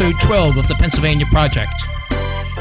episode 0.00 0.26
12 0.26 0.56
of 0.56 0.66
the 0.66 0.74
Pennsylvania 0.76 1.26
Project. 1.26 1.82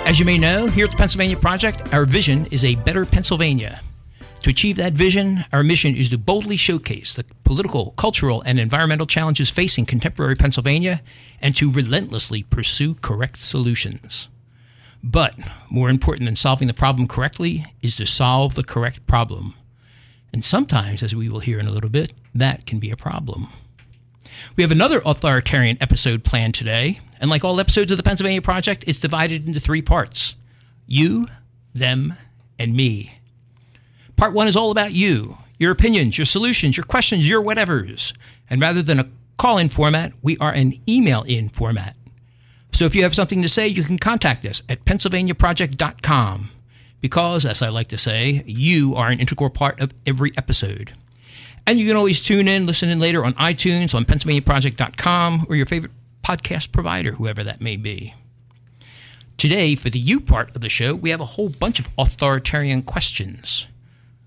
As 0.06 0.20
you 0.20 0.26
may 0.26 0.38
know, 0.38 0.68
here 0.68 0.84
at 0.84 0.92
the 0.92 0.98
Pennsylvania 0.98 1.38
Project, 1.38 1.94
our 1.94 2.04
vision 2.04 2.46
is 2.48 2.66
a 2.66 2.76
better 2.76 3.06
Pennsylvania. 3.06 3.80
To 4.42 4.50
achieve 4.50 4.76
that 4.76 4.92
vision, 4.92 5.46
our 5.54 5.64
mission 5.64 5.96
is 5.96 6.10
to 6.10 6.18
boldly 6.18 6.58
showcase 6.58 7.14
the 7.14 7.24
political, 7.46 7.92
cultural, 7.92 8.42
and 8.42 8.60
environmental 8.60 9.06
challenges 9.06 9.50
facing 9.50 9.86
contemporary 9.86 10.36
Pennsylvania 10.36 11.02
and 11.42 11.56
to 11.56 11.72
relentlessly 11.72 12.44
pursue 12.44 12.96
correct 12.96 13.42
solutions. 13.42 14.28
But 15.02 15.36
more 15.70 15.90
important 15.90 16.26
than 16.26 16.36
solving 16.36 16.68
the 16.68 16.74
problem 16.74 17.08
correctly 17.08 17.64
is 17.82 17.96
to 17.96 18.06
solve 18.06 18.56
the 18.56 18.66
correct 18.66 19.08
problem. 19.08 19.54
And 20.34 20.44
sometimes, 20.44 21.02
as 21.02 21.16
we 21.16 21.30
will 21.30 21.40
hear 21.40 21.58
in 21.58 21.68
a 21.68 21.72
little 21.72 21.90
bit, 21.90 22.12
that 22.36 22.66
can 22.66 22.80
be 22.80 22.92
a 22.92 22.98
problem. 22.98 23.48
We 24.56 24.64
have 24.64 24.72
another 24.72 25.02
authoritarian 25.06 25.78
episode 25.82 26.24
planned 26.24 26.56
today, 26.56 27.00
and 27.20 27.30
like 27.30 27.44
all 27.44 27.60
episodes 27.60 27.92
of 27.92 27.98
the 27.98 28.04
Pennsylvania 28.04 28.42
Project, 28.42 28.84
it's 28.88 28.98
divided 28.98 29.48
into 29.48 29.60
three 29.60 29.82
parts 29.82 30.36
you, 30.86 31.28
them, 31.74 32.16
and 32.58 32.76
me. 32.76 33.20
Part 34.16 34.34
one 34.34 34.48
is 34.48 34.58
all 34.58 34.72
about 34.72 34.92
you, 34.92 35.38
your 35.60 35.72
opinions, 35.72 36.18
your 36.18 36.26
solutions, 36.26 36.76
your 36.76 36.84
questions, 36.84 37.30
your 37.30 37.44
whatevers. 37.44 38.14
And 38.50 38.60
rather 38.60 38.82
than 38.82 39.00
a 39.00 39.10
call 39.38 39.58
in 39.58 39.70
format, 39.70 40.14
we 40.22 40.38
are 40.40 40.52
an 40.52 40.74
email 40.88 41.22
in 41.24 41.50
format. 41.50 41.96
So 42.72 42.86
if 42.86 42.96
you 42.96 43.04
have 43.04 43.16
something 43.16 43.42
to 43.42 43.48
say, 43.48 43.68
you 43.68 43.84
can 43.84 43.98
contact 43.98 44.46
us 44.46 44.64
at 44.68 44.86
pennsylvaniaproject.com 44.86 46.50
because, 47.02 47.46
as 47.46 47.62
I 47.62 47.70
like 47.70 47.88
to 47.90 47.98
say, 47.98 48.44
you 48.46 48.96
are 48.96 49.10
an 49.10 49.20
integral 49.20 49.50
part 49.50 49.80
of 49.80 49.94
every 50.06 50.32
episode. 50.38 50.94
And 51.70 51.80
you 51.80 51.86
can 51.86 51.98
always 51.98 52.20
tune 52.20 52.48
in, 52.48 52.66
listen 52.66 52.90
in 52.90 53.00
later 53.00 53.24
on 53.24 53.36
iTunes, 53.36 53.94
on 53.94 54.04
PennsylvaniaProject.com, 54.04 55.46
or 55.48 55.56
your 55.56 55.68
favorite 55.68 55.92
podcast 56.24 56.72
provider, 56.72 57.12
whoever 57.12 57.44
that 57.44 57.62
may 57.62 57.78
be. 57.78 58.16
Today, 59.38 59.76
for 59.76 59.92
the 59.92 60.00
you 60.00 60.20
part 60.20 60.56
of 60.56 60.62
the 60.62 60.68
show, 60.68 60.96
we 60.96 61.12
have 61.12 61.22
a 61.22 61.26
whole 61.26 61.48
bunch 61.48 61.80
of 61.80 61.88
authoritarian 61.96 62.82
questions 62.82 63.68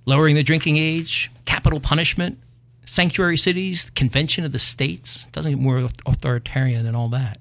lowering 0.06 0.36
the 0.36 0.44
drinking 0.44 0.76
age, 0.76 1.32
capital 1.44 1.80
punishment, 1.80 2.38
sanctuary 2.84 3.36
cities, 3.36 3.90
convention 3.90 4.44
of 4.44 4.52
the 4.52 4.60
states. 4.60 5.26
Doesn't 5.32 5.50
get 5.50 5.60
more 5.60 5.78
authoritarian 6.06 6.84
than 6.84 6.94
all 6.94 7.08
that. 7.08 7.38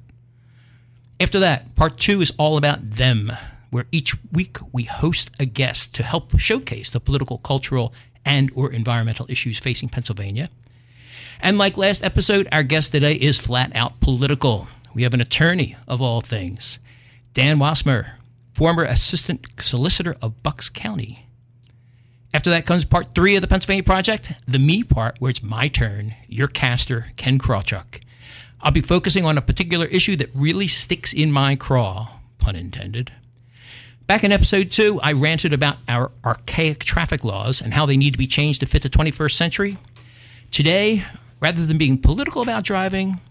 After 1.20 1.38
that, 1.42 1.76
part 1.76 2.00
two 2.00 2.22
is 2.22 2.34
all 2.40 2.58
about 2.58 2.90
them, 2.90 3.32
where 3.70 3.86
each 3.92 4.16
week 4.32 4.58
we 4.72 4.82
host 4.82 5.30
a 5.40 5.46
guest 5.46 5.94
to 5.94 6.02
help 6.02 6.40
showcase 6.40 6.90
the 6.90 7.00
political, 7.00 7.38
cultural, 7.38 7.94
and 8.26 8.52
or 8.56 8.72
environmental 8.72 9.26
issues 9.30 9.60
facing 9.60 9.90
Pennsylvania. 9.90 10.50
And 11.40 11.58
like 11.58 11.78
last 11.78 12.04
episode, 12.04 12.48
our 12.52 12.64
guest 12.64 12.92
today 12.92 13.14
is 13.14 13.38
flat 13.38 13.72
out 13.76 14.00
political. 14.00 14.68
We 14.94 15.04
have 15.04 15.14
an 15.14 15.22
attorney 15.22 15.76
of 15.88 16.02
all 16.02 16.22
things, 16.22 16.80
Dan 17.34 17.58
Wassmer, 17.58 18.14
former 18.54 18.84
assistant 18.84 19.46
solicitor 19.60 20.16
of 20.22 20.44
Bucks 20.44 20.70
County. 20.70 21.26
After 22.34 22.50
that 22.52 22.66
comes 22.66 22.86
part 22.86 23.14
three 23.14 23.36
of 23.36 23.42
the 23.42 23.48
Pennsylvania 23.48 23.84
Project, 23.84 24.34
the 24.48 24.60
me 24.60 24.84
part, 24.84 25.20
where 25.20 25.32
it's 25.32 25.44
my 25.44 25.68
turn, 25.68 26.14
your 26.28 26.48
caster, 26.48 27.08
Ken 27.18 27.40
Krawchuk. 27.40 28.02
I'll 28.62 28.72
be 28.72 28.82
focusing 28.82 29.26
on 29.26 29.38
a 29.38 29.42
particular 29.42 29.86
issue 29.88 30.16
that 30.18 30.30
really 30.36 30.68
sticks 30.68 31.12
in 31.12 31.32
my 31.32 31.56
craw, 31.56 32.20
pun 32.38 32.56
intended. 32.56 33.12
Back 34.12 34.26
in 34.26 34.34
episode 34.34 34.70
two, 34.70 35.00
I 35.02 35.14
ranted 35.14 35.54
about 35.54 35.78
our 35.88 36.12
archaic 36.26 36.84
traffic 36.84 37.24
laws 37.24 37.62
and 37.62 37.74
how 37.74 37.86
they 37.86 37.96
need 37.96 38.12
to 38.12 38.18
be 38.18 38.28
changed 38.28 38.60
to 38.60 38.66
fit 38.66 38.84
the 38.84 38.90
21st 38.90 39.32
century. 39.32 39.78
Today, 40.52 41.06
rather 41.40 41.66
than 41.66 41.78
being 41.78 41.98
political 41.98 42.42
about 42.42 42.66
driving, 42.66 43.22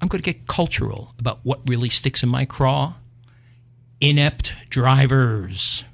I'm 0.00 0.08
going 0.08 0.22
to 0.22 0.32
get 0.32 0.46
cultural 0.46 1.12
about 1.18 1.40
what 1.42 1.60
really 1.68 1.90
sticks 1.90 2.22
in 2.22 2.30
my 2.30 2.46
craw 2.46 2.94
inept 4.00 4.54
drivers. 4.70 5.84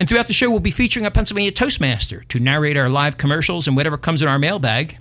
And 0.00 0.08
throughout 0.08 0.28
the 0.28 0.32
show, 0.32 0.48
we'll 0.48 0.60
be 0.60 0.70
featuring 0.70 1.04
a 1.04 1.10
Pennsylvania 1.10 1.52
Toastmaster 1.52 2.24
to 2.30 2.40
narrate 2.40 2.78
our 2.78 2.88
live 2.88 3.18
commercials 3.18 3.66
and 3.66 3.76
whatever 3.76 3.98
comes 3.98 4.22
in 4.22 4.28
our 4.28 4.38
mailbag. 4.38 4.96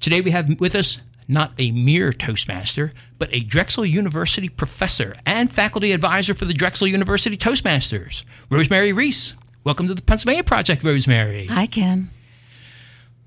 Today, 0.00 0.20
we 0.20 0.30
have 0.32 0.60
with 0.60 0.74
us 0.74 1.00
not 1.28 1.52
a 1.58 1.72
mere 1.72 2.12
Toastmaster, 2.12 2.92
but 3.18 3.28
a 3.32 3.40
Drexel 3.40 3.84
University 3.84 4.48
professor 4.48 5.14
and 5.24 5.52
faculty 5.52 5.92
advisor 5.92 6.34
for 6.34 6.44
the 6.44 6.54
Drexel 6.54 6.86
University 6.86 7.36
Toastmasters, 7.36 8.24
Rosemary 8.50 8.92
Reese. 8.92 9.34
Welcome 9.64 9.88
to 9.88 9.94
the 9.94 10.02
Pennsylvania 10.02 10.44
Project, 10.44 10.84
Rosemary. 10.84 11.46
Hi, 11.46 11.66
Ken. 11.66 12.10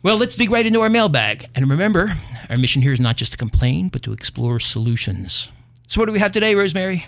Well, 0.01 0.17
let's 0.17 0.37
dig 0.37 0.51
right 0.51 0.65
into 0.65 0.79
our 0.79 0.89
mailbag. 0.89 1.49
And 1.55 1.69
remember, 1.69 2.15
our 2.49 2.57
mission 2.57 2.81
here 2.81 2.93
is 2.93 3.01
not 3.01 3.17
just 3.17 3.33
to 3.33 3.37
complain, 3.37 3.89
but 3.89 4.01
to 4.03 4.13
explore 4.13 4.59
solutions. 4.59 5.51
So, 5.87 5.99
what 5.99 6.05
do 6.05 6.13
we 6.13 6.19
have 6.19 6.31
today, 6.31 6.55
Rosemary? 6.55 7.05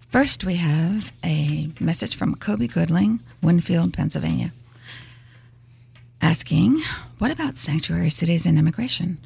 First, 0.00 0.44
we 0.44 0.56
have 0.56 1.12
a 1.22 1.70
message 1.80 2.16
from 2.16 2.34
Kobe 2.34 2.68
Goodling, 2.68 3.20
Winfield, 3.42 3.92
Pennsylvania, 3.92 4.52
asking, 6.22 6.82
What 7.18 7.30
about 7.30 7.56
sanctuary 7.56 8.10
cities 8.10 8.46
and 8.46 8.58
immigration? 8.58 9.18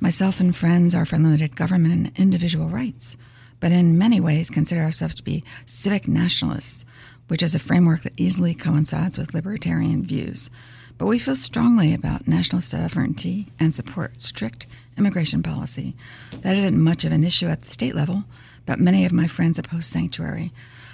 Myself 0.00 0.40
and 0.40 0.54
friends 0.54 0.94
are 0.94 1.06
for 1.06 1.16
limited 1.16 1.56
government 1.56 1.94
and 1.94 2.18
individual 2.18 2.68
rights, 2.68 3.16
but 3.60 3.72
in 3.72 3.96
many 3.96 4.20
ways 4.20 4.50
consider 4.50 4.82
ourselves 4.82 5.14
to 5.16 5.22
be 5.22 5.44
civic 5.64 6.08
nationalists, 6.08 6.84
which 7.28 7.42
is 7.42 7.54
a 7.54 7.58
framework 7.58 8.02
that 8.02 8.12
easily 8.16 8.54
coincides 8.54 9.16
with 9.16 9.34
libertarian 9.34 10.04
views. 10.04 10.50
But 10.98 11.06
we 11.06 11.18
feel 11.18 11.36
strongly 11.36 11.94
about 11.94 12.28
national 12.28 12.62
sovereignty 12.62 13.48
and 13.58 13.74
support 13.74 14.20
strict 14.20 14.66
immigration 14.96 15.42
policy. 15.42 15.96
That 16.42 16.56
isn't 16.56 16.78
much 16.78 17.04
of 17.04 17.12
an 17.12 17.24
issue 17.24 17.48
at 17.48 17.62
the 17.62 17.72
state 17.72 17.94
level, 17.94 18.24
but 18.66 18.78
many 18.78 19.04
of 19.04 19.12
my 19.12 19.26
friends 19.26 19.58
oppose 19.58 19.86
sanctuary. 19.86 20.52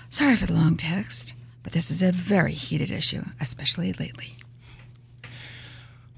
Sorry 0.09 0.37
for 0.37 0.47
the 0.47 0.55
long 0.55 0.77
text, 0.77 1.35
but 1.63 1.73
this 1.73 1.91
is 1.91 2.03
a 2.03 2.13
very 2.13 2.53
heated 2.53 2.91
issue, 2.91 3.25
especially 3.41 3.93
lately. 3.93 4.37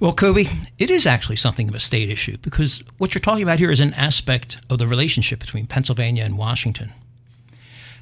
Well, 0.02 0.12
Kobe, 0.12 0.46
it 0.78 0.90
is 0.90 1.06
actually 1.06 1.36
something 1.36 1.68
of 1.68 1.76
a 1.76 1.78
state 1.78 2.10
issue 2.10 2.36
because 2.38 2.82
what 2.98 3.14
you're 3.14 3.22
talking 3.22 3.44
about 3.44 3.60
here 3.60 3.70
is 3.70 3.78
an 3.78 3.94
aspect 3.94 4.58
of 4.68 4.78
the 4.78 4.88
relationship 4.88 5.38
between 5.38 5.68
Pennsylvania 5.68 6.24
and 6.24 6.36
Washington. 6.36 6.92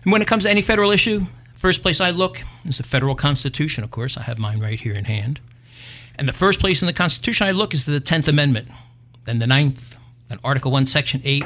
And 0.03 0.11
when 0.11 0.23
it 0.23 0.27
comes 0.27 0.45
to 0.45 0.51
any 0.51 0.63
federal 0.63 0.93
issue, 0.93 1.27
first 1.59 1.83
place 1.83 2.01
I 2.01 2.09
look 2.09 2.43
is 2.65 2.79
the 2.79 2.85
federal 2.85 3.15
Constitution, 3.15 3.85
of 3.85 3.91
course. 3.91 4.17
I 4.17 4.23
have 4.23 4.39
mine 4.39 4.61
right 4.61 4.81
here 4.81 4.95
in 4.95 5.05
hand. 5.05 5.41
And 6.15 6.27
the 6.27 6.33
first 6.33 6.59
place 6.59 6.81
in 6.81 6.87
the 6.87 6.95
Constitution 6.95 7.47
I 7.47 7.51
look 7.51 7.75
is 7.75 7.85
the 7.85 8.01
10th 8.01 8.29
Amendment, 8.29 8.69
then 9.27 9.39
the 9.39 9.45
9th, 9.45 9.97
then 10.31 10.39
Article 10.43 10.73
1, 10.73 10.87
Section 10.87 11.21
8, 11.23 11.45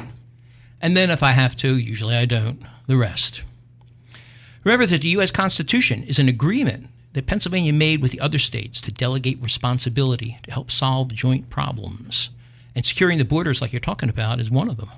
and 0.80 0.96
then 0.96 1.10
if 1.10 1.24
I 1.24 1.32
have 1.32 1.56
to, 1.56 1.76
usually 1.76 2.14
I 2.14 2.26
don't, 2.26 2.62
the 2.86 2.96
rest. 2.96 3.42
Remember 4.62 4.86
that 4.86 5.02
the 5.02 5.08
U.S. 5.08 5.32
Constitution 5.32 6.04
is 6.04 6.20
an 6.20 6.28
agreement 6.28 6.90
that 7.14 7.26
Pennsylvania 7.26 7.72
made 7.72 8.02
with 8.02 8.10
the 8.10 8.20
other 8.20 8.38
states 8.38 8.80
to 8.82 8.92
delegate 8.92 9.42
responsibility 9.42 10.38
to 10.42 10.52
help 10.52 10.70
solve 10.70 11.14
joint 11.14 11.48
problems. 11.48 12.28
And 12.74 12.84
securing 12.84 13.18
the 13.18 13.24
borders, 13.24 13.62
like 13.62 13.72
you're 13.72 13.80
talking 13.80 14.08
about, 14.08 14.40
is 14.40 14.50
one 14.50 14.68
of 14.68 14.76
them. 14.76 14.90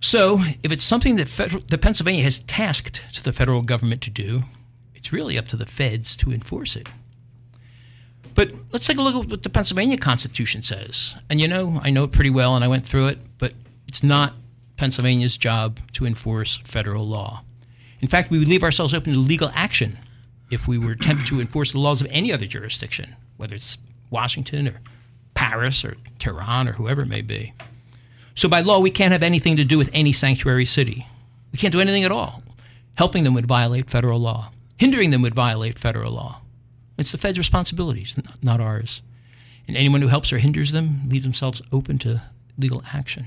So, 0.00 0.40
if 0.62 0.70
it's 0.70 0.84
something 0.84 1.16
that, 1.16 1.28
federal, 1.28 1.62
that 1.68 1.80
Pennsylvania 1.80 2.22
has 2.22 2.40
tasked 2.40 3.02
to 3.14 3.24
the 3.24 3.32
federal 3.32 3.62
government 3.62 4.02
to 4.02 4.10
do, 4.10 4.44
it's 4.94 5.12
really 5.12 5.38
up 5.38 5.48
to 5.48 5.56
the 5.56 5.64
feds 5.64 6.14
to 6.18 6.30
enforce 6.30 6.76
it. 6.76 6.88
But 8.34 8.52
let's 8.70 8.86
take 8.86 8.98
a 8.98 9.02
look 9.02 9.14
at 9.14 9.30
what 9.30 9.42
the 9.42 9.48
Pennsylvania 9.48 9.96
Constitution 9.96 10.62
says. 10.62 11.14
And 11.30 11.40
you 11.40 11.48
know, 11.48 11.80
I 11.82 11.88
know 11.88 12.04
it 12.04 12.12
pretty 12.12 12.30
well 12.30 12.54
and 12.54 12.64
I 12.64 12.68
went 12.68 12.84
through 12.84 13.06
it, 13.06 13.18
but 13.38 13.54
it's 13.88 14.02
not 14.02 14.34
Pennsylvania's 14.76 15.38
job 15.38 15.78
to 15.92 16.04
enforce 16.04 16.58
federal 16.58 17.06
law. 17.06 17.42
In 18.00 18.08
fact, 18.08 18.30
we 18.30 18.38
would 18.38 18.48
leave 18.48 18.64
ourselves 18.64 18.92
open 18.92 19.14
to 19.14 19.18
legal 19.18 19.50
action 19.54 19.98
if 20.54 20.66
we 20.66 20.78
were 20.78 20.92
attempt 20.92 21.26
to 21.26 21.40
enforce 21.40 21.72
the 21.72 21.78
laws 21.78 22.00
of 22.00 22.08
any 22.10 22.32
other 22.32 22.46
jurisdiction, 22.46 23.16
whether 23.36 23.54
it's 23.54 23.76
Washington 24.10 24.68
or 24.68 24.80
Paris 25.34 25.84
or 25.84 25.96
Tehran 26.18 26.68
or 26.68 26.72
whoever 26.72 27.02
it 27.02 27.08
may 27.08 27.22
be. 27.22 27.52
So 28.34 28.48
by 28.48 28.60
law, 28.60 28.80
we 28.80 28.90
can't 28.90 29.12
have 29.12 29.22
anything 29.22 29.56
to 29.56 29.64
do 29.64 29.78
with 29.78 29.90
any 29.92 30.12
sanctuary 30.12 30.64
city. 30.64 31.06
We 31.52 31.58
can't 31.58 31.72
do 31.72 31.80
anything 31.80 32.04
at 32.04 32.12
all. 32.12 32.42
Helping 32.96 33.24
them 33.24 33.34
would 33.34 33.46
violate 33.46 33.90
federal 33.90 34.20
law. 34.20 34.50
Hindering 34.78 35.10
them 35.10 35.22
would 35.22 35.34
violate 35.34 35.78
federal 35.78 36.12
law. 36.12 36.40
It's 36.96 37.12
the 37.12 37.18
Fed's 37.18 37.38
responsibilities, 37.38 38.14
not 38.42 38.60
ours. 38.60 39.02
And 39.66 39.76
anyone 39.76 40.02
who 40.02 40.08
helps 40.08 40.32
or 40.32 40.38
hinders 40.38 40.72
them 40.72 41.08
leaves 41.08 41.24
themselves 41.24 41.62
open 41.72 41.98
to 41.98 42.22
legal 42.58 42.82
action. 42.92 43.26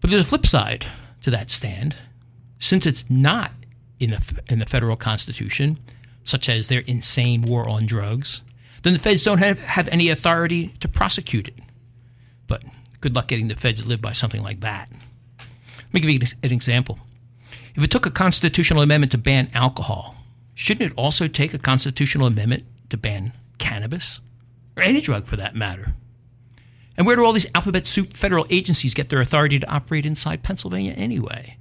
But 0.00 0.10
there's 0.10 0.22
a 0.22 0.26
flip 0.26 0.46
side 0.46 0.86
to 1.22 1.30
that 1.30 1.50
stand. 1.50 1.96
Since 2.58 2.86
it's 2.86 3.08
not 3.08 3.52
in 4.00 4.10
the, 4.10 4.42
in 4.48 4.58
the 4.58 4.66
federal 4.66 4.96
constitution, 4.96 5.78
such 6.24 6.48
as 6.48 6.68
their 6.68 6.80
insane 6.80 7.42
war 7.42 7.68
on 7.68 7.86
drugs, 7.86 8.42
then 8.82 8.92
the 8.92 8.98
feds 8.98 9.24
don't 9.24 9.38
have, 9.38 9.60
have 9.60 9.88
any 9.88 10.08
authority 10.08 10.68
to 10.80 10.88
prosecute 10.88 11.48
it. 11.48 11.58
But 12.46 12.62
good 13.00 13.14
luck 13.14 13.28
getting 13.28 13.48
the 13.48 13.54
feds 13.54 13.82
to 13.82 13.88
live 13.88 14.00
by 14.00 14.12
something 14.12 14.42
like 14.42 14.60
that. 14.60 14.88
Let 15.38 15.94
me 15.94 16.00
give 16.00 16.10
you 16.10 16.28
an 16.42 16.52
example. 16.52 16.98
If 17.74 17.82
it 17.82 17.90
took 17.90 18.06
a 18.06 18.10
constitutional 18.10 18.82
amendment 18.82 19.12
to 19.12 19.18
ban 19.18 19.50
alcohol, 19.54 20.16
shouldn't 20.54 20.90
it 20.90 20.96
also 20.96 21.28
take 21.28 21.54
a 21.54 21.58
constitutional 21.58 22.26
amendment 22.26 22.64
to 22.90 22.96
ban 22.96 23.32
cannabis? 23.58 24.20
Or 24.76 24.82
any 24.82 25.00
drug 25.00 25.26
for 25.26 25.36
that 25.36 25.54
matter? 25.54 25.94
And 26.96 27.06
where 27.06 27.14
do 27.14 27.24
all 27.24 27.32
these 27.32 27.46
alphabet 27.54 27.86
soup 27.86 28.14
federal 28.14 28.46
agencies 28.50 28.94
get 28.94 29.08
their 29.08 29.20
authority 29.20 29.58
to 29.60 29.70
operate 29.70 30.04
inside 30.04 30.42
Pennsylvania 30.42 30.92
anyway? 30.92 31.57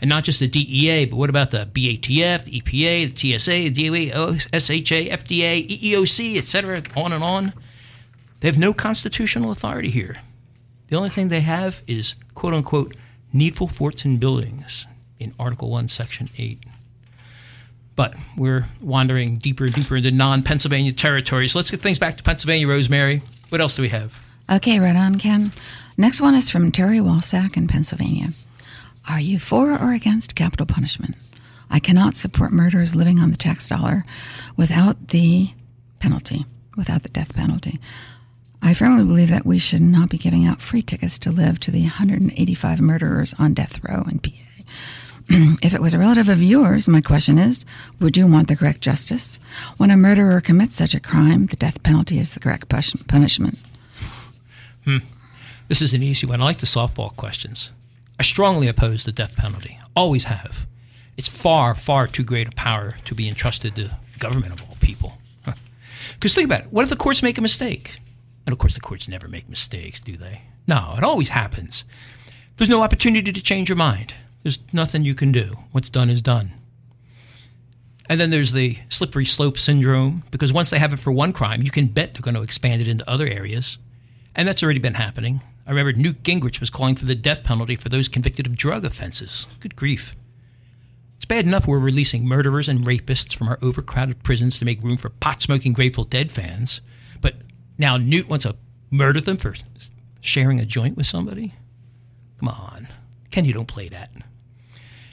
And 0.00 0.08
not 0.08 0.24
just 0.24 0.38
the 0.38 0.46
DEA, 0.46 1.06
but 1.06 1.16
what 1.16 1.28
about 1.28 1.50
the 1.50 1.66
BATF, 1.66 2.44
the 2.44 2.60
EPA, 2.60 3.14
the 3.14 3.38
TSA, 3.38 3.70
the 3.70 3.88
DOE, 3.88 4.34
SHA, 4.38 5.10
FDA, 5.10 5.66
EEOC, 5.66 6.36
etc., 6.36 6.82
on 6.96 7.12
and 7.12 7.24
on? 7.24 7.52
They 8.40 8.48
have 8.48 8.58
no 8.58 8.72
constitutional 8.72 9.50
authority 9.50 9.90
here. 9.90 10.18
The 10.86 10.96
only 10.96 11.10
thing 11.10 11.28
they 11.28 11.40
have 11.40 11.82
is 11.86 12.14
quote 12.34 12.54
unquote 12.54 12.94
needful 13.32 13.68
forts 13.68 14.04
and 14.04 14.20
buildings 14.20 14.86
in 15.18 15.34
Article 15.38 15.70
1, 15.70 15.88
Section 15.88 16.28
8. 16.38 16.62
But 17.96 18.14
we're 18.36 18.66
wandering 18.80 19.34
deeper 19.34 19.64
and 19.64 19.74
deeper 19.74 19.96
into 19.96 20.12
non 20.12 20.44
Pennsylvania 20.44 20.92
territory. 20.92 21.48
So 21.48 21.58
let's 21.58 21.70
get 21.70 21.80
things 21.80 21.98
back 21.98 22.16
to 22.16 22.22
Pennsylvania, 22.22 22.68
Rosemary. 22.68 23.22
What 23.48 23.60
else 23.60 23.74
do 23.74 23.82
we 23.82 23.88
have? 23.88 24.12
Okay, 24.50 24.78
right 24.78 24.96
on, 24.96 25.16
Ken. 25.16 25.52
Next 25.96 26.20
one 26.20 26.34
is 26.34 26.48
from 26.48 26.70
Terry 26.70 26.98
Walsack 26.98 27.56
in 27.56 27.66
Pennsylvania. 27.66 28.28
Are 29.08 29.20
you 29.20 29.38
for 29.38 29.72
or 29.72 29.94
against 29.94 30.36
capital 30.36 30.66
punishment? 30.66 31.16
I 31.70 31.80
cannot 31.80 32.14
support 32.14 32.52
murderers 32.52 32.94
living 32.94 33.18
on 33.18 33.30
the 33.30 33.38
tax 33.38 33.66
dollar 33.66 34.04
without 34.54 35.08
the 35.08 35.50
penalty, 35.98 36.44
without 36.76 37.04
the 37.04 37.08
death 37.08 37.34
penalty. 37.34 37.80
I 38.60 38.74
firmly 38.74 39.04
believe 39.04 39.30
that 39.30 39.46
we 39.46 39.58
should 39.58 39.80
not 39.80 40.10
be 40.10 40.18
giving 40.18 40.46
out 40.46 40.60
free 40.60 40.82
tickets 40.82 41.18
to 41.20 41.30
live 41.30 41.58
to 41.60 41.70
the 41.70 41.82
185 41.82 42.80
murderers 42.82 43.34
on 43.38 43.54
death 43.54 43.82
row 43.82 44.04
in 44.10 44.18
PA. 44.18 44.30
if 45.62 45.72
it 45.72 45.80
was 45.80 45.94
a 45.94 45.98
relative 45.98 46.28
of 46.28 46.42
yours, 46.42 46.86
my 46.86 47.00
question 47.00 47.38
is 47.38 47.64
would 48.00 48.16
you 48.16 48.26
want 48.26 48.48
the 48.48 48.56
correct 48.56 48.82
justice? 48.82 49.40
When 49.78 49.90
a 49.90 49.96
murderer 49.96 50.42
commits 50.42 50.76
such 50.76 50.94
a 50.94 51.00
crime, 51.00 51.46
the 51.46 51.56
death 51.56 51.82
penalty 51.82 52.18
is 52.18 52.34
the 52.34 52.40
correct 52.40 52.68
punishment. 52.68 53.58
Hmm. 54.84 54.98
This 55.68 55.80
is 55.80 55.94
an 55.94 56.02
easy 56.02 56.26
one. 56.26 56.42
I 56.42 56.44
like 56.44 56.58
the 56.58 56.66
softball 56.66 57.16
questions. 57.16 57.70
I 58.18 58.22
strongly 58.22 58.68
oppose 58.68 59.04
the 59.04 59.12
death 59.12 59.36
penalty, 59.36 59.78
always 59.94 60.24
have. 60.24 60.66
It's 61.16 61.28
far, 61.28 61.74
far 61.74 62.06
too 62.06 62.24
great 62.24 62.48
a 62.48 62.52
power 62.52 62.96
to 63.04 63.14
be 63.14 63.28
entrusted 63.28 63.76
to 63.76 63.90
government 64.18 64.60
of 64.60 64.68
all 64.68 64.76
people. 64.80 65.18
Because 66.14 66.34
think 66.34 66.46
about 66.46 66.62
it 66.62 66.72
what 66.72 66.82
if 66.82 66.90
the 66.90 66.96
courts 66.96 67.22
make 67.22 67.38
a 67.38 67.42
mistake? 67.42 68.00
And 68.46 68.52
of 68.52 68.58
course, 68.58 68.74
the 68.74 68.80
courts 68.80 69.08
never 69.08 69.28
make 69.28 69.48
mistakes, 69.48 70.00
do 70.00 70.16
they? 70.16 70.42
No, 70.66 70.94
it 70.96 71.04
always 71.04 71.30
happens. 71.30 71.84
There's 72.56 72.70
no 72.70 72.82
opportunity 72.82 73.30
to 73.32 73.42
change 73.42 73.68
your 73.68 73.76
mind. 73.76 74.14
There's 74.42 74.58
nothing 74.72 75.04
you 75.04 75.14
can 75.14 75.32
do. 75.32 75.56
What's 75.72 75.90
done 75.90 76.08
is 76.08 76.22
done. 76.22 76.54
And 78.08 78.18
then 78.18 78.30
there's 78.30 78.52
the 78.52 78.78
slippery 78.88 79.26
slope 79.26 79.58
syndrome, 79.58 80.24
because 80.30 80.52
once 80.52 80.70
they 80.70 80.78
have 80.78 80.94
it 80.94 80.98
for 80.98 81.12
one 81.12 81.34
crime, 81.34 81.62
you 81.62 81.70
can 81.70 81.88
bet 81.88 82.14
they're 82.14 82.22
going 82.22 82.34
to 82.34 82.42
expand 82.42 82.80
it 82.80 82.88
into 82.88 83.08
other 83.08 83.26
areas. 83.26 83.76
And 84.34 84.48
that's 84.48 84.62
already 84.62 84.78
been 84.78 84.94
happening. 84.94 85.42
I 85.68 85.72
remember 85.72 85.92
Newt 85.92 86.22
Gingrich 86.22 86.60
was 86.60 86.70
calling 86.70 86.96
for 86.96 87.04
the 87.04 87.14
death 87.14 87.44
penalty 87.44 87.76
for 87.76 87.90
those 87.90 88.08
convicted 88.08 88.46
of 88.46 88.56
drug 88.56 88.86
offenses. 88.86 89.46
Good 89.60 89.76
grief. 89.76 90.16
It's 91.16 91.26
bad 91.26 91.44
enough 91.44 91.66
we're 91.66 91.78
releasing 91.78 92.26
murderers 92.26 92.70
and 92.70 92.86
rapists 92.86 93.36
from 93.36 93.48
our 93.48 93.58
overcrowded 93.60 94.22
prisons 94.22 94.58
to 94.58 94.64
make 94.64 94.82
room 94.82 94.96
for 94.96 95.10
pot 95.10 95.42
smoking 95.42 95.74
Grateful 95.74 96.04
Dead 96.04 96.30
fans. 96.30 96.80
But 97.20 97.34
now 97.76 97.98
Newt 97.98 98.30
wants 98.30 98.46
to 98.46 98.56
murder 98.90 99.20
them 99.20 99.36
for 99.36 99.54
sharing 100.22 100.58
a 100.58 100.64
joint 100.64 100.96
with 100.96 101.06
somebody? 101.06 101.52
Come 102.38 102.48
on. 102.48 102.88
Ken, 103.30 103.44
you 103.44 103.52
don't 103.52 103.68
play 103.68 103.90
that. 103.90 104.10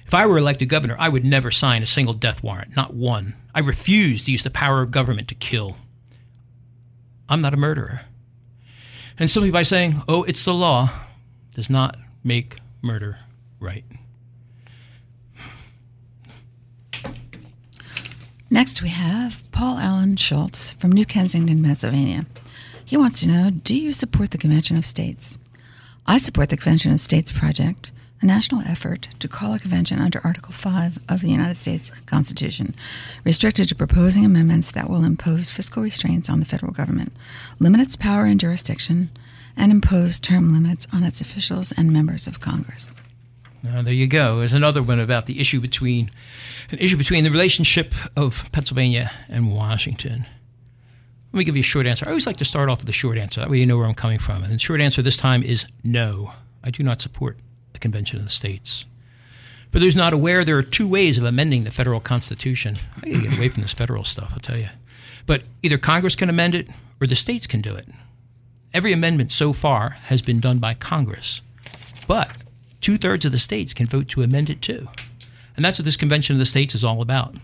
If 0.05 0.13
I 0.13 0.25
were 0.25 0.37
elected 0.37 0.69
governor, 0.69 0.95
I 0.97 1.09
would 1.09 1.25
never 1.25 1.51
sign 1.51 1.83
a 1.83 1.87
single 1.87 2.13
death 2.13 2.41
warrant, 2.41 2.77
not 2.77 2.93
one. 2.93 3.35
I 3.53 3.59
refuse 3.59 4.23
to 4.23 4.31
use 4.31 4.43
the 4.43 4.49
power 4.49 4.81
of 4.81 4.91
government 4.91 5.27
to 5.27 5.35
kill. 5.35 5.75
I'm 7.27 7.41
not 7.41 7.53
a 7.53 7.57
murderer. 7.57 8.03
And 9.17 9.31
simply 9.31 9.51
by 9.51 9.63
saying, 9.63 10.01
oh, 10.07 10.23
it's 10.23 10.43
the 10.43 10.53
law, 10.53 10.89
does 11.53 11.69
not 11.69 11.97
make 12.23 12.57
murder 12.81 13.19
right. 13.59 13.85
Next, 18.49 18.81
we 18.81 18.89
have 18.89 19.41
Paul 19.51 19.77
Allen 19.79 20.17
Schultz 20.17 20.71
from 20.73 20.91
New 20.91 21.05
Kensington, 21.05 21.63
Pennsylvania. 21.63 22.25
He 22.83 22.95
wants 22.97 23.21
to 23.21 23.27
know 23.27 23.49
Do 23.49 23.75
you 23.75 23.91
support 23.91 24.31
the 24.31 24.37
Convention 24.37 24.77
of 24.77 24.85
States? 24.85 25.39
I 26.05 26.17
support 26.19 26.49
the 26.49 26.57
Convention 26.57 26.91
of 26.91 26.99
States 26.99 27.31
project, 27.31 27.91
a 28.21 28.25
national 28.25 28.61
effort 28.61 29.09
to 29.19 29.27
call 29.27 29.53
a 29.53 29.59
convention 29.59 29.99
under 29.99 30.21
Article 30.23 30.53
5 30.53 30.99
of 31.09 31.21
the 31.21 31.29
United 31.29 31.57
States 31.57 31.91
Constitution, 32.05 32.75
restricted 33.23 33.67
to 33.69 33.75
proposing 33.75 34.25
amendments 34.25 34.71
that 34.71 34.89
will 34.89 35.03
impose 35.03 35.51
fiscal 35.51 35.83
restraints 35.83 36.29
on 36.29 36.39
the 36.39 36.45
federal 36.45 36.71
government, 36.71 37.11
limit 37.59 37.81
its 37.81 37.95
power 37.95 38.25
and 38.25 38.39
jurisdiction, 38.39 39.09
and 39.57 39.71
impose 39.71 40.19
term 40.19 40.53
limits 40.53 40.87
on 40.93 41.03
its 41.03 41.21
officials 41.21 41.71
and 41.73 41.91
members 41.91 42.27
of 42.27 42.39
Congress. 42.39 42.95
Now, 43.63 43.81
there 43.81 43.93
you 43.93 44.07
go. 44.07 44.39
There's 44.39 44.53
another 44.53 44.83
one 44.83 44.99
about 44.99 45.25
the 45.25 45.39
issue 45.39 45.59
between 45.59 46.11
an 46.71 46.79
issue 46.79 46.97
between 46.97 47.23
the 47.23 47.31
relationship 47.31 47.93
of 48.15 48.49
Pennsylvania 48.51 49.11
and 49.27 49.53
Washington. 49.53 50.25
Let 51.31 51.39
me 51.39 51.43
give 51.43 51.55
you 51.55 51.61
a 51.61 51.63
short 51.63 51.85
answer. 51.85 52.05
I 52.05 52.09
always 52.09 52.27
like 52.27 52.37
to 52.37 52.45
start 52.45 52.69
off 52.69 52.79
with 52.79 52.89
a 52.89 52.93
short 52.93 53.17
answer. 53.17 53.41
That 53.41 53.49
way 53.49 53.57
you 53.57 53.65
know 53.65 53.77
where 53.77 53.87
I'm 53.87 53.95
coming 53.95 54.19
from. 54.19 54.43
And 54.43 54.53
the 54.53 54.59
short 54.59 54.81
answer 54.81 55.01
this 55.01 55.17
time 55.17 55.43
is 55.43 55.65
no. 55.83 56.31
I 56.63 56.71
do 56.71 56.83
not 56.83 57.01
support 57.01 57.37
the 57.75 57.79
Convention 57.79 58.17
of 58.17 58.25
the 58.25 58.31
States. 58.31 58.85
For 59.69 59.79
those 59.79 59.95
not 59.95 60.13
aware, 60.13 60.43
there 60.43 60.57
are 60.57 60.63
two 60.63 60.87
ways 60.87 61.17
of 61.17 61.25
amending 61.25 61.63
the 61.63 61.71
federal 61.71 61.99
Constitution. 61.99 62.75
I 62.97 63.09
gotta 63.09 63.21
get 63.21 63.37
away 63.37 63.49
from 63.49 63.61
this 63.61 63.73
federal 63.73 64.03
stuff, 64.03 64.31
I'll 64.33 64.39
tell 64.39 64.57
you. 64.57 64.69
But 65.25 65.43
either 65.61 65.77
Congress 65.77 66.15
can 66.15 66.29
amend 66.29 66.55
it 66.55 66.69
or 67.01 67.07
the 67.07 67.15
states 67.15 67.45
can 67.45 67.61
do 67.61 67.75
it. 67.75 67.87
Every 68.73 68.93
amendment 68.93 69.31
so 69.31 69.53
far 69.53 69.91
has 70.03 70.21
been 70.21 70.39
done 70.39 70.59
by 70.59 70.73
Congress. 70.73 71.41
But 72.07 72.29
two 72.79 72.97
thirds 72.97 73.25
of 73.25 73.31
the 73.31 73.37
states 73.37 73.73
can 73.73 73.85
vote 73.85 74.07
to 74.09 74.23
amend 74.23 74.49
it 74.49 74.61
too. 74.61 74.87
And 75.55 75.65
that's 75.65 75.79
what 75.79 75.85
this 75.85 75.97
Convention 75.97 76.35
of 76.35 76.39
the 76.39 76.45
States 76.45 76.75
is 76.75 76.83
all 76.83 77.01
about. 77.01 77.35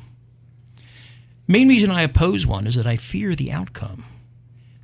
Main 1.47 1.67
reason 1.67 1.91
I 1.91 2.03
oppose 2.03 2.47
one 2.47 2.67
is 2.67 2.75
that 2.75 2.87
I 2.87 2.95
fear 2.95 3.35
the 3.35 3.51
outcome. 3.51 4.05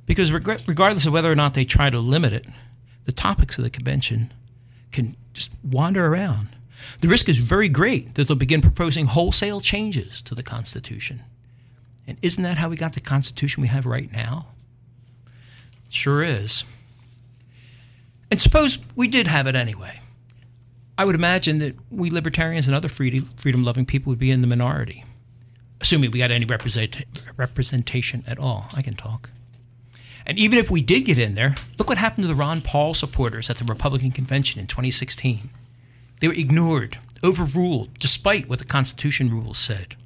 Because 0.06 0.32
regardless 0.32 1.06
of 1.06 1.12
whether 1.12 1.30
or 1.30 1.36
not 1.36 1.54
they 1.54 1.64
try 1.64 1.88
to 1.88 1.98
limit 1.98 2.32
it, 2.32 2.46
the 3.04 3.12
topics 3.12 3.56
of 3.56 3.64
the 3.64 3.70
convention 3.70 4.32
can 4.90 5.16
just 5.38 5.50
wander 5.62 6.06
around. 6.06 6.48
The 7.00 7.08
risk 7.08 7.28
is 7.28 7.38
very 7.38 7.68
great 7.68 8.14
that 8.14 8.28
they'll 8.28 8.36
begin 8.36 8.60
proposing 8.60 9.06
wholesale 9.06 9.60
changes 9.60 10.22
to 10.22 10.34
the 10.34 10.42
Constitution. 10.42 11.22
And 12.06 12.18
isn't 12.22 12.42
that 12.42 12.58
how 12.58 12.68
we 12.68 12.76
got 12.76 12.92
the 12.92 13.00
Constitution 13.00 13.60
we 13.60 13.68
have 13.68 13.86
right 13.86 14.12
now? 14.12 14.46
Sure 15.88 16.22
is. 16.22 16.64
And 18.30 18.40
suppose 18.40 18.78
we 18.94 19.08
did 19.08 19.26
have 19.26 19.46
it 19.46 19.56
anyway. 19.56 20.00
I 20.96 21.04
would 21.04 21.14
imagine 21.14 21.58
that 21.58 21.74
we 21.90 22.10
libertarians 22.10 22.66
and 22.66 22.74
other 22.74 22.88
freedom 22.88 23.62
loving 23.62 23.86
people 23.86 24.10
would 24.10 24.18
be 24.18 24.30
in 24.30 24.40
the 24.40 24.46
minority 24.46 25.04
assuming 25.80 26.10
we 26.10 26.18
got 26.18 26.30
any 26.30 26.44
represent, 26.44 27.04
representation 27.36 28.24
at 28.26 28.38
all. 28.38 28.66
I 28.74 28.82
can 28.82 28.94
talk. 28.94 29.30
And 30.28 30.38
even 30.38 30.58
if 30.58 30.70
we 30.70 30.82
did 30.82 31.06
get 31.06 31.18
in 31.18 31.34
there, 31.34 31.54
look 31.78 31.88
what 31.88 31.96
happened 31.96 32.24
to 32.24 32.28
the 32.28 32.34
Ron 32.34 32.60
Paul 32.60 32.92
supporters 32.92 33.48
at 33.48 33.56
the 33.56 33.64
Republican 33.64 34.10
convention 34.10 34.60
in 34.60 34.66
2016. 34.66 35.48
They 36.20 36.28
were 36.28 36.34
ignored, 36.34 36.98
overruled, 37.24 37.98
despite 37.98 38.46
what 38.46 38.58
the 38.58 38.66
Constitution 38.66 39.30
rules 39.30 39.58
said. 39.58 39.96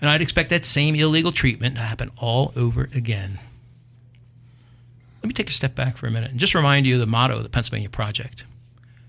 And 0.00 0.08
I'd 0.08 0.22
expect 0.22 0.48
that 0.50 0.64
same 0.64 0.94
illegal 0.94 1.32
treatment 1.32 1.76
to 1.76 1.82
happen 1.82 2.10
all 2.16 2.52
over 2.56 2.88
again. 2.94 3.38
Let 5.22 5.28
me 5.28 5.34
take 5.34 5.50
a 5.50 5.52
step 5.52 5.74
back 5.74 5.98
for 5.98 6.06
a 6.06 6.10
minute 6.10 6.30
and 6.30 6.40
just 6.40 6.54
remind 6.54 6.86
you 6.86 6.94
of 6.94 7.00
the 7.00 7.06
motto 7.06 7.36
of 7.36 7.42
the 7.42 7.48
Pennsylvania 7.50 7.90
Project. 7.90 8.44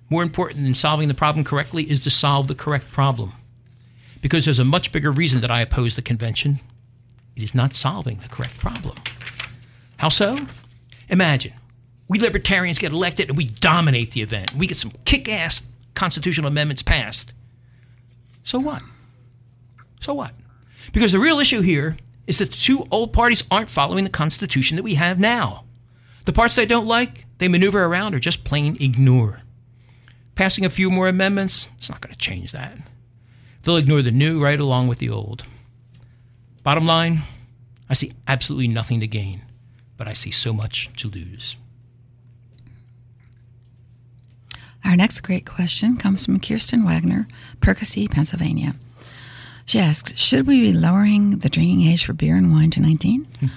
More 0.10 0.24
important 0.24 0.63
than 0.63 0.74
solving 0.74 1.07
the 1.07 1.13
problem 1.13 1.46
correctly 1.46 1.89
is 1.89 2.01
to 2.01 2.10
solve 2.10 2.48
the 2.48 2.55
correct 2.55 2.91
problem 2.91 3.34
because 4.22 4.46
there's 4.46 4.60
a 4.60 4.65
much 4.65 4.91
bigger 4.91 5.12
reason 5.12 5.41
that 5.41 5.51
I 5.51 5.62
oppose 5.62 5.96
the 5.96 6.01
convention. 6.01 6.60
It 7.36 7.43
is 7.43 7.53
not 7.53 7.75
solving 7.75 8.17
the 8.17 8.29
correct 8.29 8.57
problem. 8.57 8.98
How 9.97 10.09
so? 10.09 10.39
Imagine 11.09 11.53
we 12.07 12.19
libertarians 12.19 12.79
get 12.79 12.91
elected 12.91 13.29
and 13.29 13.37
we 13.37 13.45
dominate 13.45 14.11
the 14.11 14.21
event. 14.21 14.53
We 14.53 14.67
get 14.67 14.77
some 14.77 14.91
kick 15.05 15.29
ass 15.29 15.61
constitutional 15.93 16.47
amendments 16.47 16.83
passed. 16.83 17.33
So 18.43 18.59
what? 18.59 18.81
So 19.99 20.13
what? 20.13 20.33
Because 20.93 21.11
the 21.11 21.19
real 21.19 21.39
issue 21.39 21.61
here 21.61 21.97
is 22.27 22.37
that 22.39 22.51
the 22.51 22.57
two 22.57 22.85
old 22.91 23.11
parties 23.13 23.43
aren't 23.51 23.69
following 23.69 24.03
the 24.03 24.09
Constitution 24.09 24.77
that 24.77 24.83
we 24.83 24.95
have 24.95 25.19
now. 25.19 25.65
The 26.25 26.33
parts 26.33 26.55
they 26.55 26.65
don't 26.65 26.85
like, 26.85 27.25
they 27.39 27.47
maneuver 27.47 27.83
around 27.83 28.15
or 28.15 28.19
just 28.19 28.43
plain 28.43 28.77
ignore. 28.79 29.41
Passing 30.35 30.65
a 30.65 30.69
few 30.69 30.89
more 30.89 31.07
amendments, 31.07 31.67
it's 31.77 31.89
not 31.89 32.01
going 32.01 32.13
to 32.13 32.19
change 32.19 32.51
that. 32.51 32.77
They'll 33.63 33.77
ignore 33.77 34.01
the 34.01 34.11
new 34.11 34.41
right 34.41 34.59
along 34.59 34.87
with 34.87 34.99
the 34.99 35.09
old. 35.09 35.43
Bottom 36.63 36.85
line, 36.85 37.23
I 37.89 37.95
see 37.95 38.13
absolutely 38.27 38.67
nothing 38.67 38.99
to 38.99 39.07
gain, 39.07 39.41
but 39.97 40.07
I 40.07 40.13
see 40.13 40.31
so 40.31 40.53
much 40.53 40.89
to 40.97 41.07
lose. 41.07 41.55
Our 44.85 44.95
next 44.95 45.21
great 45.21 45.45
question 45.45 45.97
comes 45.97 46.25
from 46.25 46.39
Kirsten 46.39 46.85
Wagner, 46.85 47.27
Percy, 47.59 48.07
Pennsylvania. 48.07 48.75
She 49.65 49.79
asks 49.79 50.17
Should 50.17 50.47
we 50.47 50.61
be 50.61 50.71
lowering 50.71 51.39
the 51.39 51.49
drinking 51.49 51.81
age 51.85 52.05
for 52.05 52.13
beer 52.13 52.37
and 52.37 52.53
wine 52.53 52.71
to 52.71 52.79
19? 52.79 53.25
Hmm. 53.39 53.47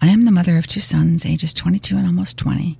I 0.00 0.06
am 0.06 0.24
the 0.24 0.30
mother 0.30 0.56
of 0.56 0.66
two 0.66 0.80
sons, 0.80 1.26
ages 1.26 1.52
22 1.52 1.96
and 1.96 2.06
almost 2.06 2.38
20. 2.38 2.78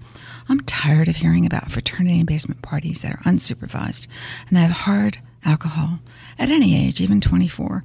I'm 0.49 0.61
tired 0.61 1.09
of 1.09 1.17
hearing 1.17 1.45
about 1.45 1.71
fraternity 1.71 2.19
and 2.19 2.27
basement 2.27 2.63
parties 2.63 3.03
that 3.03 3.13
are 3.13 3.23
unsupervised 3.25 4.07
and 4.49 4.57
I 4.57 4.63
have 4.63 4.71
hard 4.71 5.19
alcohol 5.45 5.99
at 6.39 6.49
any 6.49 6.87
age, 6.87 7.01
even 7.01 7.21
24. 7.21 7.85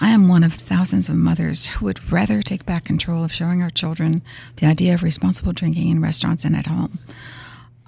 I 0.00 0.10
am 0.10 0.28
one 0.28 0.44
of 0.44 0.54
thousands 0.54 1.08
of 1.08 1.16
mothers 1.16 1.66
who 1.66 1.86
would 1.86 2.12
rather 2.12 2.40
take 2.40 2.64
back 2.64 2.84
control 2.84 3.24
of 3.24 3.32
showing 3.32 3.62
our 3.62 3.70
children 3.70 4.22
the 4.56 4.66
idea 4.66 4.94
of 4.94 5.02
responsible 5.02 5.52
drinking 5.52 5.88
in 5.88 6.00
restaurants 6.00 6.44
and 6.44 6.54
at 6.54 6.66
home. 6.66 7.00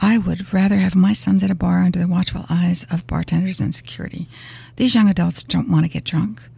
I 0.00 0.19
would 0.19 0.52
rather 0.52 0.79
have 0.79 0.97
my 0.97 1.12
sons 1.12 1.45
at 1.45 1.52
a 1.52 1.55
bar 1.55 1.83
under 1.83 2.00
the 2.00 2.09
watchful 2.09 2.47
eyes 2.50 2.85
of 2.90 3.07
bartenders 3.07 3.61
and 3.61 3.73
security. 3.73 4.26
These 4.75 4.95
young 4.95 5.09
adults 5.09 5.45
don't 5.45 5.71
want 5.71 5.85
to 5.85 5.90
get 5.90 6.02
drunk. 6.05 6.49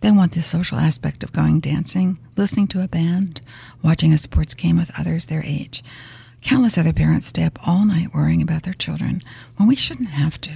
They 0.00 0.12
want 0.12 0.32
the 0.32 0.42
social 0.42 0.78
aspect 0.78 1.24
of 1.24 1.32
going 1.32 1.58
dancing, 1.58 2.18
listening 2.36 2.68
to 2.68 2.82
a 2.84 2.88
band, 2.88 3.40
watching 3.82 4.12
a 4.12 4.18
sports 4.18 4.54
game 4.54 4.76
with 4.76 4.92
others 4.96 5.26
their 5.26 5.42
age. 5.42 5.82
Countless 6.40 6.78
other 6.78 6.92
parents 6.92 7.26
stay 7.26 7.42
up 7.44 7.58
all 7.66 7.84
night 7.84 8.14
worrying 8.14 8.42
about 8.42 8.62
their 8.62 8.74
children 8.74 9.22
when 9.56 9.68
we 9.68 9.76
shouldn't 9.76 10.10
have 10.10 10.40
to. 10.42 10.52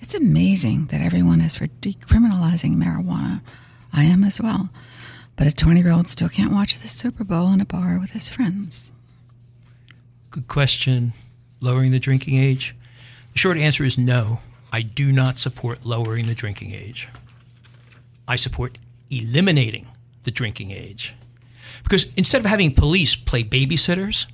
It's 0.00 0.14
amazing 0.14 0.86
that 0.86 1.02
everyone 1.02 1.42
is 1.42 1.56
for 1.56 1.66
decriminalizing 1.66 2.76
marijuana. 2.76 3.40
I 3.92 4.04
am 4.04 4.24
as 4.24 4.40
well. 4.40 4.70
But 5.36 5.46
a 5.46 5.52
20 5.52 5.80
year 5.80 5.92
old 5.92 6.08
still 6.08 6.28
can't 6.28 6.52
watch 6.52 6.78
the 6.78 6.88
Super 6.88 7.24
Bowl 7.24 7.52
in 7.52 7.60
a 7.60 7.64
bar 7.64 7.98
with 8.00 8.10
his 8.10 8.28
friends. 8.28 8.92
Good 10.30 10.48
question. 10.48 11.12
Lowering 11.60 11.90
the 11.90 11.98
drinking 11.98 12.36
age? 12.36 12.74
The 13.32 13.38
short 13.38 13.56
answer 13.56 13.84
is 13.84 13.96
no. 13.96 14.40
I 14.72 14.82
do 14.82 15.12
not 15.12 15.38
support 15.38 15.84
lowering 15.84 16.26
the 16.26 16.34
drinking 16.34 16.72
age. 16.72 17.08
I 18.26 18.36
support 18.36 18.78
eliminating 19.10 19.86
the 20.24 20.30
drinking 20.30 20.70
age. 20.70 21.14
Because 21.82 22.06
instead 22.16 22.40
of 22.40 22.46
having 22.46 22.74
police 22.74 23.14
play 23.14 23.44
babysitters, 23.44 24.26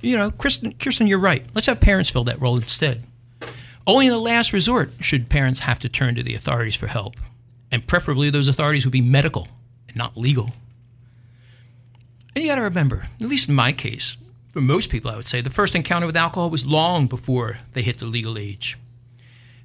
you 0.00 0.16
know, 0.16 0.30
Kristen, 0.30 0.74
Kirsten, 0.74 1.06
you're 1.06 1.18
right. 1.18 1.44
Let's 1.54 1.66
have 1.66 1.80
parents 1.80 2.10
fill 2.10 2.24
that 2.24 2.40
role 2.40 2.56
instead. 2.56 3.04
Only 3.86 4.06
in 4.06 4.12
the 4.12 4.18
last 4.18 4.52
resort 4.52 4.92
should 5.00 5.28
parents 5.28 5.60
have 5.60 5.78
to 5.80 5.88
turn 5.88 6.14
to 6.14 6.22
the 6.22 6.34
authorities 6.34 6.76
for 6.76 6.86
help. 6.86 7.16
And 7.72 7.86
preferably, 7.86 8.30
those 8.30 8.48
authorities 8.48 8.84
would 8.84 8.92
be 8.92 9.00
medical 9.00 9.48
and 9.88 9.96
not 9.96 10.16
legal. 10.16 10.50
And 12.34 12.42
you 12.42 12.50
got 12.50 12.56
to 12.56 12.62
remember, 12.62 13.08
at 13.20 13.28
least 13.28 13.48
in 13.48 13.54
my 13.54 13.72
case, 13.72 14.16
for 14.50 14.60
most 14.60 14.90
people, 14.90 15.10
I 15.10 15.16
would 15.16 15.26
say, 15.26 15.40
the 15.40 15.50
first 15.50 15.74
encounter 15.74 16.06
with 16.06 16.16
alcohol 16.16 16.50
was 16.50 16.66
long 16.66 17.06
before 17.06 17.58
they 17.72 17.82
hit 17.82 17.98
the 17.98 18.06
legal 18.06 18.36
age. 18.38 18.76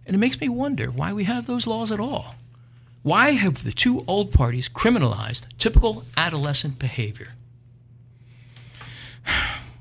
And 0.06 0.16
it 0.16 0.20
makes 0.20 0.40
me 0.40 0.50
wonder 0.50 0.92
why 0.92 1.14
we 1.14 1.24
have 1.24 1.48
those 1.48 1.66
laws 1.66 1.92
at 1.92 2.00
all. 2.00 2.36
Why 3.02 3.32
have 3.32 3.64
the 3.64 3.72
two 3.72 4.04
old 4.08 4.32
parties 4.32 4.70
criminalized 4.70 5.46
typical 5.58 6.04
adolescent 6.18 6.80
behavior? 6.80 7.34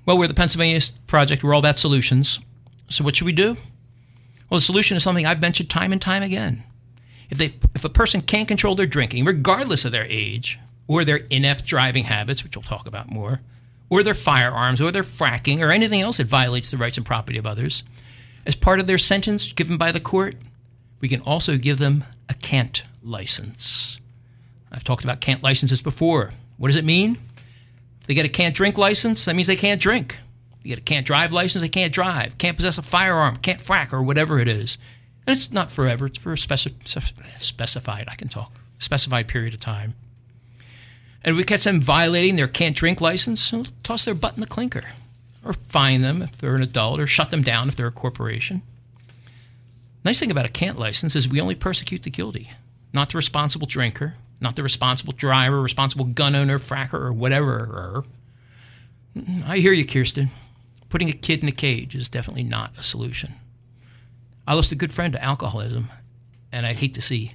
Well, 0.07 0.19
we're 0.19 0.29
the 0.29 0.35
Pennsylvania 0.35 0.83
Project. 1.07 1.43
We're 1.43 1.55
all 1.55 1.61
about 1.61 1.79
solutions. 1.79 2.39
So, 2.91 3.03
what 3.03 3.17
should 3.17 3.25
we 3.25 3.33
do? 3.33 3.57
Well, 4.51 4.59
the 4.59 4.65
solution 4.65 4.99
is 4.99 5.03
something 5.03 5.25
I've 5.25 5.41
mentioned 5.41 5.71
time 5.71 5.93
and 5.93 6.03
time 6.03 6.23
again. 6.23 6.63
If, 7.35 7.39
they, 7.39 7.55
if 7.75 7.85
a 7.85 7.89
person 7.89 8.23
can't 8.23 8.47
control 8.47 8.77
their 8.77 8.87
drinking, 8.87 9.25
regardless 9.25 9.85
of 9.85 9.91
their 9.91 10.07
age 10.09 10.61
or 10.87 11.05
their 11.05 11.17
inept 11.31 11.65
driving 11.65 12.05
habits, 12.05 12.45
which 12.45 12.57
we'll 12.57 12.63
talk 12.63 12.87
about 12.87 13.11
more, 13.11 13.41
or 13.91 14.05
their 14.05 14.15
firearms 14.15 14.81
or 14.81 14.93
their 14.93 15.03
fracking 15.03 15.59
or 15.59 15.73
anything 15.73 16.01
else 16.01 16.19
that 16.19 16.29
violates 16.29 16.71
the 16.71 16.77
rights 16.77 16.97
and 16.97 17.05
property 17.05 17.37
of 17.37 17.45
others, 17.45 17.83
as 18.47 18.55
part 18.55 18.79
of 18.79 18.87
their 18.87 18.99
sentence 18.99 19.51
given 19.51 19.77
by 19.77 19.91
the 19.91 19.99
court, 19.99 20.37
we 21.01 21.09
can 21.09 21.21
also 21.23 21.59
give 21.59 21.79
them 21.79 22.05
a 22.29 22.35
can't 22.35 22.85
license. 23.03 23.99
I've 24.71 24.85
talked 24.85 25.03
about 25.03 25.21
can't 25.21 25.43
licenses 25.43 25.83
before. 25.83 26.35
What 26.57 26.69
does 26.69 26.77
it 26.77 26.85
mean? 26.85 27.19
If 28.01 28.07
they 28.07 28.15
get 28.15 28.27
a 28.27 28.29
can't 28.29 28.55
drink 28.55 28.79
license, 28.79 29.25
that 29.25 29.35
means 29.35 29.49
they 29.49 29.57
can't 29.57 29.81
drink. 29.81 30.19
If 30.61 30.65
you 30.65 30.69
get 30.69 30.79
a 30.79 30.83
can't 30.83 31.05
drive 31.05 31.33
license, 31.33 31.63
they 31.63 31.69
can't 31.69 31.93
drive, 31.93 32.39
can't 32.39 32.57
possess 32.57 32.79
a 32.79 32.83
firearm, 32.83 33.39
can't 33.39 33.59
frack, 33.59 33.93
or 33.93 34.05
whatever 34.05 34.39
it 34.39 34.47
is. 34.47 34.79
And 35.27 35.37
it's 35.37 35.51
not 35.51 35.71
forever, 35.71 36.07
it's 36.07 36.19
for 36.19 36.33
a 36.33 36.37
speci- 36.37 36.73
specified, 37.39 38.09
I 38.09 38.15
can 38.15 38.29
talk, 38.29 38.53
specified 38.79 39.29
period 39.29 39.55
of 39.55 39.61
time. 39.61 39.95
And 41.23 41.37
we 41.37 41.45
catch 41.45 41.65
them 41.65 41.81
violating 41.81 42.37
their 42.37 42.49
can't 42.49 42.77
drink 42.77 43.01
license, 43.01 43.51
we'll 43.51 43.67
toss 43.83 44.05
their 44.05 44.15
butt 44.15 44.35
in 44.35 44.41
the 44.41 44.47
clinker 44.47 44.85
or 45.45 45.53
fine 45.53 46.01
them 46.01 46.23
if 46.23 46.39
they're 46.39 46.57
an 46.57 46.63
adult, 46.63 46.99
or 46.99 47.07
shut 47.07 47.31
them 47.31 47.43
down 47.43 47.69
if 47.69 47.77
they're 47.77 47.87
a 47.87 47.93
corporation. 47.93 48.63
Nice 50.05 50.21
thing 50.21 50.31
about 50.31 50.47
a 50.47 50.51
can't 50.51 50.79
license 50.79 51.15
is 51.15 51.29
we 51.29 51.41
only 51.41 51.55
persecute 51.55 52.03
the 52.03 52.11
guilty, 52.11 52.51
not 52.93 53.11
the 53.11 53.19
responsible 53.19 53.67
drinker, 53.67 54.15
not 54.41 54.57
the 54.57 54.63
responsible 54.63 55.13
driver, 55.13 55.61
responsible 55.61 56.05
gun 56.05 56.35
owner, 56.35 56.59
fracker, 56.59 56.95
or 56.95 57.13
whatever. 57.13 58.05
I 59.47 59.59
hear 59.59 59.73
you, 59.73 59.87
Kirsten. 59.87 60.31
Putting 60.89 61.09
a 61.09 61.13
kid 61.13 61.43
in 61.43 61.49
a 61.49 61.53
cage 61.53 61.95
is 61.95 62.09
definitely 62.09 62.43
not 62.43 62.73
a 62.79 62.83
solution. 62.83 63.35
I 64.47 64.55
lost 64.55 64.73
a 64.73 64.77
good 64.77 64.93
friend 64.93 65.13
to 65.15 65.23
alcoholism, 65.23 65.91
and 66.53 66.67
I'd 66.67 66.77
hate 66.77 66.95
to 66.95 67.01
see 67.01 67.33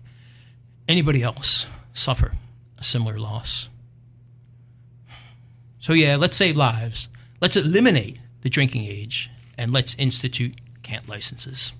anybody 0.88 1.24
else 1.24 1.66
suffer 1.94 2.34
a 2.78 2.84
similar 2.84 3.20
loss. 3.20 3.68
So, 5.80 5.94
yeah, 5.94 6.16
let's 6.18 6.36
save 6.36 6.56
lives. 6.56 7.08
Let's 7.42 7.56
eliminate 7.56 8.20
the 8.42 8.50
drinking 8.50 8.86
age 8.86 9.30
and 9.58 9.72
let's 9.74 9.96
institute 9.96 10.56
can't 10.84 11.08
licenses. 11.08 11.74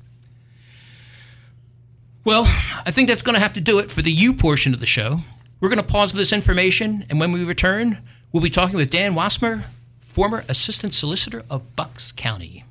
Well, 2.24 2.44
I 2.86 2.92
think 2.92 3.08
that's 3.08 3.22
going 3.22 3.36
to 3.36 3.40
have 3.40 3.54
to 3.54 3.62
do 3.62 3.80
it 3.80 3.90
for 3.90 4.02
the 4.02 4.12
you 4.12 4.34
portion 4.34 4.74
of 4.74 4.80
the 4.80 4.86
show. 4.86 5.20
We're 5.60 5.70
going 5.70 5.78
to 5.78 5.84
pause 5.84 6.12
for 6.12 6.18
this 6.18 6.34
information, 6.34 7.06
and 7.10 7.20
when 7.20 7.32
we 7.32 7.44
return, 7.44 8.00
we'll 8.32 8.44
be 8.44 8.50
talking 8.50 8.76
with 8.76 8.90
Dan 8.90 9.14
Wassmer, 9.16 9.66
former 10.00 10.44
assistant 10.48 10.94
solicitor 10.94 11.44
of 11.50 11.76
Bucks 11.76 12.12
County. 12.12 12.66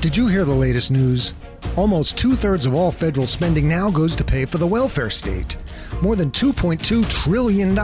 Did 0.00 0.16
you 0.16 0.28
hear 0.28 0.44
the 0.44 0.52
latest 0.52 0.92
news? 0.92 1.34
Almost 1.76 2.16
two 2.16 2.36
thirds 2.36 2.66
of 2.66 2.74
all 2.74 2.92
federal 2.92 3.26
spending 3.26 3.68
now 3.68 3.90
goes 3.90 4.14
to 4.14 4.22
pay 4.22 4.44
for 4.44 4.58
the 4.58 4.66
welfare 4.66 5.10
state. 5.10 5.56
More 6.00 6.14
than 6.14 6.30
$2.2 6.30 7.10
trillion, 7.10 7.76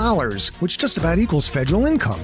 which 0.61 0.78
just 0.78 0.97
about 0.97 1.18
equals 1.18 1.49
federal 1.49 1.87
income. 1.87 2.21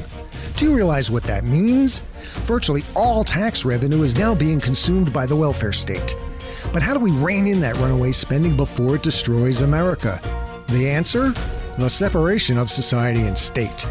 Do 0.56 0.64
you 0.64 0.76
realize 0.76 1.10
what 1.10 1.24
that 1.24 1.42
means? 1.42 2.04
Virtually 2.44 2.84
all 2.94 3.24
tax 3.24 3.64
revenue 3.64 4.02
is 4.02 4.16
now 4.16 4.32
being 4.32 4.60
consumed 4.60 5.12
by 5.12 5.26
the 5.26 5.34
welfare 5.34 5.72
state. 5.72 6.14
But 6.72 6.82
how 6.82 6.94
do 6.94 7.00
we 7.00 7.10
rein 7.10 7.48
in 7.48 7.60
that 7.62 7.76
runaway 7.78 8.12
spending 8.12 8.56
before 8.56 8.94
it 8.94 9.02
destroys 9.02 9.62
America? 9.62 10.20
The 10.68 10.88
answer? 10.88 11.34
The 11.78 11.90
separation 11.90 12.58
of 12.58 12.70
society 12.70 13.22
and 13.22 13.36
state. 13.36 13.88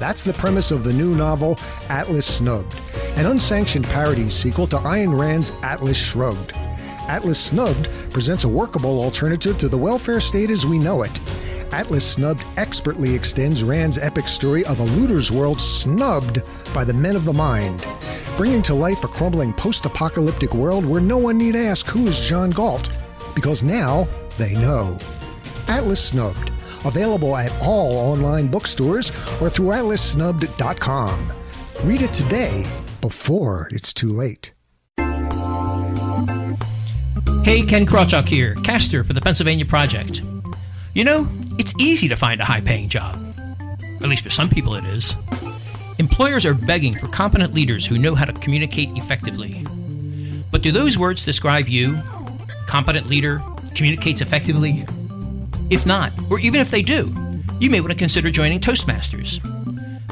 That's 0.00 0.24
the 0.24 0.32
premise 0.32 0.72
of 0.72 0.82
the 0.82 0.92
new 0.92 1.14
novel 1.14 1.56
Atlas 1.88 2.26
Snubbed, 2.26 2.74
an 3.14 3.26
unsanctioned 3.26 3.86
parody 3.86 4.30
sequel 4.30 4.66
to 4.66 4.78
Ayn 4.78 5.16
Rand's 5.16 5.52
Atlas 5.62 5.96
Shrugged. 5.96 6.52
Atlas 7.06 7.38
Snubbed 7.38 7.88
presents 8.10 8.42
a 8.42 8.48
workable 8.48 9.00
alternative 9.00 9.58
to 9.58 9.68
the 9.68 9.78
welfare 9.78 10.20
state 10.20 10.50
as 10.50 10.66
we 10.66 10.78
know 10.78 11.02
it 11.02 11.20
Atlas 11.72 12.04
Snubbed 12.04 12.44
expertly 12.56 13.14
extends 13.14 13.62
Rand's 13.62 13.98
epic 13.98 14.26
story 14.26 14.64
of 14.64 14.80
a 14.80 14.84
looter's 14.84 15.30
world 15.30 15.60
snubbed 15.60 16.42
by 16.74 16.84
the 16.84 16.92
men 16.92 17.14
of 17.14 17.24
the 17.24 17.32
mind, 17.32 17.84
bringing 18.36 18.62
to 18.62 18.74
life 18.74 19.04
a 19.04 19.08
crumbling 19.08 19.52
post 19.52 19.86
apocalyptic 19.86 20.52
world 20.52 20.84
where 20.84 21.00
no 21.00 21.16
one 21.16 21.38
need 21.38 21.54
ask 21.54 21.86
who 21.86 22.06
is 22.08 22.18
John 22.18 22.50
Galt, 22.50 22.90
because 23.34 23.62
now 23.62 24.08
they 24.36 24.54
know. 24.54 24.98
Atlas 25.68 26.02
Snubbed, 26.02 26.50
available 26.84 27.36
at 27.36 27.52
all 27.62 27.92
online 27.96 28.48
bookstores 28.48 29.10
or 29.40 29.50
through 29.50 29.68
atlassnubbed.com. 29.68 31.32
Read 31.84 32.02
it 32.02 32.12
today 32.12 32.66
before 33.00 33.68
it's 33.72 33.92
too 33.92 34.08
late. 34.08 34.52
Hey, 37.42 37.62
Ken 37.62 37.86
Krawchuk 37.86 38.28
here, 38.28 38.54
caster 38.56 39.02
for 39.02 39.12
the 39.12 39.20
Pennsylvania 39.20 39.64
Project. 39.64 40.22
You 40.94 41.04
know, 41.04 41.26
it's 41.58 41.74
easy 41.78 42.06
to 42.08 42.16
find 42.16 42.40
a 42.40 42.44
high 42.44 42.60
paying 42.60 42.88
job. 42.88 43.18
At 43.80 44.08
least 44.08 44.24
for 44.24 44.30
some 44.30 44.48
people, 44.48 44.74
it 44.74 44.84
is. 44.84 45.14
Employers 45.98 46.46
are 46.46 46.54
begging 46.54 46.94
for 46.96 47.08
competent 47.08 47.54
leaders 47.54 47.86
who 47.86 47.98
know 47.98 48.14
how 48.14 48.24
to 48.24 48.32
communicate 48.34 48.90
effectively. 48.96 49.64
But 50.50 50.62
do 50.62 50.72
those 50.72 50.98
words 50.98 51.24
describe 51.24 51.68
you? 51.68 52.00
Competent 52.66 53.06
leader 53.06 53.42
communicates 53.74 54.20
effectively? 54.20 54.86
If 55.70 55.86
not, 55.86 56.12
or 56.28 56.40
even 56.40 56.60
if 56.60 56.70
they 56.70 56.82
do, 56.82 57.14
you 57.60 57.70
may 57.70 57.80
want 57.80 57.92
to 57.92 57.96
consider 57.96 58.30
joining 58.30 58.58
Toastmasters. 58.58 59.38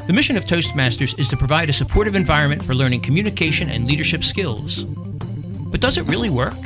The 0.07 0.13
mission 0.13 0.37
of 0.37 0.45
Toastmasters 0.45 1.19
is 1.19 1.27
to 1.27 1.37
provide 1.37 1.69
a 1.69 1.73
supportive 1.73 2.15
environment 2.15 2.63
for 2.63 2.73
learning 2.73 3.01
communication 3.01 3.69
and 3.69 3.85
leadership 3.85 4.23
skills. 4.23 4.85
But 4.85 5.81
does 5.81 5.97
it 5.97 6.07
really 6.07 6.29
work? 6.29 6.57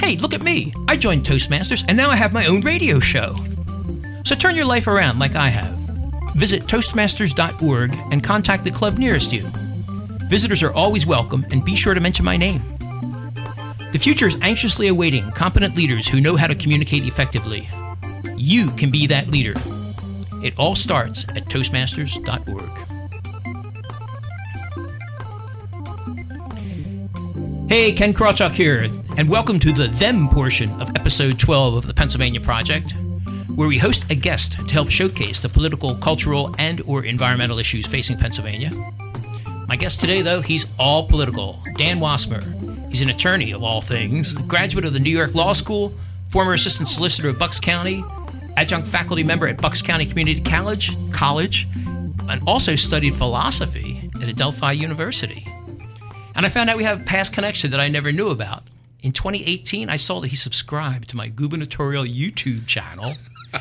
Hey, 0.00 0.16
look 0.16 0.34
at 0.34 0.42
me! 0.42 0.74
I 0.88 0.96
joined 0.96 1.24
Toastmasters 1.24 1.84
and 1.86 1.96
now 1.96 2.10
I 2.10 2.16
have 2.16 2.32
my 2.32 2.46
own 2.46 2.62
radio 2.62 2.98
show. 2.98 3.36
So 4.24 4.34
turn 4.34 4.56
your 4.56 4.64
life 4.64 4.88
around 4.88 5.20
like 5.20 5.36
I 5.36 5.48
have. 5.48 5.78
Visit 6.34 6.64
Toastmasters.org 6.64 7.96
and 8.10 8.24
contact 8.24 8.64
the 8.64 8.70
club 8.72 8.98
nearest 8.98 9.32
you. 9.32 9.42
Visitors 10.28 10.64
are 10.64 10.72
always 10.72 11.06
welcome 11.06 11.46
and 11.52 11.64
be 11.64 11.76
sure 11.76 11.94
to 11.94 12.00
mention 12.00 12.24
my 12.24 12.36
name. 12.36 12.62
The 13.92 13.98
future 13.98 14.26
is 14.26 14.36
anxiously 14.42 14.88
awaiting 14.88 15.30
competent 15.32 15.76
leaders 15.76 16.08
who 16.08 16.20
know 16.20 16.36
how 16.36 16.48
to 16.48 16.54
communicate 16.54 17.04
effectively. 17.04 17.68
You 18.40 18.70
can 18.70 18.92
be 18.92 19.08
that 19.08 19.28
leader. 19.28 19.54
It 20.44 20.56
all 20.58 20.76
starts 20.76 21.24
at 21.30 21.46
Toastmasters.org. 21.46 22.70
Hey, 27.68 27.90
Ken 27.90 28.14
Krawchuk 28.14 28.52
here, 28.52 28.86
and 29.16 29.28
welcome 29.28 29.58
to 29.58 29.72
the 29.72 29.88
Them 29.88 30.28
portion 30.28 30.70
of 30.80 30.88
episode 30.90 31.40
12 31.40 31.74
of 31.74 31.86
the 31.88 31.92
Pennsylvania 31.92 32.40
Project, 32.40 32.94
where 33.56 33.66
we 33.66 33.76
host 33.76 34.08
a 34.08 34.14
guest 34.14 34.52
to 34.52 34.72
help 34.72 34.88
showcase 34.88 35.40
the 35.40 35.48
political, 35.48 35.96
cultural, 35.96 36.54
and 36.60 36.80
or 36.82 37.04
environmental 37.04 37.58
issues 37.58 37.86
facing 37.86 38.16
Pennsylvania. 38.16 38.70
My 39.66 39.74
guest 39.74 40.00
today, 40.00 40.22
though, 40.22 40.42
he's 40.42 40.64
all 40.78 41.08
political. 41.08 41.60
Dan 41.74 41.98
Wassmer. 41.98 42.44
He's 42.88 43.00
an 43.00 43.10
attorney 43.10 43.50
of 43.50 43.64
all 43.64 43.80
things, 43.80 44.32
graduate 44.32 44.84
of 44.84 44.92
the 44.92 45.00
New 45.00 45.10
York 45.10 45.34
Law 45.34 45.54
School, 45.54 45.92
former 46.28 46.52
assistant 46.52 46.88
solicitor 46.88 47.30
of 47.30 47.38
Bucks 47.38 47.58
County, 47.58 48.04
adjunct 48.58 48.88
faculty 48.88 49.22
member 49.22 49.46
at 49.46 49.62
Bucks 49.62 49.80
County 49.80 50.04
Community 50.04 50.40
College, 50.40 50.90
College, 51.12 51.68
and 52.28 52.42
also 52.44 52.74
studied 52.74 53.14
philosophy 53.14 54.10
at 54.20 54.28
Adelphi 54.28 54.72
University. 54.72 55.46
And 56.34 56.44
I 56.44 56.48
found 56.48 56.68
out 56.68 56.76
we 56.76 56.82
have 56.82 57.02
a 57.02 57.04
past 57.04 57.32
connection 57.32 57.70
that 57.70 57.78
I 57.78 57.86
never 57.86 58.10
knew 58.10 58.30
about. 58.30 58.64
In 59.00 59.12
2018, 59.12 59.88
I 59.88 59.96
saw 59.96 60.18
that 60.18 60.28
he 60.28 60.36
subscribed 60.36 61.08
to 61.10 61.16
my 61.16 61.28
gubernatorial 61.28 62.02
YouTube 62.02 62.66
channel, 62.66 63.14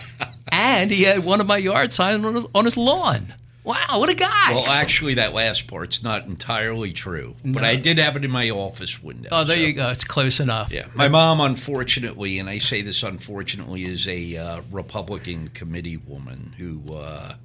and 0.47 0.89
he 0.89 1.03
had 1.03 1.23
one 1.23 1.41
of 1.41 1.45
my 1.45 1.57
yard 1.57 1.93
signs 1.93 2.25
on 2.25 2.33
his, 2.33 2.45
on 2.55 2.65
his 2.65 2.75
lawn. 2.75 3.35
Wow, 3.67 3.99
what 3.99 4.09
a 4.09 4.15
guy! 4.15 4.51
Well, 4.51 4.67
actually, 4.67 5.15
that 5.15 5.33
last 5.33 5.67
part's 5.67 6.01
not 6.01 6.25
entirely 6.25 6.93
true, 6.93 7.35
but 7.43 7.63
I 7.65 7.75
did 7.75 7.97
have 7.97 8.15
it 8.15 8.23
in 8.23 8.31
my 8.31 8.49
office 8.49 9.03
window. 9.03 9.27
oh, 9.31 9.43
there 9.43 9.57
so- 9.57 9.61
you 9.63 9.73
go. 9.73 9.89
It's 9.89 10.05
close 10.05 10.39
enough. 10.39 10.71
Yeah, 10.71 10.87
my 10.95 11.09
mom, 11.09 11.41
unfortunately, 11.41 12.39
and 12.39 12.49
I 12.49 12.59
say 12.59 12.81
this 12.81 13.03
unfortunately, 13.03 13.83
is 13.83 14.07
a 14.07 14.37
uh, 14.37 14.61
Republican 14.71 15.49
committee 15.49 15.97
woman 15.97 16.53
who. 16.57 16.93
Uh, 16.93 17.35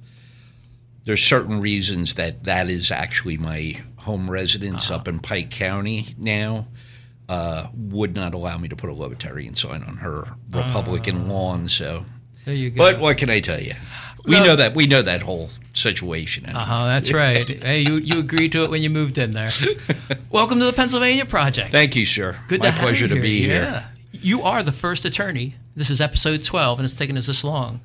there's 1.05 1.21
certain 1.21 1.59
reasons 1.59 2.15
that 2.15 2.45
that 2.45 2.69
is 2.69 2.89
actually 2.89 3.35
my 3.35 3.77
home 3.97 4.31
residence 4.31 4.85
Uh-huh. 4.89 5.01
up 5.01 5.07
in 5.09 5.19
Pike 5.19 5.49
County 5.51 6.15
now. 6.17 6.67
Uh, 7.27 7.67
would 7.75 8.15
not 8.15 8.33
allow 8.33 8.57
me 8.57 8.69
to 8.69 8.75
put 8.77 8.89
a 8.89 8.93
libertarian 8.93 9.53
sign 9.55 9.83
on 9.83 9.97
her 9.97 10.35
Republican 10.51 11.27
lawn. 11.27 11.67
So, 11.67 12.05
There 12.45 12.53
you 12.53 12.69
go. 12.69 12.77
but 12.77 12.99
what 12.99 13.17
can 13.17 13.29
I 13.29 13.39
tell 13.41 13.61
you? 13.61 13.73
We 14.25 14.37
No. 14.39 14.45
know 14.45 14.55
that 14.55 14.73
we 14.75 14.87
know 14.87 15.01
that 15.01 15.21
whole 15.21 15.49
situation. 15.73 16.45
Uh 16.45 16.63
huh. 16.63 16.85
That's 16.85 17.11
right. 17.11 17.47
hey, 17.63 17.79
you 17.81 17.95
you 17.95 18.19
agreed 18.19 18.51
to 18.53 18.63
it 18.63 18.69
when 18.69 18.81
you 18.81 18.89
moved 18.89 19.17
in 19.17 19.31
there. 19.33 19.49
Welcome 20.29 20.59
to 20.59 20.65
the 20.65 20.73
Pennsylvania 20.73 21.25
Project. 21.25 21.71
Thank 21.71 21.95
you, 21.95 22.05
sir. 22.05 22.37
Good 22.47 22.61
My 22.61 22.67
to 22.67 22.71
have 22.71 22.81
pleasure 22.81 23.07
to 23.07 23.19
be 23.19 23.41
here. 23.41 23.63
Yeah. 23.63 23.87
You 24.11 24.43
are 24.43 24.63
the 24.63 24.71
first 24.71 25.03
attorney. 25.03 25.55
This 25.75 25.89
is 25.89 25.99
episode 25.99 26.43
12, 26.43 26.79
and 26.79 26.85
it's 26.85 26.95
taken 26.95 27.17
us 27.17 27.27
this 27.27 27.43
long. 27.43 27.81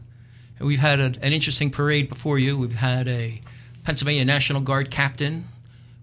And 0.58 0.68
We've 0.68 0.78
had 0.78 1.00
a, 1.00 1.04
an 1.22 1.32
interesting 1.32 1.70
parade 1.70 2.08
before 2.08 2.38
you. 2.38 2.56
We've 2.56 2.74
had 2.74 3.08
a 3.08 3.40
Pennsylvania 3.82 4.24
National 4.24 4.60
Guard 4.60 4.90
captain. 4.90 5.46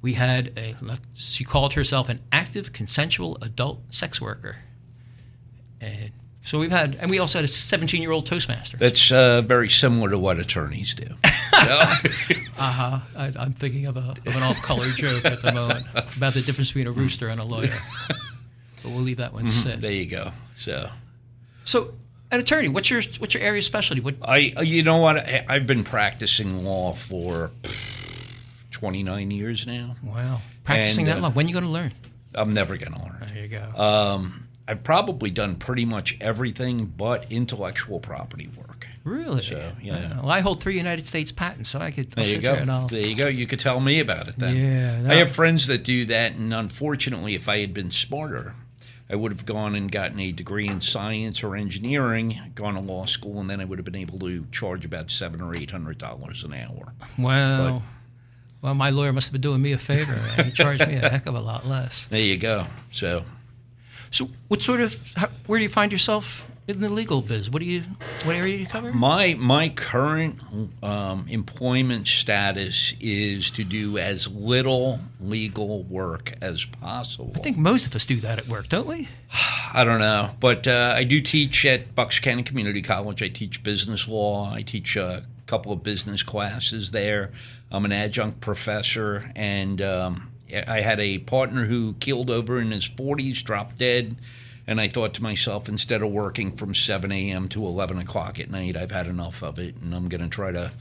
We 0.01 0.13
had 0.15 0.51
a, 0.57 0.75
she 1.13 1.43
called 1.45 1.73
herself 1.73 2.09
an 2.09 2.19
active 2.31 2.73
consensual 2.73 3.37
adult 3.41 3.81
sex 3.91 4.19
worker. 4.19 4.57
And 5.79 6.11
so 6.45 6.57
we've 6.59 6.71
had, 6.71 6.95
and 7.01 7.09
we 7.11 7.19
also 7.19 7.39
had 7.39 7.43
a 7.43 7.49
17 7.49 8.01
year 8.01 8.11
old 8.11 8.25
Toastmaster. 8.25 8.77
That's 8.77 9.11
uh, 9.11 9.41
very 9.41 9.67
similar 9.69 10.09
to 10.11 10.17
what 10.17 10.39
attorneys 10.39 10.95
do. 10.95 11.07
Uh-huh. 12.57 12.99
I, 13.17 13.31
I'm 13.37 13.51
thinking 13.51 13.85
of, 13.85 13.97
a, 13.97 14.15
of 14.25 14.27
an 14.35 14.41
off 14.41 14.61
color 14.61 14.89
joke 14.91 15.25
at 15.25 15.41
the 15.41 15.51
moment 15.51 15.85
about 16.15 16.33
the 16.33 16.41
difference 16.41 16.69
between 16.69 16.87
a 16.87 16.91
rooster 16.91 17.27
and 17.27 17.41
a 17.41 17.43
lawyer. 17.43 17.73
But 18.81 18.91
we'll 18.93 19.01
leave 19.03 19.17
that 19.17 19.33
one 19.33 19.47
sit. 19.47 19.81
there 19.81 19.91
you 19.91 20.05
go. 20.05 20.31
So 20.57 20.89
So, 21.65 21.95
an 22.31 22.39
attorney, 22.39 22.69
what's 22.69 22.89
your 22.89 23.01
what's 23.17 23.33
your 23.33 23.41
area 23.41 23.57
of 23.59 23.65
specialty? 23.65 23.99
What 23.99 24.15
I, 24.21 24.37
you 24.61 24.83
know 24.83 24.97
what? 24.97 25.17
I, 25.17 25.43
I've 25.49 25.65
been 25.65 25.83
practicing 25.83 26.63
law 26.63 26.93
for 26.93 27.49
29 28.71 29.31
years 29.31 29.65
now. 29.65 29.95
Wow. 30.03 30.41
Practicing 30.63 31.07
And, 31.07 31.13
that 31.13 31.17
uh, 31.17 31.21
long. 31.23 31.33
When 31.33 31.45
are 31.45 31.49
you 31.49 31.53
going 31.53 31.65
to 31.65 31.71
learn? 31.71 31.93
I'm 32.35 32.53
never 32.53 32.77
going 32.77 32.93
to 32.93 32.99
learn. 32.99 33.17
There 33.33 33.43
you 33.43 33.47
go. 33.49 33.81
Um, 33.83 34.44
I've 34.67 34.83
probably 34.83 35.29
done 35.29 35.55
pretty 35.55 35.85
much 35.85 36.17
everything 36.19 36.85
but 36.97 37.25
intellectual 37.31 37.99
property 37.99 38.49
work. 38.57 38.87
really? 39.03 39.43
so, 39.43 39.73
yeah. 39.81 40.19
Well, 40.21 40.31
I 40.31 40.39
hold 40.39 40.61
three 40.61 40.75
United 40.77 41.05
States 41.05 41.31
patents, 41.31 41.69
so 41.69 41.79
I 41.79 41.91
could 41.91 42.11
There 42.11 42.25
you 42.25 42.39
there 42.39 42.65
go. 42.65 42.71
I'll. 42.71 42.87
There 42.87 43.05
you 43.05 43.15
go. 43.15 43.27
You 43.27 43.45
could 43.45 43.59
tell 43.59 43.79
me 43.79 43.99
about 43.99 44.27
it 44.27 44.39
then. 44.39 44.55
Yeah, 44.55 45.11
I 45.11 45.15
have 45.15 45.31
friends 45.31 45.67
that 45.67 45.83
do 45.83 46.05
that, 46.05 46.33
and 46.33 46.53
unfortunately, 46.53 47.35
if 47.35 47.47
I 47.47 47.59
had 47.59 47.73
been 47.75 47.91
smarter, 47.91 48.55
I 49.07 49.15
would 49.15 49.31
have 49.31 49.45
gone 49.45 49.75
and 49.75 49.91
gotten 49.91 50.19
a 50.19 50.31
degree 50.31 50.67
in 50.67 50.81
science 50.81 51.43
or 51.43 51.55
engineering, 51.55 52.39
gone 52.55 52.73
to 52.73 52.79
law 52.79 53.05
school, 53.05 53.39
and 53.39 53.47
then 53.47 53.61
I 53.61 53.65
would 53.65 53.77
have 53.77 53.85
been 53.85 53.95
able 53.95 54.17
to 54.19 54.47
charge 54.51 54.83
about 54.83 55.11
seven 55.11 55.41
or 55.41 55.55
eight 55.55 55.69
hundred 55.69 55.99
dollars 55.99 56.43
an 56.43 56.53
hour. 56.53 56.93
Well, 57.19 57.83
well, 58.63 58.73
my 58.73 58.89
lawyer 58.89 59.13
must 59.13 59.27
have 59.27 59.33
been 59.33 59.41
doing 59.41 59.61
me 59.61 59.73
a 59.73 59.77
favor. 59.77 60.13
Man. 60.13 60.45
He 60.45 60.51
charged 60.51 60.87
me 60.87 60.95
a 60.95 61.07
heck 61.07 61.27
of 61.27 61.35
a 61.35 61.39
lot 61.39 61.67
less. 61.67 62.07
There 62.09 62.19
you 62.19 62.37
go. 62.39 62.65
So 62.89 63.23
So, 64.15 64.29
what 64.47 64.61
sort 64.61 64.79
of 64.79 65.01
how, 65.17 65.27
where 65.45 65.59
do 65.59 65.63
you 65.63 65.69
find 65.69 65.91
yourself 65.91 66.49
in 66.69 66.79
the 66.79 66.87
legal 66.87 67.21
biz? 67.21 67.49
What 67.49 67.59
do 67.59 67.65
you 67.65 67.83
what 68.23 68.33
area 68.37 68.55
do 68.55 68.63
you 68.63 68.65
cover? 68.65 68.93
my 68.93 69.33
my 69.33 69.67
current 69.67 70.39
um, 70.81 71.25
employment 71.27 72.07
status 72.07 72.93
is 73.01 73.51
to 73.51 73.65
do 73.65 73.97
as 73.97 74.29
little 74.29 75.01
legal 75.19 75.83
work 75.83 76.33
as 76.41 76.63
possible. 76.63 77.33
I 77.35 77.39
think 77.39 77.57
most 77.57 77.87
of 77.87 77.93
us 77.93 78.05
do 78.05 78.21
that 78.21 78.39
at 78.39 78.47
work, 78.47 78.69
don't 78.69 78.87
we? 78.87 79.09
I 79.73 79.83
don't 79.83 79.99
know, 79.99 80.31
but 80.39 80.65
uh, 80.65 80.93
I 80.95 81.03
do 81.03 81.19
teach 81.19 81.65
at 81.65 81.93
Bucks 81.93 82.19
County 82.19 82.43
Community 82.43 82.81
College. 82.81 83.21
I 83.21 83.27
teach 83.27 83.63
business 83.63 84.07
law. 84.07 84.49
I 84.49 84.61
teach 84.61 84.95
a 84.95 85.25
couple 85.45 85.73
of 85.73 85.83
business 85.83 86.23
classes 86.23 86.91
there. 86.91 87.33
I'm 87.69 87.83
an 87.83 87.91
adjunct 87.91 88.39
professor, 88.39 89.29
and 89.35 89.81
um, 89.81 90.31
I 90.67 90.81
had 90.81 90.99
a 90.99 91.17
partner 91.19 91.65
who 91.65 91.93
keeled 91.99 92.29
over 92.29 92.59
in 92.59 92.71
his 92.71 92.87
40s, 92.87 93.43
dropped 93.43 93.77
dead. 93.77 94.15
And 94.67 94.81
I 94.81 94.87
thought 94.87 95.13
to 95.15 95.21
myself, 95.23 95.69
instead 95.69 96.01
of 96.01 96.11
working 96.11 96.51
from 96.51 96.73
7 96.73 97.11
a.m. 97.11 97.47
to 97.49 97.63
11 97.67 97.99
o'clock 97.99 98.39
at 98.39 98.49
night, 98.49 98.75
I've 98.75 98.89
had 98.89 99.05
enough 99.05 99.43
of 99.43 99.59
it, 99.59 99.75
and 99.79 99.93
I'm 99.93 100.09
going 100.09 100.21
to 100.21 100.27
try 100.27 100.51
to 100.51 100.71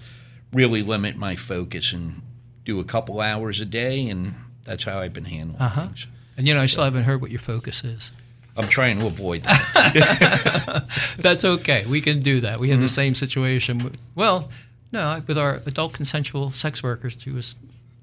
really 0.55 0.83
limit 0.83 1.17
my 1.17 1.37
focus 1.37 1.93
and 1.93 2.23
do 2.65 2.81
a 2.81 2.85
couple 2.85 3.21
hours 3.21 3.61
a 3.61 3.67
day, 3.67 4.09
and 4.09 4.37
that's 4.65 4.85
how 4.85 5.01
I've 5.01 5.13
been 5.13 5.27
handling 5.27 5.61
Uh-huh. 5.61 5.83
things. 5.89 6.07
And 6.39 6.49
you 6.49 6.55
know, 6.55 6.63
I 6.63 6.67
still 6.67 6.85
haven't 6.85 7.05
heard 7.05 7.21
what 7.21 7.31
your 7.31 7.41
focus 7.41 7.85
is. 7.85 8.11
I'm 8.57 8.69
trying 8.69 8.99
to 9.01 9.07
avoid 9.07 9.43
that. 9.45 10.85
That's 11.19 11.45
okay. 11.45 11.85
We 11.87 12.01
can 12.01 12.21
do 12.21 12.41
that. 12.41 12.61
We 12.61 12.69
Mm-hmm. 12.71 12.81
the 12.81 12.89
same 12.89 13.15
situation. 13.15 13.79
with- 13.85 13.99
Well, 14.15 14.49
no, 14.93 15.23
with 15.27 15.37
our 15.37 15.61
adult 15.67 15.93
consensual 15.93 16.51
sex 16.53 16.83
workers. 16.83 17.17
She 17.19 17.31
was 17.31 17.55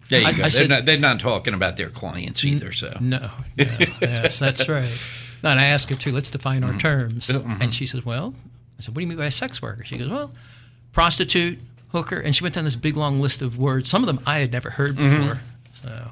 There 0.10 0.22
you 0.22 0.28
I- 0.28 0.32
go. 0.32 0.38
I 0.38 0.42
they're, 0.42 0.50
said- 0.52 0.70
not, 0.70 0.86
they're 0.86 0.98
not 0.98 1.20
talking 1.20 1.54
about 1.54 1.78
their 1.78 1.90
clients 1.90 2.44
either. 2.44 2.72
So 2.74 2.98
no, 3.00 3.30
no. 3.58 3.66
yes, 4.02 4.40
that's 4.40 4.68
right. 4.68 4.92
No, 5.44 5.50
and 5.50 5.60
I 5.60 5.66
asked 5.66 5.90
her 5.90 5.96
too. 5.96 6.12
Let's 6.12 6.30
define 6.30 6.62
Mm-hmm. 6.62 6.74
our 6.74 6.80
terms. 6.80 7.30
And 7.30 7.74
she 7.74 7.86
says, 7.86 8.06
"Well," 8.06 8.34
I 8.78 8.82
said, 8.82 8.90
"What 8.96 9.00
do 9.00 9.02
you 9.02 9.08
mean 9.08 9.18
by 9.18 9.26
a 9.28 9.32
sex 9.32 9.62
worker?" 9.62 9.84
She 9.84 9.98
goes, 9.98 10.10
"Well, 10.10 10.32
prostitute, 10.92 11.60
hooker," 11.90 12.20
and 12.20 12.36
she 12.36 12.44
went 12.44 12.56
down 12.56 12.66
this 12.66 12.76
big 12.76 12.96
long 12.98 13.20
list 13.22 13.42
of 13.42 13.58
words. 13.58 13.90
Some 13.90 14.04
of 14.04 14.08
them 14.08 14.20
I 14.26 14.40
had 14.40 14.52
never 14.52 14.70
heard 14.70 14.96
Mm-hmm. 14.96 15.20
before. 15.20 15.38
So 15.82 16.12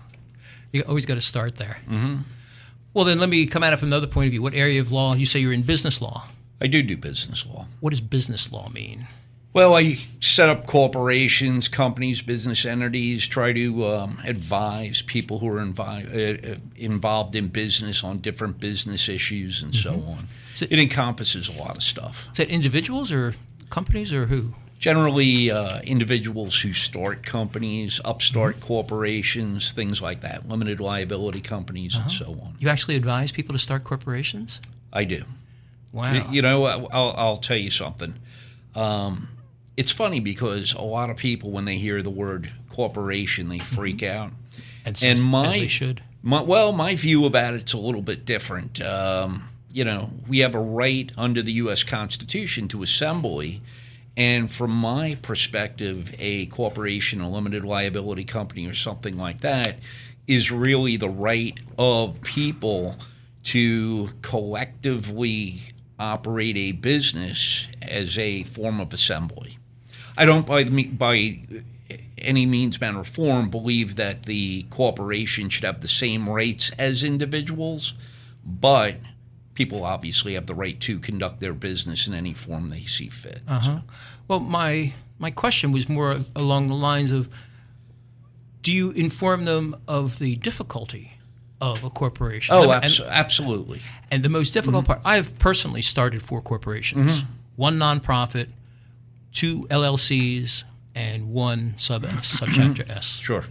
you 0.72 0.84
always 0.88 1.06
got 1.06 1.16
to 1.16 1.22
start 1.22 1.56
there. 1.58 1.78
Mm-hmm. 1.88 2.18
Well, 2.94 3.06
then 3.06 3.20
let 3.20 3.30
me 3.30 3.46
come 3.46 3.64
at 3.64 3.72
it 3.74 3.78
from 3.78 3.90
another 3.90 4.08
point 4.08 4.26
of 4.28 4.32
view. 4.32 4.42
What 4.42 4.54
area 4.56 4.82
of 4.82 4.92
law? 4.92 5.14
You 5.14 5.26
say 5.28 5.40
you're 5.40 5.54
in 5.54 5.62
business 5.62 6.02
law. 6.02 6.28
I 6.60 6.68
do 6.68 6.82
do 6.82 6.98
business 6.98 7.46
law. 7.46 7.68
What 7.82 7.92
does 7.92 8.02
business 8.02 8.52
law 8.52 8.70
mean? 8.70 9.08
Well, 9.52 9.76
I 9.76 9.98
set 10.20 10.48
up 10.50 10.68
corporations, 10.68 11.68
companies, 11.68 12.22
business 12.22 12.66
entities, 12.66 13.28
try 13.28 13.52
to 13.54 13.88
um, 13.88 14.20
advise 14.24 15.02
people 15.02 15.40
who 15.40 15.48
are 15.50 15.60
invi- 15.60 16.48
uh, 16.50 16.52
uh, 16.52 16.56
involved 16.76 17.36
in 17.36 17.48
business 17.48 18.04
on 18.04 18.20
different 18.20 18.60
business 18.60 19.10
issues 19.10 19.64
and 19.64 19.76
so 19.76 19.94
on. 20.08 20.28
So- 20.54 20.68
it 20.70 20.78
encompasses 20.78 21.50
a 21.50 21.54
lot 21.54 21.76
of 21.76 21.82
stuff. 21.84 22.28
Is 22.32 22.38
that 22.38 22.50
individuals 22.50 23.12
or 23.12 23.34
companies 23.72 24.14
or 24.14 24.28
who? 24.28 24.54
Generally, 24.78 25.52
uh, 25.52 25.82
individuals 25.82 26.62
who 26.62 26.72
start 26.72 27.24
companies, 27.26 28.00
upstart 28.06 28.62
corporations, 28.62 29.72
things 29.74 30.02
like 30.02 30.22
that, 30.22 30.48
limited 30.48 30.80
liability 30.80 31.42
companies, 31.42 31.98
and 31.98 32.10
so 32.10 32.28
on. 32.28 32.56
You 32.60 32.70
actually 32.70 32.96
advise 32.96 33.32
people 33.34 33.54
to 33.54 33.60
start 33.60 33.84
corporations? 33.84 34.62
I 34.94 35.04
do. 35.04 35.26
Wow. 35.92 36.30
You 36.32 36.42
know, 36.42 36.66
I'll, 36.66 37.14
I'll 37.18 37.38
tell 37.38 37.58
you 37.58 37.72
something. 37.72 38.14
Um, 38.76 39.28
it's 39.80 39.94
funny 39.94 40.20
because 40.20 40.74
a 40.74 40.82
lot 40.82 41.10
of 41.10 41.16
people, 41.16 41.52
when 41.52 41.64
they 41.64 41.78
hear 41.78 42.02
the 42.02 42.10
word 42.10 42.52
corporation, 42.70 43.48
they 43.48 43.60
freak 43.60 44.04
out. 44.04 44.34
and, 44.84 45.02
And 45.02 45.24
my, 45.24 45.48
as 45.48 45.54
they 45.54 45.68
should. 45.70 46.04
my 46.22 46.42
well, 46.42 46.74
my 46.74 46.96
view 46.96 47.24
about 47.24 47.54
it's 47.54 47.72
a 47.72 47.78
little 47.78 48.02
bit 48.02 48.26
different. 48.26 48.82
Um, 48.82 49.48
you 49.72 49.86
know, 49.86 50.10
we 50.28 50.40
have 50.40 50.54
a 50.54 50.60
right 50.60 51.10
under 51.18 51.42
the 51.42 51.54
U.S. 51.54 51.84
Constitution 51.84 52.68
to 52.68 52.84
assembly, 52.84 53.62
and 54.18 54.52
from 54.52 54.72
my 54.72 55.16
perspective, 55.22 56.14
a 56.20 56.48
corporation, 56.48 57.22
a 57.22 57.32
limited 57.32 57.64
liability 57.64 58.26
company, 58.26 58.68
or 58.68 58.74
something 58.74 59.18
like 59.18 59.40
that, 59.40 59.78
is 60.28 60.52
really 60.52 60.98
the 60.98 61.08
right 61.08 61.58
of 61.78 62.20
people 62.20 62.98
to 63.44 64.10
collectively 64.24 65.72
operate 65.98 66.58
a 66.58 66.74
business 66.74 67.66
as 67.82 68.18
a 68.18 68.44
form 68.44 68.82
of 68.82 68.92
assembly. 68.92 69.59
I 70.20 70.26
don't 70.26 70.46
by 70.46 70.64
the, 70.64 70.86
by 70.88 71.40
any 72.18 72.46
means, 72.46 72.80
manner, 72.82 73.00
or 73.00 73.04
form 73.06 73.50
believe 73.50 73.96
that 73.96 74.24
the 74.24 74.64
corporation 74.70 75.50
should 75.50 75.64
have 75.64 75.82
the 75.82 75.88
same 75.88 76.28
rights 76.30 76.72
as 76.78 77.04
individuals, 77.04 77.94
but 78.46 78.98
people 79.54 79.84
obviously 79.86 80.34
have 80.34 80.46
the 80.46 80.54
right 80.54 80.80
to 80.82 81.00
conduct 81.00 81.40
their 81.40 81.54
business 81.54 82.06
in 82.08 82.14
any 82.14 82.34
form 82.34 82.70
they 82.70 82.86
see 82.86 83.10
fit. 83.10 83.42
Uh-huh. 83.48 83.80
Well, 84.28 84.42
my 84.42 84.94
my 85.18 85.32
question 85.32 85.72
was 85.72 85.90
more 85.90 86.20
along 86.36 86.68
the 86.68 86.76
lines 86.76 87.12
of 87.12 87.30
do 88.62 88.72
you 88.74 88.92
inform 88.92 89.46
them 89.46 89.76
of 89.88 90.20
the 90.20 90.36
difficulty 90.36 91.14
of 91.62 91.84
a 91.84 91.90
corporation? 91.90 92.54
Oh, 92.56 92.70
And- 92.72 93.00
absolutely. 93.08 93.82
And 94.12 94.24
the 94.24 94.30
most 94.30 94.52
difficult 94.54 94.86
part, 94.86 95.00
I've 95.06 95.38
personally 95.40 95.82
started 95.82 96.22
four 96.22 96.42
corporations 96.42 97.24
one 97.56 97.78
nonprofit, 97.78 98.48
two 99.34 99.62
LLCs, 99.70 100.64
and 100.96 101.32
one 101.32 101.76
sub 101.78 102.06
S, 102.06 102.12
subchapter 102.40 102.90
S. 102.90 103.06
Sure. 103.22 103.46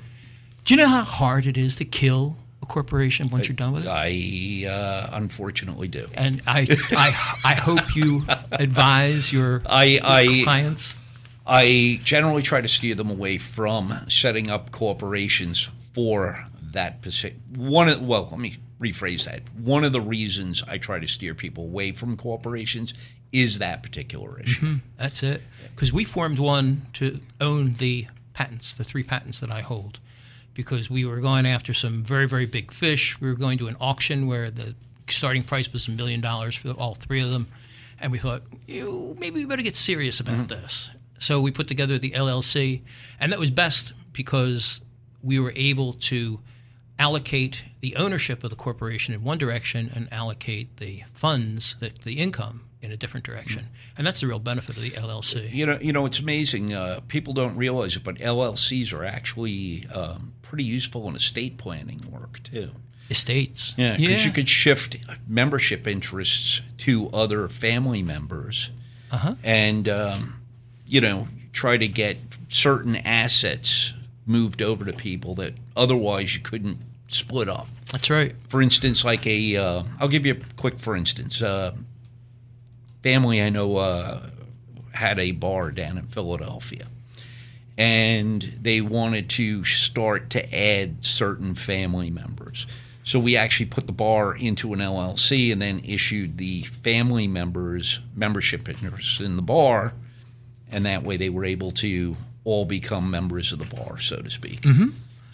Do 0.65 0.75
you 0.75 0.79
know 0.79 0.89
how 0.89 1.03
hard 1.03 1.47
it 1.47 1.57
is 1.57 1.77
to 1.77 1.85
kill 1.85 2.37
a 2.63 2.67
corporation 2.67 3.29
once 3.31 3.49
you're 3.49 3.57
done 3.57 3.73
with 3.73 3.87
it? 3.87 3.89
I 3.91 4.69
uh, 4.69 5.11
unfortunately 5.13 5.89
do. 5.89 6.09
And 6.15 6.43
I, 6.47 6.67
I, 6.91 7.37
I 7.45 7.55
hope 7.55 7.97
you 7.97 8.25
advise 8.53 9.33
your 9.33 9.63
I, 9.65 9.99
I 10.03 10.43
clients. 10.45 10.95
I 11.47 12.01
generally 12.05 12.43
try 12.43 12.61
to 12.61 12.69
steer 12.69 12.95
them 12.95 13.11
away 13.11 13.39
from 13.39 13.99
setting 14.09 14.51
up 14.51 14.71
corporations 14.71 15.71
for 15.95 16.47
that 16.61 16.99
specific 17.01 17.39
one. 17.57 17.89
Of, 17.89 18.03
well, 18.03 18.29
let 18.31 18.39
me 18.39 18.59
rephrase 18.79 19.25
that. 19.25 19.41
One 19.55 19.85
of 19.85 19.93
the 19.93 20.01
reasons 20.01 20.63
I 20.69 20.77
try 20.77 20.99
to 20.99 21.07
steer 21.07 21.35
people 21.35 21.65
away 21.65 21.93
from 21.93 22.17
corporations 22.17 22.93
is 23.33 23.59
that 23.59 23.83
particular 23.83 24.41
issue. 24.41 24.67
Mm-hmm. 24.67 24.77
That's 24.97 25.23
it. 25.23 25.43
Because 25.75 25.93
we 25.93 26.05
formed 26.05 26.39
one 26.39 26.87
to 26.95 27.21
own 27.41 27.75
the 27.75 28.07
patents, 28.33 28.75
the 28.75 28.85
three 28.85 29.03
patents 29.03 29.41
that 29.41 29.51
I 29.51 29.61
hold, 29.61 29.99
because 30.55 30.91
we 30.91 31.05
were 31.05 31.21
going 31.21 31.47
after 31.47 31.75
some 31.75 32.03
very, 32.03 32.27
very 32.27 32.47
big 32.47 32.73
fish. 32.73 33.21
We 33.21 33.29
were 33.29 33.37
going 33.37 33.59
to 33.59 33.69
an 33.69 33.77
auction 33.81 34.27
where 34.27 34.51
the 34.51 34.75
starting 35.09 35.43
price 35.43 35.73
was 35.73 35.89
a 35.89 35.91
million 35.91 36.21
dollars 36.21 36.55
for 36.55 36.71
all 36.71 36.95
three 36.95 37.21
of 37.21 37.31
them. 37.31 37.47
And 38.01 38.13
we 38.13 38.19
thought, 38.19 38.43
you 38.67 39.17
maybe 39.19 39.41
we 39.41 39.45
better 39.45 39.63
get 39.63 39.77
serious 39.77 40.21
about 40.21 40.37
mm-hmm. 40.37 40.47
this. 40.47 40.91
So 41.19 41.41
we 41.41 41.51
put 41.51 41.67
together 41.67 41.99
the 41.99 42.13
LLC, 42.13 42.83
and 43.19 43.33
that 43.33 43.41
was 43.41 43.51
best 43.51 43.93
because 44.13 44.81
we 45.23 45.41
were 45.41 45.53
able 45.57 45.95
to 45.95 46.41
allocate 46.99 47.65
the 47.81 47.97
ownership 47.97 48.45
of 48.45 48.51
the 48.51 48.57
corporation 48.57 49.15
in 49.15 49.23
one 49.23 49.39
direction 49.39 49.91
and 49.95 50.13
allocate 50.13 50.77
the 50.79 51.03
funds, 51.13 51.77
the, 51.81 51.91
the 52.05 52.19
income, 52.19 52.68
in 52.81 52.93
a 52.93 52.97
different 52.97 53.27
direction. 53.27 53.67
And 53.97 54.07
that's 54.07 54.21
the 54.21 54.27
real 54.29 54.39
benefit 54.39 54.77
of 54.77 54.83
the 54.83 54.91
LLC. 54.91 55.53
You 55.53 55.67
know, 55.67 55.79
you 55.81 55.93
know, 55.93 56.07
it's 56.07 56.21
amazing. 56.21 56.73
Uh, 56.73 57.01
people 57.09 57.33
don't 57.35 57.57
realize 57.57 57.97
it, 57.97 58.05
but 58.05 58.17
LLCs 58.17 58.93
are 58.93 59.05
actually 59.05 59.87
um, 59.95 60.33
pretty 60.43 60.65
useful 60.65 61.09
in 61.09 61.17
estate 61.17 61.57
planning 61.59 62.01
work 62.11 62.43
too. 62.43 62.71
Estates. 63.11 63.75
Yeah, 63.77 63.97
because 63.97 64.25
you 64.27 64.31
could 64.33 64.49
shift 64.49 64.97
membership 65.27 65.87
interests 65.87 66.61
to 66.79 67.09
other 67.11 67.49
family 67.49 68.03
members, 68.03 68.71
Uh-huh. 69.11 69.35
and 69.43 69.89
um, 69.89 70.41
you 70.87 71.01
know 71.01 71.27
try 71.53 71.77
to 71.79 71.89
get 71.89 72.19
certain 72.51 72.95
assets 72.97 73.95
moved 74.27 74.61
over 74.63 74.85
to 74.85 74.93
people 74.93 75.35
that 75.37 75.55
otherwise 75.75 76.35
you 76.35 76.41
couldn't 76.43 76.77
split 77.09 77.49
up. 77.49 77.67
That's 77.91 78.11
right. 78.11 78.35
For 78.49 78.61
instance, 78.61 79.03
like 79.05 79.27
a, 79.27 79.57
uh, 79.57 79.83
I'll 79.99 80.09
give 80.09 80.27
you 80.27 80.35
a 80.35 80.55
quick 80.57 80.79
for 80.79 80.95
instance. 80.95 81.41
Uh, 81.41 81.73
family 83.03 83.43
I 83.43 83.51
know 83.51 83.77
uh, 83.77 84.31
had 84.93 85.19
a 85.19 85.33
bar 85.33 85.71
down 85.71 85.99
in 85.99 86.07
Philadelphia, 86.07 86.87
and 87.77 88.43
they 88.61 88.81
wanted 88.81 89.29
to 89.31 89.65
start 89.65 90.31
to 90.31 90.55
add 90.55 91.05
certain 91.05 91.55
family 91.55 92.11
members. 92.11 92.67
So 93.05 93.19
we 93.19 93.37
actually 93.37 93.67
put 93.67 93.87
the 93.87 93.93
bar 93.93 94.35
into 94.35 94.75
an 94.75 94.81
LLC 94.81 95.51
and 95.51 95.63
then 95.63 95.81
issued 95.83 96.37
the 96.37 96.63
family 96.63 97.27
members 97.27 98.01
membership 98.15 98.69
interests 98.69 99.21
in 99.21 99.37
the 99.37 99.43
bar, 99.43 99.95
and 100.71 100.85
that 100.85 101.05
way 101.05 101.17
they 101.17 101.31
were 101.31 101.45
able 101.45 101.71
to 101.73 102.17
all 102.45 102.65
become 102.65 103.11
members 103.11 103.53
of 103.53 103.59
the 103.59 103.77
bar, 103.77 103.99
so 103.99 104.17
to 104.17 104.31
speak. 104.31 104.65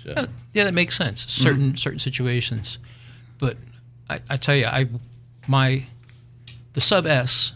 So, 0.04 0.28
Yeah, 0.52 0.64
that 0.64 0.74
makes 0.74 0.96
sense. 0.96 1.26
Certain 1.32 1.76
certain 1.76 1.98
situations, 1.98 2.78
but 3.38 3.56
I, 4.08 4.20
I 4.28 4.36
tell 4.36 4.54
you, 4.54 4.66
I 4.66 4.86
my 5.48 5.84
the 6.74 6.80
sub 6.80 7.06
S 7.06 7.52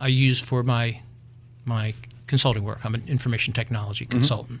I 0.00 0.08
use 0.08 0.40
for 0.40 0.62
my 0.62 1.00
my 1.64 1.94
consulting 2.26 2.64
work. 2.64 2.84
I'm 2.84 2.94
an 2.94 3.04
information 3.06 3.52
technology 3.52 4.06
consultant, 4.06 4.60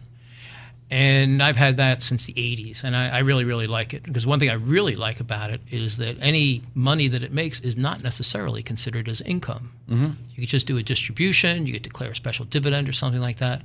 and 0.90 1.42
I've 1.42 1.56
had 1.56 1.78
that 1.78 2.02
since 2.02 2.26
the 2.26 2.34
'80s, 2.34 2.84
and 2.84 2.94
I, 2.94 3.08
I 3.08 3.18
really 3.20 3.44
really 3.44 3.66
like 3.66 3.94
it 3.94 4.02
because 4.02 4.26
one 4.26 4.38
thing 4.38 4.50
I 4.50 4.54
really 4.54 4.96
like 4.96 5.18
about 5.18 5.50
it 5.50 5.62
is 5.70 5.96
that 5.96 6.16
any 6.20 6.62
money 6.74 7.08
that 7.08 7.22
it 7.22 7.32
makes 7.32 7.60
is 7.60 7.76
not 7.76 8.02
necessarily 8.02 8.62
considered 8.62 9.08
as 9.08 9.20
income. 9.22 9.72
Mm-hmm. 9.88 10.10
You 10.30 10.40
could 10.40 10.48
just 10.48 10.66
do 10.66 10.76
a 10.76 10.82
distribution, 10.82 11.66
you 11.66 11.72
could 11.72 11.82
declare 11.82 12.10
a 12.10 12.16
special 12.16 12.44
dividend 12.44 12.88
or 12.88 12.92
something 12.92 13.20
like 13.20 13.38
that. 13.38 13.62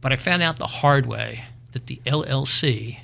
But 0.00 0.12
I 0.12 0.16
found 0.16 0.42
out 0.42 0.56
the 0.56 0.66
hard 0.66 1.06
way 1.06 1.44
that 1.72 1.86
the 1.86 2.00
LLC, 2.06 2.98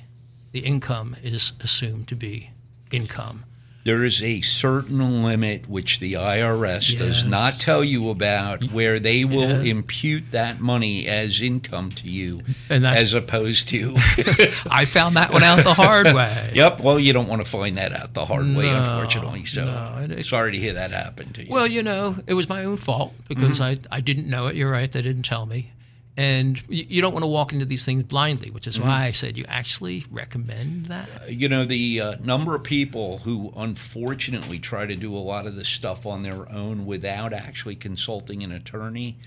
the 0.51 0.59
income 0.59 1.15
is 1.21 1.51
assumed 1.59 2.07
to 2.07 2.15
be 2.15 2.51
income. 2.91 3.43
There 3.85 4.03
is 4.03 4.23
a 4.23 4.41
certain 4.41 5.23
limit 5.23 5.69
which 5.69 5.99
the 5.99 6.13
IRS 6.13 6.97
does 6.97 7.23
not 7.23 7.59
tell 7.59 7.83
you 7.83 8.09
about 8.09 8.71
where 8.71 8.99
they 8.99 9.23
will 9.23 9.63
Yes. 9.63 9.67
impute 9.67 10.31
that 10.31 10.59
money 10.59 11.05
as 11.05 11.39
income 11.39 11.91
to 11.91 12.09
you 12.09 12.41
as 12.67 13.13
opposed 13.13 13.69
to 13.69 13.93
I 14.71 14.85
found 14.85 15.17
that 15.17 15.31
one 15.31 15.43
out 15.43 15.63
the 15.63 15.75
hard 15.75 16.07
way. 16.07 16.51
Yep, 16.55 16.79
well 16.79 16.99
you 16.99 17.13
don't 17.13 17.27
want 17.27 17.43
to 17.43 17.47
find 17.49 17.77
that 17.77 17.93
out 17.93 18.15
the 18.15 18.25
hard 18.25 18.55
way 18.55 18.69
unfortunately. 18.69 19.45
So 19.45 19.65
no, 19.65 20.07
it- 20.15 20.25
sorry 20.25 20.53
to 20.53 20.57
hear 20.57 20.73
that 20.73 20.89
happen 20.89 21.31
to 21.33 21.43
you. 21.43 21.51
Well, 21.51 21.67
you 21.67 21.83
know, 21.83 22.15
it 22.25 22.33
was 22.33 22.49
my 22.49 22.65
own 22.65 22.77
fault 22.77 23.13
because 23.27 23.59
mm-hmm. 23.59 23.85
I, 23.91 23.97
I 23.97 23.99
didn't 24.01 24.27
know 24.27 24.47
it. 24.47 24.55
You're 24.55 24.71
right, 24.71 24.91
they 24.91 25.03
didn't 25.03 25.23
tell 25.23 25.45
me. 25.45 25.71
And 26.17 26.61
you, 26.69 26.85
you 26.87 27.01
don't 27.01 27.11
want 27.13 27.23
to 27.23 27.27
walk 27.27 27.51
into 27.51 27.65
these 27.65 27.85
things 27.85 28.03
blindly, 28.03 28.49
which 28.49 28.67
is 28.67 28.79
why 28.79 29.03
I 29.03 29.11
said 29.11 29.35
you 29.35 29.43
actually 29.49 30.05
recommend 30.09 30.85
that. 30.85 31.09
you 31.29 31.49
know 31.49 31.65
the 31.65 31.99
uh, 31.99 32.15
number 32.23 32.55
of 32.55 32.63
people 32.63 33.17
who 33.19 33.51
unfortunately 33.57 34.57
try 34.59 34.85
to 34.85 34.95
do 34.95 35.13
a 35.13 35.19
lot 35.19 35.45
of 35.45 35.55
this 35.55 35.67
stuff 35.67 36.05
on 36.05 36.23
their 36.23 36.49
own 36.51 36.85
without 36.85 37.33
actually 37.33 37.75
consulting 37.75 38.43
an 38.43 38.51
attorney 38.53 39.17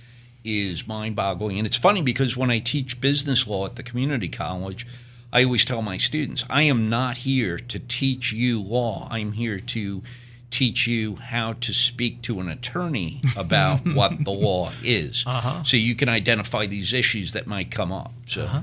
is 0.45 0.87
mind-boggling. 0.89 1.59
And 1.59 1.67
it's 1.67 1.77
funny 1.77 2.01
because 2.01 2.37
when 2.37 2.51
i 2.51 2.59
teach 2.59 3.01
business 3.01 3.47
law 3.47 3.67
at 3.67 3.77
the 3.77 3.83
community 3.83 4.29
college 4.29 4.87
i 5.33 5.45
always 5.45 5.65
tell 5.65 5.83
my 5.83 5.99
students 5.99 6.45
i 6.49 6.63
am 6.63 6.89
not 6.89 7.19
here 7.19 7.59
to 7.59 7.79
teach 7.79 8.33
you 8.33 8.63
law. 8.63 9.09
I'm 9.11 9.33
here 9.33 9.61
to 9.61 10.03
teach 10.51 10.87
you 10.87 11.17
how 11.17 11.53
to 11.55 11.73
speak 11.73 12.23
to 12.23 12.41
an 12.41 12.49
attorney 12.49 13.21
about 13.37 13.87
what 13.95 14.25
the 14.25 14.31
law 14.31 14.73
is. 14.83 15.25
Uh-huh. 15.27 15.63
So 15.63 15.77
you 15.77 15.95
can 15.95 16.09
identify 16.09 16.67
these 16.67 16.93
issues 16.93 17.33
that 17.33 17.47
might 17.47 17.71
come 17.71 17.93
up 17.93 18.13
so. 18.27 18.45
Uh-huh. 18.45 18.63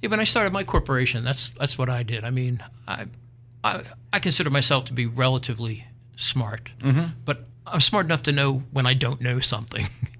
Yeah, 0.00 0.10
when 0.10 0.18
I 0.18 0.24
started 0.24 0.52
my 0.52 0.64
corporation, 0.64 1.22
that's 1.22 1.50
that's 1.50 1.78
what 1.78 1.88
I 1.88 2.02
did. 2.02 2.24
I 2.24 2.30
mean, 2.30 2.62
I 2.88 3.06
I, 3.62 3.82
I 4.12 4.18
consider 4.18 4.50
myself 4.50 4.84
to 4.86 4.92
be 4.92 5.06
relatively 5.06 5.86
smart, 6.16 6.72
mm-hmm. 6.80 7.12
but 7.24 7.44
I'm 7.66 7.80
smart 7.80 8.06
enough 8.06 8.24
to 8.24 8.32
know 8.32 8.64
when 8.72 8.86
I 8.86 8.94
don't 8.94 9.20
know 9.20 9.40
something. 9.40 9.86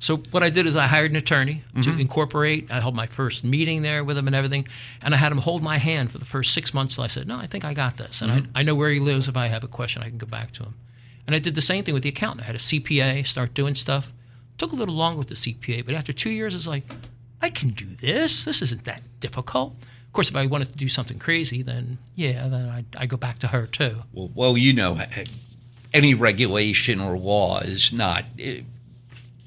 so 0.00 0.16
what 0.30 0.42
I 0.42 0.48
did 0.48 0.66
is 0.66 0.76
I 0.76 0.86
hired 0.86 1.10
an 1.10 1.18
attorney 1.18 1.62
to 1.74 1.80
mm-hmm. 1.80 2.00
incorporate. 2.00 2.70
I 2.70 2.80
held 2.80 2.96
my 2.96 3.06
first 3.06 3.44
meeting 3.44 3.82
there 3.82 4.02
with 4.02 4.16
him 4.16 4.26
and 4.26 4.34
everything, 4.34 4.66
and 5.02 5.14
I 5.14 5.18
had 5.18 5.30
him 5.30 5.38
hold 5.38 5.62
my 5.62 5.76
hand 5.76 6.10
for 6.10 6.16
the 6.16 6.24
first 6.24 6.54
six 6.54 6.72
months. 6.72 6.98
I 6.98 7.06
said, 7.06 7.28
"No, 7.28 7.36
I 7.36 7.46
think 7.46 7.66
I 7.66 7.74
got 7.74 7.98
this," 7.98 8.22
and 8.22 8.32
I, 8.32 8.40
mm-hmm. 8.40 8.52
I 8.54 8.62
know 8.62 8.74
where 8.74 8.88
he 8.88 8.98
lives. 8.98 9.28
If 9.28 9.36
I 9.36 9.48
have 9.48 9.62
a 9.62 9.68
question, 9.68 10.02
I 10.02 10.08
can 10.08 10.16
go 10.16 10.26
back 10.26 10.52
to 10.52 10.62
him. 10.62 10.74
And 11.26 11.36
I 11.36 11.38
did 11.38 11.54
the 11.54 11.60
same 11.60 11.84
thing 11.84 11.92
with 11.92 12.02
the 12.02 12.08
accountant. 12.08 12.42
I 12.42 12.46
had 12.46 12.56
a 12.56 12.58
CPA 12.58 13.26
start 13.26 13.52
doing 13.52 13.74
stuff. 13.74 14.10
Took 14.56 14.72
a 14.72 14.74
little 14.74 14.94
longer 14.94 15.18
with 15.18 15.28
the 15.28 15.34
CPA, 15.34 15.84
but 15.84 15.94
after 15.94 16.12
two 16.12 16.30
years, 16.30 16.54
it's 16.54 16.66
like, 16.66 16.84
I 17.42 17.50
can 17.50 17.70
do 17.70 17.86
this. 17.86 18.44
This 18.44 18.62
isn't 18.62 18.84
that 18.84 19.02
difficult. 19.20 19.74
Of 20.06 20.12
course, 20.12 20.30
if 20.30 20.36
I 20.36 20.46
wanted 20.46 20.68
to 20.68 20.76
do 20.76 20.88
something 20.88 21.18
crazy, 21.18 21.62
then 21.62 21.98
yeah, 22.16 22.48
then 22.48 22.68
I 22.68 22.84
I 22.96 23.06
go 23.06 23.18
back 23.18 23.38
to 23.40 23.48
her 23.48 23.66
too. 23.66 24.02
Well, 24.12 24.30
well, 24.34 24.58
you 24.58 24.72
know, 24.72 24.96
eh, 24.96 25.06
eh, 25.14 25.24
any 25.92 26.14
regulation 26.14 27.00
or 27.00 27.18
law 27.18 27.60
is 27.60 27.92
not 27.92 28.24
eh, 28.38 28.62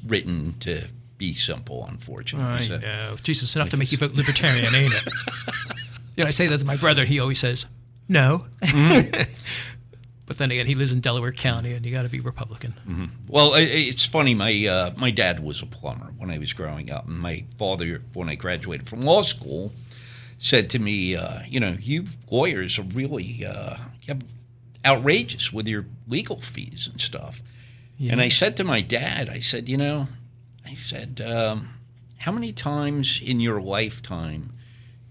written 0.06 0.56
to 0.62 0.88
be 1.18 1.34
simple, 1.34 1.86
unfortunately. 1.89 2.66
So- 2.68 2.78
know. 2.78 3.16
Jesus, 3.24 3.56
enough 3.56 3.70
to 3.72 3.78
make 3.78 3.92
you 3.92 3.98
vote 3.98 4.13
libertarian, 4.13 4.74
ain't 4.76 4.94
it? 4.94 5.04
you 6.16 6.24
know, 6.24 6.28
I 6.28 6.32
say 6.32 6.48
that 6.48 6.58
to 6.60 6.66
my 6.66 6.76
brother. 6.78 7.06
He 7.06 7.20
always 7.20 7.39
says, 7.39 7.66
no. 8.10 8.46
but 10.26 10.38
then 10.38 10.52
again, 10.52 10.66
he 10.66 10.76
lives 10.76 10.92
in 10.92 11.00
Delaware 11.02 11.32
County, 11.32 11.74
and 11.74 11.86
you 11.86 11.92
got 11.92 12.04
to 12.04 12.10
be 12.10 12.20
Republican. 12.20 12.74
Well, 13.28 13.54
i- 13.54 13.60
i- 13.60 13.62
it's 13.89 14.06
funny. 14.06 14.34
My 14.34 14.66
uh, 14.68 14.92
my 14.98 15.12
dad 15.12 15.39
was 15.42 15.62
a 15.62 15.66
plumber 15.66 16.13
when 16.18 16.30
I 16.32 16.38
was 16.38 16.54
growing 16.54 16.92
up, 16.92 17.08
and 17.08 17.20
my 17.20 17.46
father, 17.58 18.02
when 18.13 18.30
I 18.30 18.36
graduated 18.36 18.88
from 18.88 19.02
law 19.02 19.22
school, 19.22 19.72
said 20.38 20.70
to 20.72 20.80
me, 20.80 21.16
uh, 21.16 21.42
"You 21.48 21.60
know, 21.60 21.78
you 21.80 22.06
lawyers 22.30 22.78
are 22.80 22.84
really 22.84 23.46
uh, 23.46 23.78
outrageous 24.86 25.52
with 25.54 25.68
your 25.68 25.86
legal 26.08 26.39
fees 26.42 26.88
and 26.92 27.00
stuff." 27.00 27.42
And 28.00 28.20
I 28.20 28.28
said 28.30 28.58
to 28.58 28.64
my 28.64 28.82
dad, 28.82 29.30
I 29.30 29.40
said, 29.40 29.70
"You 29.70 29.78
know," 29.78 30.08
I 30.66 30.76
said, 30.76 31.22
um, 31.26 31.70
how 32.24 32.32
many 32.32 32.54
times 32.54 33.20
in 33.22 33.40
your 33.42 33.62
lifetime 33.62 34.54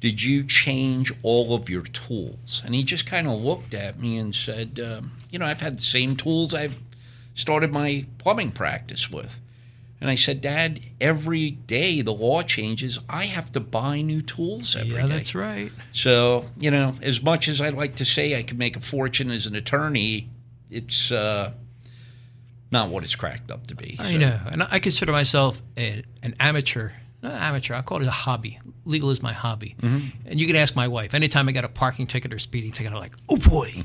did 0.00 0.22
you 0.22 0.44
change 0.44 1.12
all 1.22 1.54
of 1.54 1.68
your 1.68 1.82
tools? 1.82 2.62
And 2.64 2.74
he 2.74 2.82
just 2.82 3.06
kind 3.06 3.28
of 3.28 3.40
looked 3.40 3.74
at 3.74 4.00
me 4.00 4.16
and 4.18 4.34
said, 4.34 4.80
um, 4.80 5.12
You 5.30 5.38
know, 5.38 5.44
I've 5.44 5.60
had 5.60 5.78
the 5.78 5.82
same 5.82 6.16
tools 6.16 6.54
I've 6.54 6.80
started 7.34 7.70
my 7.70 8.06
plumbing 8.18 8.52
practice 8.52 9.10
with. 9.10 9.38
And 10.00 10.10
I 10.10 10.16
said, 10.16 10.40
Dad, 10.40 10.80
every 11.00 11.52
day 11.52 12.00
the 12.00 12.12
law 12.12 12.42
changes. 12.42 12.98
I 13.08 13.26
have 13.26 13.52
to 13.52 13.60
buy 13.60 14.00
new 14.00 14.22
tools 14.22 14.74
every 14.74 14.90
day. 14.90 14.96
yeah, 14.96 15.06
that's 15.06 15.34
right. 15.34 15.70
So, 15.92 16.46
you 16.58 16.70
know, 16.70 16.96
as 17.02 17.22
much 17.22 17.46
as 17.46 17.60
I'd 17.60 17.74
like 17.74 17.94
to 17.96 18.04
say 18.04 18.36
I 18.36 18.42
could 18.42 18.58
make 18.58 18.74
a 18.74 18.80
fortune 18.80 19.30
as 19.30 19.46
an 19.46 19.54
attorney, 19.54 20.28
it's 20.70 21.12
uh, 21.12 21.52
not 22.72 22.88
what 22.88 23.04
it's 23.04 23.14
cracked 23.14 23.50
up 23.50 23.66
to 23.68 23.74
be. 23.74 23.96
I 24.00 24.12
So- 24.12 24.18
know, 24.18 24.40
and 24.50 24.62
I 24.64 24.78
consider 24.80 25.12
myself 25.12 25.60
a, 25.76 26.02
an 26.22 26.34
amateur. 26.40 26.90
Not 27.22 27.34
amateur. 27.34 27.74
I 27.74 27.82
call 27.82 28.00
it 28.02 28.06
a 28.08 28.10
hobby. 28.10 28.58
Legal 28.84 29.10
is 29.10 29.22
my 29.22 29.32
hobby. 29.32 29.76
And 29.80 30.40
you 30.40 30.46
can 30.48 30.56
ask 30.56 30.74
my 30.74 30.88
wife. 30.88 31.14
Anytime 31.14 31.48
I 31.48 31.52
got 31.52 31.64
a 31.64 31.68
parking 31.68 32.08
ticket 32.08 32.32
or 32.32 32.40
speeding 32.40 32.72
ticket, 32.72 32.92
I'm 32.92 32.98
like, 32.98 33.14
oh 33.28 33.36
boy. 33.36 33.84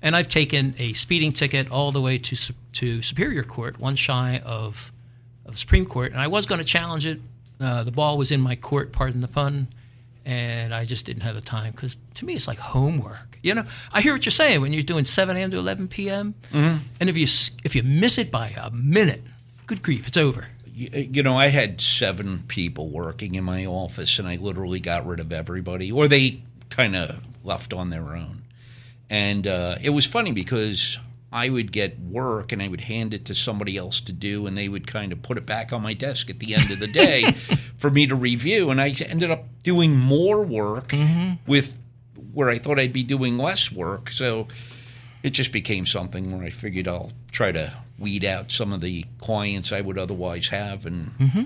And 0.00 0.14
I've 0.14 0.28
taken 0.28 0.76
a 0.78 0.92
speeding 0.92 1.32
ticket 1.32 1.72
all 1.72 1.90
the 1.90 2.00
way 2.00 2.18
to 2.18 2.36
to 2.74 3.02
Superior 3.02 3.42
Court, 3.42 3.80
one 3.80 3.96
shy 3.96 4.40
of, 4.44 4.92
of 5.44 5.52
the 5.54 5.58
Supreme 5.58 5.86
Court. 5.86 6.12
And 6.12 6.20
I 6.20 6.28
was 6.28 6.46
going 6.46 6.60
to 6.60 6.64
challenge 6.64 7.04
it. 7.04 7.20
Uh, 7.60 7.82
the 7.82 7.90
ball 7.90 8.16
was 8.16 8.30
in 8.30 8.40
my 8.40 8.54
court, 8.54 8.92
pardon 8.92 9.22
the 9.22 9.26
pun, 9.28 9.66
and 10.24 10.72
I 10.72 10.84
just 10.84 11.04
didn't 11.06 11.22
have 11.22 11.34
the 11.34 11.40
time 11.40 11.72
because 11.72 11.96
to 12.14 12.24
me 12.24 12.34
it's 12.34 12.46
like 12.46 12.58
homework. 12.58 13.27
You 13.42 13.54
know, 13.54 13.64
I 13.92 14.00
hear 14.00 14.12
what 14.12 14.24
you're 14.24 14.30
saying 14.30 14.60
when 14.60 14.72
you're 14.72 14.82
doing 14.82 15.04
7 15.04 15.36
a.m. 15.36 15.50
to 15.50 15.58
11 15.58 15.88
p.m. 15.88 16.34
Mm-hmm. 16.52 16.78
And 17.00 17.08
if 17.08 17.16
you 17.16 17.26
if 17.64 17.74
you 17.74 17.82
miss 17.82 18.18
it 18.18 18.30
by 18.30 18.48
a 18.56 18.70
minute, 18.70 19.22
good 19.66 19.82
grief, 19.82 20.08
it's 20.08 20.16
over. 20.16 20.48
you, 20.66 20.88
uh, 20.92 20.98
you 20.98 21.22
know, 21.22 21.36
I 21.36 21.48
had 21.48 21.80
seven 21.80 22.44
people 22.48 22.88
working 22.88 23.34
in 23.34 23.44
my 23.44 23.66
office, 23.66 24.18
and 24.18 24.28
I 24.28 24.36
literally 24.36 24.80
got 24.80 25.06
rid 25.06 25.20
of 25.20 25.32
everybody, 25.32 25.92
or 25.92 26.08
they 26.08 26.42
kind 26.70 26.96
of 26.96 27.20
left 27.44 27.72
on 27.72 27.90
their 27.90 28.14
own. 28.14 28.42
And 29.10 29.46
uh, 29.46 29.76
it 29.80 29.90
was 29.90 30.06
funny 30.06 30.32
because 30.32 30.98
I 31.32 31.48
would 31.48 31.72
get 31.72 31.98
work 32.00 32.52
and 32.52 32.62
I 32.62 32.68
would 32.68 32.82
hand 32.82 33.12
it 33.12 33.24
to 33.26 33.34
somebody 33.34 33.76
else 33.76 34.00
to 34.02 34.12
do, 34.12 34.46
and 34.46 34.56
they 34.56 34.68
would 34.68 34.86
kind 34.86 35.12
of 35.12 35.22
put 35.22 35.36
it 35.36 35.46
back 35.46 35.72
on 35.72 35.82
my 35.82 35.94
desk 35.94 36.30
at 36.30 36.38
the 36.38 36.54
end 36.54 36.70
of 36.70 36.78
the 36.78 36.86
day 36.86 37.32
for 37.76 37.90
me 37.90 38.06
to 38.06 38.14
review. 38.14 38.70
And 38.70 38.80
I 38.80 38.90
ended 38.90 39.30
up 39.30 39.44
doing 39.62 39.96
more 39.96 40.42
work 40.42 40.88
mm-hmm. 40.88 41.34
with 41.46 41.76
where 42.32 42.48
I 42.48 42.58
thought 42.58 42.78
I'd 42.78 42.92
be 42.92 43.02
doing 43.02 43.38
less 43.38 43.72
work. 43.72 44.12
So 44.12 44.48
it 45.22 45.30
just 45.30 45.52
became 45.52 45.86
something 45.86 46.30
where 46.30 46.46
I 46.46 46.50
figured 46.50 46.88
I'll 46.88 47.12
try 47.30 47.52
to 47.52 47.72
weed 47.98 48.24
out 48.24 48.52
some 48.52 48.72
of 48.72 48.80
the 48.80 49.04
clients 49.18 49.72
I 49.72 49.80
would 49.80 49.98
otherwise 49.98 50.48
have 50.48 50.86
and 50.86 51.18
mm-hmm. 51.18 51.42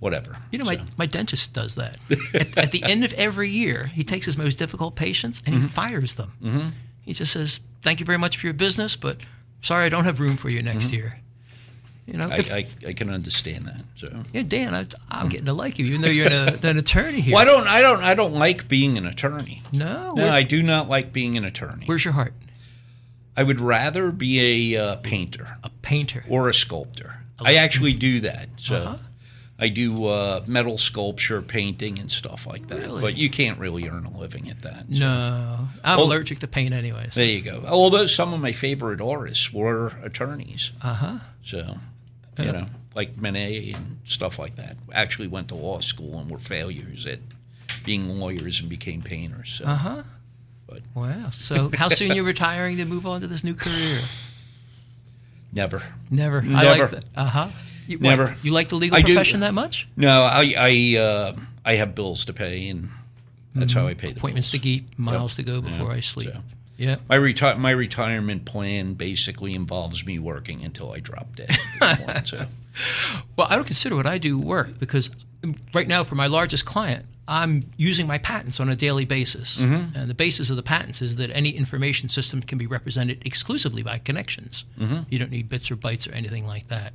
whatever. 0.00 0.38
You 0.50 0.58
know, 0.58 0.64
So, 0.64 0.74
my, 0.74 0.84
my 0.96 1.06
dentist 1.06 1.52
does 1.52 1.76
that. 1.76 1.98
at, 2.34 2.58
at 2.58 2.72
the 2.72 2.82
end 2.82 3.04
of 3.04 3.12
every 3.14 3.50
year, 3.50 3.86
he 3.86 4.02
takes 4.02 4.26
his 4.26 4.36
most 4.36 4.58
difficult 4.58 4.96
patients 4.96 5.42
and 5.46 5.54
he 5.54 5.60
mm-hmm. 5.60 5.68
fires 5.68 6.16
them. 6.16 6.32
Mm-hmm. 6.42 6.68
He 7.02 7.12
just 7.12 7.32
says, 7.32 7.60
"Thank 7.82 8.00
you 8.00 8.06
very 8.06 8.18
much 8.18 8.36
for 8.36 8.46
your 8.48 8.54
business, 8.54 8.96
but 8.96 9.18
sorry, 9.62 9.84
I 9.84 9.88
don't 9.88 10.04
have 10.04 10.18
room 10.18 10.36
for 10.36 10.48
you 10.48 10.60
next 10.60 10.86
mm-hmm. 10.86 10.94
year." 10.94 11.20
You 12.06 12.18
know, 12.18 12.28
I, 12.30 12.36
if, 12.38 12.52
I, 12.52 12.66
I 12.86 12.92
can 12.92 13.10
understand 13.10 13.66
that. 13.66 13.82
So 13.96 14.08
yeah, 14.32 14.42
Dan, 14.46 14.74
I, 14.74 14.86
I'm 15.10 15.28
getting 15.28 15.46
to 15.46 15.52
like 15.52 15.78
you, 15.78 15.86
even 15.86 16.02
though 16.02 16.08
you're 16.08 16.30
an, 16.30 16.64
an 16.64 16.78
attorney 16.78 17.20
here. 17.20 17.34
well, 17.34 17.42
I 17.42 17.44
don't 17.44 17.66
I 17.66 17.82
don't 17.82 18.02
I 18.02 18.14
don't 18.14 18.34
like 18.34 18.68
being 18.68 18.96
an 18.96 19.06
attorney. 19.06 19.62
No, 19.72 20.12
No, 20.12 20.28
I 20.30 20.42
do 20.44 20.62
not 20.62 20.88
like 20.88 21.12
being 21.12 21.36
an 21.36 21.44
attorney. 21.44 21.84
where's 21.86 22.04
your 22.04 22.14
heart? 22.14 22.32
I 23.36 23.42
would 23.42 23.60
rather 23.60 24.12
be 24.12 24.74
a 24.76 24.82
uh, 24.82 24.96
painter 24.96 25.58
A 25.64 25.70
painter. 25.82 26.24
or 26.28 26.48
a 26.48 26.54
sculptor. 26.54 27.22
I 27.40 27.56
actually 27.56 27.92
do 27.92 28.20
that. 28.20 28.48
So 28.56 28.76
Uh-huh. 28.76 28.96
I 29.58 29.68
do 29.70 30.04
uh, 30.06 30.42
metal 30.46 30.76
sculpture, 30.78 31.40
painting, 31.42 31.98
and 31.98 32.12
stuff 32.12 32.46
like 32.46 32.68
that. 32.68 32.78
Really? 32.78 33.00
But 33.00 33.16
you 33.16 33.30
can't 33.30 33.58
really 33.58 33.88
earn 33.88 34.04
a 34.04 34.16
living 34.16 34.48
at 34.50 34.60
that. 34.60 34.84
so. 34.92 34.98
No, 34.98 35.68
I'm 35.82 35.96
Well- 35.96 36.06
allergic 36.06 36.38
to 36.40 36.46
paint, 36.46 36.72
anyways. 36.74 37.14
There 37.14 37.24
you 37.24 37.40
go. 37.42 37.64
Although 37.66 38.06
some 38.06 38.32
of 38.34 38.40
my 38.40 38.52
favorite 38.52 39.00
artists 39.00 39.52
were 39.52 39.92
attorneys. 40.02 40.72
Uh 40.82 40.94
huh. 40.94 41.18
So, 41.42 41.78
you 42.38 42.52
know, 42.52 42.66
like 42.94 43.16
Manet 43.16 43.72
and 43.74 43.98
stuff 44.04 44.38
like 44.38 44.56
that. 44.56 44.76
Actually 44.92 45.28
went 45.28 45.48
to 45.48 45.54
law 45.54 45.80
school 45.80 46.18
and 46.18 46.30
were 46.30 46.38
failures 46.38 47.06
at 47.06 47.20
being 47.84 48.08
lawyers 48.18 48.60
and 48.60 48.68
became 48.68 49.02
painters. 49.02 49.50
So, 49.58 49.64
Uh 49.64 49.74
huh. 49.76 50.02
But- 50.66 50.82
Wow. 50.94 51.30
So, 51.30 51.70
how 51.74 51.88
soon 51.88 52.14
you 52.16 52.24
retiring 52.26 52.76
to 52.78 52.84
move 52.84 53.06
on 53.06 53.20
to 53.20 53.26
this 53.26 53.44
new 53.44 53.54
career? 53.54 54.00
never. 55.52 55.82
Never. 56.10 56.40
I 56.40 56.42
Never. 56.44 56.80
like 56.82 56.90
that. 56.90 57.04
Uh 57.14 57.24
huh. 57.24 57.48
You, 57.86 57.98
Never. 57.98 58.24
what, 58.26 58.44
you 58.44 58.50
like 58.50 58.68
the 58.68 58.74
legal 58.76 58.96
I 58.98 59.02
do- 59.02 59.14
profession 59.14 59.40
that 59.40 59.54
much? 59.54 59.86
No, 59.96 60.22
I 60.24 60.54
I 60.58 60.98
uh, 60.98 61.36
I 61.64 61.74
have 61.76 61.94
bills 61.94 62.24
to 62.24 62.32
pay, 62.32 62.68
and 62.68 62.88
that's 63.54 63.72
how 63.72 63.86
I 63.86 63.94
pay 63.94 64.12
the 64.12 64.18
Appointments 64.18 64.50
to 64.50 64.58
keep, 64.58 64.98
miles 64.98 65.36
to 65.36 65.44
go 65.44 65.60
before 65.62 65.88
Yeah, 65.90 65.96
I 65.96 66.00
sleep. 66.00 66.30
so. 66.32 66.40
Yeah. 66.76 66.96
My 67.08 67.18
reti- 67.18 67.58
my 67.58 67.70
retirement 67.70 68.44
plan 68.44 68.94
basically 68.94 69.54
involves 69.54 70.04
me 70.04 70.18
working 70.18 70.62
until 70.62 70.92
I 70.92 71.00
drop 71.00 71.34
dead. 71.36 71.56
Point, 71.80 72.28
so. 72.28 72.46
Well, 73.36 73.46
I 73.48 73.56
don't 73.56 73.64
consider 73.64 73.96
what 73.96 74.06
I 74.06 74.18
do 74.18 74.38
work 74.38 74.78
because 74.78 75.10
right 75.74 75.88
now, 75.88 76.04
for 76.04 76.14
my 76.14 76.26
largest 76.26 76.66
client, 76.66 77.06
I'm 77.28 77.62
using 77.76 78.06
my 78.06 78.18
patents 78.18 78.60
on 78.60 78.68
a 78.68 78.76
daily 78.76 79.04
basis. 79.04 79.58
Mm-hmm. 79.58 79.96
And 79.96 80.10
the 80.10 80.14
basis 80.14 80.50
of 80.50 80.56
the 80.56 80.62
patents 80.62 81.02
is 81.02 81.16
that 81.16 81.30
any 81.30 81.50
information 81.50 82.08
system 82.08 82.40
can 82.40 82.58
be 82.58 82.66
represented 82.66 83.26
exclusively 83.26 83.82
by 83.82 83.98
connections. 83.98 84.64
Mm-hmm. 84.78 85.00
You 85.08 85.18
don't 85.18 85.30
need 85.30 85.48
bits 85.48 85.70
or 85.70 85.76
bytes 85.76 86.10
or 86.10 86.14
anything 86.14 86.46
like 86.46 86.68
that. 86.68 86.92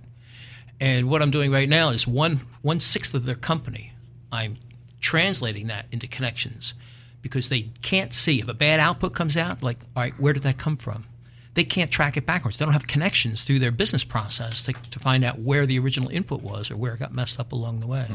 And 0.79 1.09
what 1.09 1.21
I'm 1.21 1.31
doing 1.31 1.51
right 1.51 1.69
now 1.69 1.89
is 1.89 2.07
one 2.07 2.41
one 2.61 2.79
sixth 2.79 3.13
of 3.13 3.25
their 3.25 3.35
company. 3.35 3.93
I'm 4.31 4.55
translating 4.99 5.67
that 5.67 5.87
into 5.91 6.07
connections 6.07 6.73
because 7.21 7.49
they 7.49 7.69
can't 7.81 8.13
see 8.13 8.39
if 8.39 8.47
a 8.47 8.53
bad 8.53 8.79
output 8.79 9.13
comes 9.13 9.37
out. 9.37 9.61
Like, 9.61 9.77
all 9.95 10.03
right, 10.03 10.13
where 10.19 10.33
did 10.33 10.43
that 10.43 10.57
come 10.57 10.77
from? 10.77 11.05
They 11.53 11.63
can't 11.63 11.91
track 11.91 12.15
it 12.15 12.25
backwards. 12.25 12.57
They 12.57 12.65
don't 12.65 12.73
have 12.73 12.87
connections 12.87 13.43
through 13.43 13.59
their 13.59 13.71
business 13.71 14.03
process 14.05 14.63
to, 14.63 14.73
to 14.73 14.99
find 14.99 15.23
out 15.23 15.39
where 15.39 15.65
the 15.65 15.77
original 15.79 16.09
input 16.09 16.41
was 16.41 16.71
or 16.71 16.77
where 16.77 16.93
it 16.93 16.99
got 16.99 17.13
messed 17.13 17.39
up 17.39 17.51
along 17.51 17.81
the 17.81 17.87
way. 17.87 18.07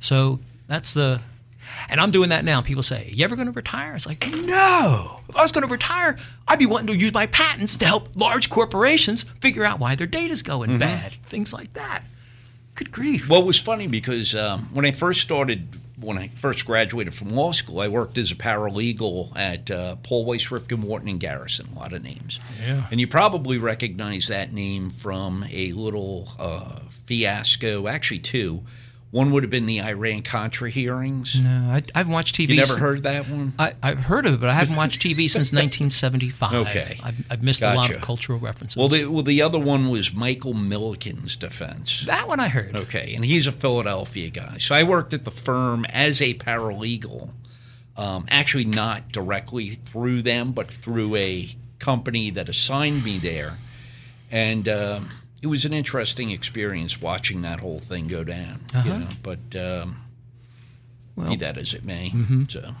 So 0.00 0.38
that's 0.68 0.94
the, 0.94 1.20
and 1.88 2.00
I'm 2.00 2.12
doing 2.12 2.28
that 2.28 2.44
now. 2.44 2.60
People 2.60 2.84
say, 2.84 3.10
"You 3.12 3.24
ever 3.24 3.34
going 3.34 3.46
to 3.46 3.52
retire?" 3.52 3.96
It's 3.96 4.06
like, 4.06 4.24
no. 4.28 5.20
If 5.28 5.34
I 5.34 5.42
was 5.42 5.50
going 5.50 5.66
to 5.66 5.72
retire, 5.72 6.16
I'd 6.46 6.60
be 6.60 6.66
wanting 6.66 6.86
to 6.88 6.96
use 6.96 7.12
my 7.12 7.26
patents 7.26 7.76
to 7.78 7.84
help 7.84 8.10
large 8.14 8.48
corporations 8.48 9.24
figure 9.40 9.64
out 9.64 9.80
why 9.80 9.96
their 9.96 10.06
data's 10.06 10.42
going 10.42 10.78
bad, 10.78 11.12
things 11.14 11.52
like 11.52 11.72
that. 11.72 12.04
Good 12.76 12.92
grief. 12.92 13.28
Well, 13.28 13.40
it 13.40 13.46
was 13.46 13.60
funny 13.60 13.88
because 13.88 14.36
um, 14.36 14.68
when 14.72 14.84
I 14.86 14.92
first 14.92 15.22
started, 15.22 15.66
when 15.98 16.18
I 16.18 16.28
first 16.28 16.66
graduated 16.66 17.14
from 17.14 17.30
law 17.30 17.52
school, 17.52 17.80
I 17.80 17.88
worked 17.88 18.18
as 18.18 18.30
a 18.30 18.34
paralegal 18.34 19.34
at 19.36 19.70
uh, 19.70 19.96
Paul 19.96 20.24
Weiss, 20.24 20.48
Rifkind, 20.48 20.84
Wharton, 20.84 21.08
and 21.08 21.20
Garrison. 21.20 21.68
A 21.74 21.78
lot 21.78 21.92
of 21.92 22.02
names. 22.02 22.38
Yeah. 22.60 22.86
And 22.90 23.00
you 23.00 23.06
probably 23.06 23.58
recognize 23.58 24.28
that 24.28 24.52
name 24.52 24.90
from 24.90 25.46
a 25.50 25.72
little 25.72 26.28
uh, 26.38 26.80
fiasco, 27.06 27.88
actually 27.88 28.18
two. 28.20 28.62
One 29.16 29.30
would 29.30 29.44
have 29.44 29.50
been 29.50 29.64
the 29.64 29.80
Iran 29.80 30.20
Contra 30.20 30.68
hearings. 30.68 31.40
No, 31.40 31.70
I, 31.70 31.82
haven't 31.94 32.12
watched 32.12 32.36
TV. 32.36 32.50
You 32.50 32.56
never 32.56 32.66
since- 32.66 32.78
heard 32.78 33.02
that 33.04 33.30
one? 33.30 33.54
I, 33.58 33.72
I've 33.82 34.00
heard 34.00 34.26
of 34.26 34.34
it, 34.34 34.40
but 34.42 34.50
I 34.50 34.52
haven't 34.52 34.76
watched 34.76 35.00
TV 35.00 35.20
since 35.30 35.54
1975. 35.54 36.52
Okay. 36.66 37.00
I've, 37.02 37.24
I've 37.30 37.42
missed 37.42 37.62
a 37.62 37.72
lot 37.72 37.88
of 37.88 38.02
cultural 38.02 38.38
references. 38.38 38.76
Well, 38.76 38.88
the, 38.88 39.06
well, 39.06 39.22
the 39.22 39.40
other 39.40 39.58
one 39.58 39.88
was 39.88 40.12
Michael 40.12 40.52
Milliken's 40.52 41.34
defense. 41.38 42.04
that 42.04 42.28
one 42.28 42.40
I 42.40 42.48
heard. 42.48 42.76
Okay, 42.76 43.14
and 43.14 43.24
he's 43.24 43.46
a 43.46 43.52
Philadelphia 43.52 44.28
guy. 44.28 44.58
So 44.58 44.74
I 44.74 44.82
worked 44.82 45.14
at 45.14 45.24
the 45.24 45.30
firm 45.30 45.86
as 45.86 46.20
a 46.20 46.34
paralegal, 46.34 47.30
um, 47.96 48.26
actually 48.28 48.66
not 48.66 49.12
directly 49.12 49.76
through 49.86 50.20
them, 50.20 50.52
but 50.52 50.70
through 50.70 51.16
a 51.16 51.56
company 51.78 52.28
that 52.28 52.50
assigned 52.50 53.02
me 53.02 53.16
there. 53.16 53.56
And 54.30 54.68
um, 54.68 55.08
it 55.46 55.48
was 55.48 55.64
an 55.64 55.72
interesting 55.72 56.32
experience 56.32 57.00
watching 57.00 57.42
that 57.42 57.60
whole 57.60 57.78
thing 57.78 58.08
go 58.08 58.24
down. 58.24 58.64
You 58.84 58.98
know, 58.98 59.08
but 59.22 59.38
um, 59.54 60.02
Well- 61.14 61.30
be 61.30 61.36
that 61.36 61.56
as 61.56 61.72
it 61.72 61.84
may. 61.84 62.12
So 62.48 62.74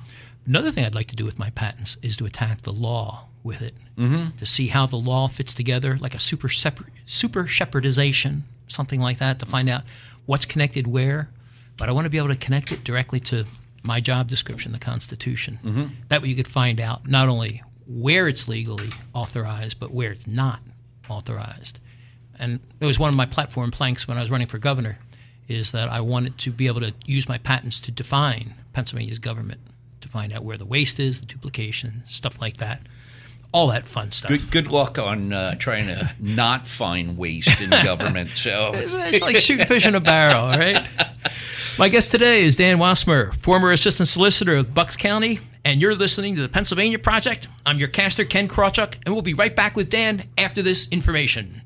Another 0.44 0.72
thing 0.72 0.84
I'd 0.84 0.94
like 0.94 1.06
to 1.08 1.16
do 1.16 1.24
with 1.24 1.38
my 1.38 1.50
patents 1.50 1.96
is 2.02 2.16
to 2.16 2.26
attack 2.26 2.62
the 2.62 2.72
law 2.72 3.26
with 3.44 3.62
it, 3.62 3.74
mm-hmm. 3.96 4.36
to 4.36 4.46
see 4.46 4.66
how 4.68 4.86
the 4.86 4.96
law 4.96 5.28
fits 5.28 5.54
together, 5.54 5.96
like 6.00 6.14
a 6.14 6.18
super 6.18 6.48
separ- 6.48 6.90
super 7.04 7.44
shepardization, 7.44 8.42
something 8.66 9.00
like 9.00 9.18
that, 9.18 9.38
to 9.38 9.46
find 9.46 9.68
out 9.68 9.82
what's 10.24 10.44
connected 10.44 10.88
where. 10.88 11.28
But 11.76 11.88
I 11.88 11.92
want 11.92 12.06
to 12.06 12.10
be 12.10 12.18
able 12.18 12.28
to 12.28 12.36
connect 12.36 12.72
it 12.72 12.82
directly 12.82 13.20
to 13.20 13.44
my 13.82 14.00
job 14.00 14.28
description, 14.28 14.72
the 14.72 14.78
Constitution. 14.80 15.60
Mm-hmm. 15.64 15.84
That 16.08 16.22
way, 16.22 16.28
you 16.28 16.36
could 16.36 16.48
find 16.48 16.80
out 16.80 17.08
not 17.08 17.28
only 17.28 17.62
where 17.86 18.26
it's 18.26 18.48
legally 18.48 18.90
authorized, 19.14 19.78
but 19.78 19.92
where 19.92 20.10
it's 20.10 20.26
not 20.26 20.60
authorized. 21.08 21.78
And 22.38 22.60
it 22.80 22.86
was 22.86 22.98
one 22.98 23.08
of 23.08 23.16
my 23.16 23.26
platform 23.26 23.70
planks 23.70 24.06
when 24.06 24.16
I 24.16 24.20
was 24.20 24.30
running 24.30 24.46
for 24.46 24.58
governor, 24.58 24.98
is 25.48 25.72
that 25.72 25.88
I 25.88 26.00
wanted 26.00 26.38
to 26.38 26.50
be 26.50 26.66
able 26.66 26.80
to 26.80 26.92
use 27.06 27.28
my 27.28 27.38
patents 27.38 27.80
to 27.80 27.90
define 27.90 28.54
Pennsylvania's 28.72 29.18
government, 29.18 29.60
to 30.00 30.08
find 30.08 30.32
out 30.32 30.44
where 30.44 30.56
the 30.56 30.66
waste 30.66 31.00
is, 31.00 31.20
the 31.20 31.26
duplication, 31.26 32.02
stuff 32.08 32.40
like 32.40 32.58
that. 32.58 32.80
All 33.52 33.68
that 33.68 33.86
fun 33.86 34.10
stuff. 34.10 34.28
good, 34.28 34.50
good 34.50 34.66
luck 34.66 34.98
on 34.98 35.32
uh, 35.32 35.54
trying 35.54 35.86
to 35.86 36.12
not 36.18 36.66
find 36.66 37.16
waste 37.16 37.60
in 37.60 37.70
government. 37.70 38.28
So 38.30 38.72
It's, 38.74 38.92
it's 38.92 39.22
like 39.22 39.36
shooting 39.36 39.66
fish 39.66 39.86
in 39.86 39.94
a 39.94 40.00
barrel, 40.00 40.48
right? 40.48 40.86
My 41.78 41.88
guest 41.88 42.10
today 42.10 42.42
is 42.42 42.56
Dan 42.56 42.78
Wassmer, 42.78 43.32
former 43.34 43.70
assistant 43.70 44.08
solicitor 44.08 44.56
of 44.56 44.74
Bucks 44.74 44.96
County, 44.96 45.40
and 45.64 45.80
you're 45.80 45.94
listening 45.94 46.34
to 46.36 46.42
the 46.42 46.48
Pennsylvania 46.48 46.98
Project. 46.98 47.48
I'm 47.64 47.78
your 47.78 47.88
caster, 47.88 48.24
Ken 48.24 48.46
Krawchuk, 48.46 48.96
and 49.04 49.14
we'll 49.14 49.22
be 49.22 49.34
right 49.34 49.54
back 49.54 49.74
with 49.74 49.90
Dan 49.90 50.24
after 50.36 50.60
this 50.60 50.88
information. 50.90 51.62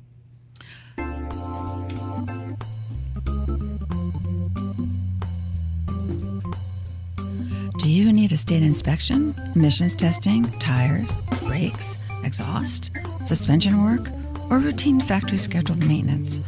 Do 7.90 7.96
you 7.96 8.12
need 8.12 8.30
a 8.30 8.36
state 8.36 8.62
inspection, 8.62 9.34
emissions 9.56 9.96
testing, 9.96 10.44
tires, 10.60 11.22
brakes, 11.42 11.98
exhaust, 12.22 12.92
suspension 13.24 13.82
work, 13.82 14.12
or 14.48 14.60
routine 14.60 15.00
factory 15.00 15.38
scheduled 15.38 15.84
maintenance? 15.84 16.38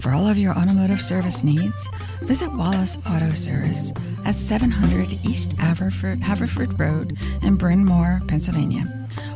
For 0.00 0.10
all 0.10 0.26
of 0.26 0.36
your 0.36 0.58
automotive 0.58 1.00
service 1.00 1.44
needs, 1.44 1.88
visit 2.22 2.52
Wallace 2.52 2.98
Auto 3.08 3.30
Service 3.30 3.92
at 4.24 4.34
700 4.34 5.24
East 5.24 5.52
Haverford, 5.52 6.20
Haverford 6.20 6.76
Road 6.80 7.16
in 7.42 7.54
Bryn 7.54 7.84
Mawr, 7.84 8.20
Pennsylvania. 8.26 8.92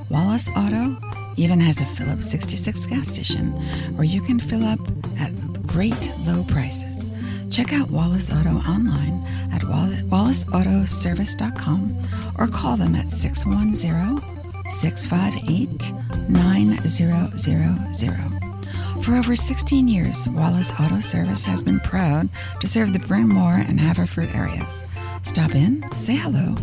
Wallace 0.08 0.48
Auto 0.56 0.96
even 1.36 1.60
has 1.60 1.80
a 1.80 1.84
Phillips 1.84 2.28
66 2.28 2.86
gas 2.86 3.06
station 3.06 3.52
where 3.94 4.04
you 4.04 4.20
can 4.20 4.40
fill 4.40 4.64
up 4.64 4.80
at 5.20 5.32
great 5.68 6.12
low 6.26 6.42
prices. 6.48 7.11
Check 7.52 7.72
out 7.74 7.90
Wallace 7.90 8.32
Auto 8.32 8.56
online 8.60 9.22
at 9.52 9.60
wallaceautoservice.com 9.60 12.02
or 12.38 12.48
call 12.48 12.78
them 12.78 12.94
at 12.94 13.10
610 13.10 14.70
658 14.70 15.92
9000. 16.30 19.02
For 19.02 19.16
over 19.16 19.36
16 19.36 19.86
years, 19.86 20.26
Wallace 20.30 20.72
Auto 20.80 21.00
Service 21.00 21.44
has 21.44 21.62
been 21.62 21.80
proud 21.80 22.30
to 22.60 22.66
serve 22.66 22.94
the 22.94 23.00
Bryn 23.00 23.28
Mawr 23.28 23.56
and 23.56 23.78
Haverford 23.78 24.34
areas. 24.34 24.86
Stop 25.22 25.54
in, 25.54 25.84
say 25.92 26.16
hello, 26.16 26.54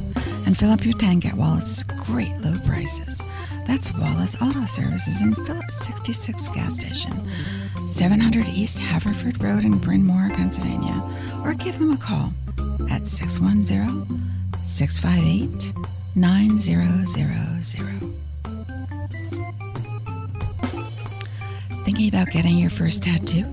and 0.47 0.57
fill 0.57 0.71
up 0.71 0.83
your 0.83 0.97
tank 0.97 1.27
at 1.27 1.35
Wallace's 1.35 1.83
great 1.83 2.35
low 2.39 2.55
prices. 2.65 3.21
That's 3.67 3.93
Wallace 3.93 4.35
Auto 4.41 4.65
Services 4.65 5.21
in 5.21 5.35
Phillips 5.35 5.85
66 5.85 6.47
gas 6.47 6.79
station, 6.79 7.13
700 7.89 8.47
East 8.49 8.79
Haverford 8.79 9.41
Road 9.43 9.65
in 9.65 9.77
Bryn 9.77 10.05
Mawr, 10.05 10.29
Pennsylvania, 10.29 11.03
or 11.43 11.53
give 11.53 11.79
them 11.79 11.91
a 11.91 11.97
call 11.97 12.31
at 12.89 13.07
610 13.07 14.05
658 14.63 15.73
9000. 16.15 18.13
Thinking 21.83 22.07
about 22.07 22.29
getting 22.29 22.57
your 22.57 22.69
first 22.69 23.03
tattoo? 23.03 23.45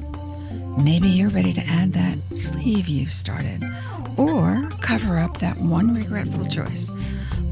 Maybe 0.79 1.09
you're 1.09 1.31
ready 1.31 1.55
to 1.55 1.67
add 1.67 1.95
that 1.95 2.19
sleeve 2.39 2.87
you've 2.87 3.13
started, 3.13 3.65
or 4.19 4.69
cover 4.83 5.19
up 5.19 5.39
that 5.39 5.57
one 5.57 5.95
regretful 5.95 6.45
choice. 6.45 6.91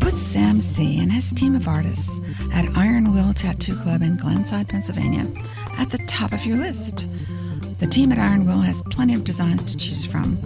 Put 0.00 0.18
Sam 0.18 0.60
C. 0.60 1.00
and 1.00 1.10
his 1.10 1.32
team 1.32 1.54
of 1.56 1.66
artists 1.66 2.20
at 2.52 2.68
Iron 2.76 3.14
Will 3.14 3.32
Tattoo 3.32 3.74
Club 3.74 4.02
in 4.02 4.18
Glenside, 4.18 4.68
Pennsylvania, 4.68 5.26
at 5.78 5.90
the 5.90 5.98
top 6.06 6.32
of 6.32 6.46
your 6.46 6.56
list. 6.56 7.06
The 7.78 7.86
team 7.86 8.10
at 8.12 8.18
Iron 8.18 8.46
Will 8.46 8.60
has 8.60 8.82
plenty 8.90 9.14
of 9.14 9.24
designs 9.24 9.64
to 9.64 9.76
choose 9.76 10.06
from. 10.06 10.38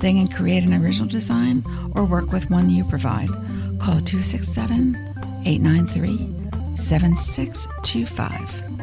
They 0.00 0.12
can 0.12 0.28
create 0.28 0.64
an 0.64 0.74
original 0.74 1.08
design 1.08 1.64
or 1.94 2.04
work 2.04 2.32
with 2.32 2.50
one 2.50 2.70
you 2.70 2.84
provide. 2.84 3.28
Call 3.78 4.00
267 4.00 4.96
893 5.44 6.76
7625 6.76 8.76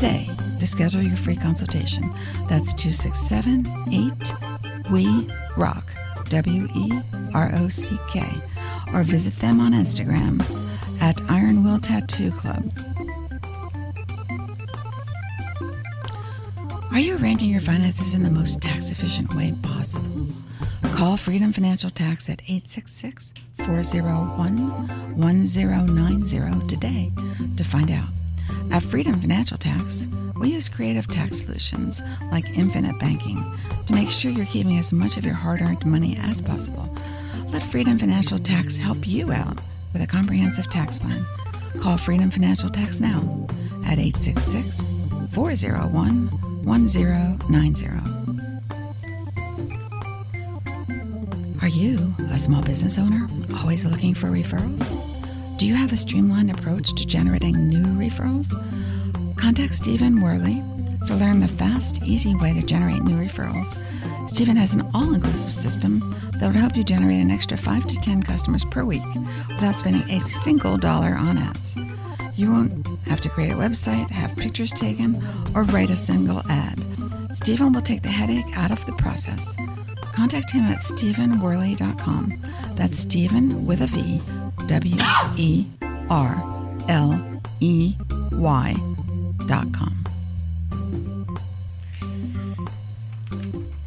today 0.00 0.26
to 0.58 0.66
schedule 0.66 1.02
your 1.02 1.16
free 1.16 1.36
consultation. 1.36 2.10
That's 2.48 2.72
267 2.72 3.66
8 3.92 4.90
We 4.90 5.28
Rock, 5.56 5.92
W 6.30 6.68
E 6.74 7.00
R 7.34 7.52
O 7.56 7.68
C 7.68 7.98
K, 8.08 8.24
or 8.94 9.02
visit 9.02 9.36
them 9.36 9.60
on 9.60 9.72
Instagram 9.72 10.40
at 11.02 11.20
Iron 11.30 11.64
Will 11.64 11.80
Tattoo 11.80 12.30
Club. 12.30 12.72
Are 16.92 16.98
you 16.98 17.16
arranging 17.18 17.50
your 17.50 17.60
finances 17.60 18.14
in 18.14 18.22
the 18.24 18.30
most 18.30 18.60
tax 18.60 18.90
efficient 18.90 19.32
way 19.36 19.54
possible? 19.62 20.26
Call 20.82 21.16
Freedom 21.16 21.52
Financial 21.52 21.88
Tax 21.88 22.28
at 22.28 22.40
866 22.42 23.32
401 23.58 25.16
1090 25.16 26.66
today 26.66 27.12
to 27.56 27.62
find 27.62 27.92
out. 27.92 28.08
At 28.72 28.82
Freedom 28.82 29.14
Financial 29.20 29.56
Tax, 29.56 30.08
we 30.40 30.50
use 30.50 30.68
creative 30.68 31.06
tax 31.06 31.38
solutions 31.38 32.02
like 32.32 32.58
infinite 32.58 32.98
banking 32.98 33.56
to 33.86 33.94
make 33.94 34.10
sure 34.10 34.32
you're 34.32 34.46
keeping 34.46 34.76
as 34.76 34.92
much 34.92 35.16
of 35.16 35.24
your 35.24 35.34
hard 35.34 35.62
earned 35.62 35.86
money 35.86 36.18
as 36.20 36.42
possible. 36.42 36.92
Let 37.50 37.62
Freedom 37.62 38.00
Financial 38.00 38.38
Tax 38.40 38.76
help 38.76 39.06
you 39.06 39.30
out 39.30 39.60
with 39.92 40.02
a 40.02 40.08
comprehensive 40.08 40.68
tax 40.68 40.98
plan. 40.98 41.24
Call 41.80 41.96
Freedom 41.96 42.30
Financial 42.30 42.68
Tax 42.68 43.00
now 43.00 43.46
at 43.86 44.00
866 44.00 44.90
401 45.32 46.49
1090. 46.64 47.86
Are 51.62 51.68
you 51.68 52.14
a 52.30 52.38
small 52.38 52.62
business 52.62 52.98
owner 52.98 53.26
always 53.58 53.84
looking 53.84 54.14
for 54.14 54.28
referrals? 54.28 54.86
Do 55.58 55.66
you 55.66 55.74
have 55.74 55.92
a 55.92 55.96
streamlined 55.96 56.50
approach 56.50 56.94
to 56.94 57.06
generating 57.06 57.68
new 57.68 57.84
referrals? 57.84 58.50
Contact 59.36 59.74
Stephen 59.74 60.20
Worley 60.20 60.62
to 61.06 61.14
learn 61.14 61.40
the 61.40 61.48
fast, 61.48 62.02
easy 62.02 62.34
way 62.36 62.52
to 62.52 62.62
generate 62.62 63.02
new 63.02 63.16
referrals. 63.16 63.76
Stephen 64.28 64.56
has 64.56 64.74
an 64.74 64.88
all 64.94 65.14
inclusive 65.14 65.54
system 65.54 66.00
that 66.34 66.46
would 66.46 66.56
help 66.56 66.76
you 66.76 66.84
generate 66.84 67.20
an 67.20 67.30
extra 67.30 67.56
5 67.56 67.86
to 67.86 67.96
10 67.96 68.22
customers 68.22 68.64
per 68.66 68.84
week 68.84 69.02
without 69.48 69.76
spending 69.76 70.08
a 70.10 70.20
single 70.20 70.76
dollar 70.76 71.14
on 71.14 71.38
ads. 71.38 71.76
You 72.36 72.50
won't 72.50 72.86
have 73.08 73.20
to 73.22 73.28
create 73.28 73.52
a 73.52 73.56
website, 73.56 74.10
have 74.10 74.36
pictures 74.36 74.72
taken, 74.72 75.22
or 75.54 75.64
write 75.64 75.90
a 75.90 75.96
single 75.96 76.42
ad. 76.50 76.80
Stephen 77.32 77.72
will 77.72 77.82
take 77.82 78.02
the 78.02 78.08
headache 78.08 78.56
out 78.56 78.70
of 78.70 78.84
the 78.86 78.92
process. 78.92 79.56
Contact 80.12 80.50
him 80.50 80.64
at 80.64 80.78
stephenworley.com. 80.80 82.42
That's 82.74 82.98
Stephen 82.98 83.66
with 83.66 83.82
a 83.82 83.86
V, 83.86 84.20
W 84.66 84.96
E 85.36 85.66
R 86.08 86.76
L 86.88 87.40
E 87.60 87.94
Y 88.32 88.74
dot 89.46 89.72
com. 89.72 89.96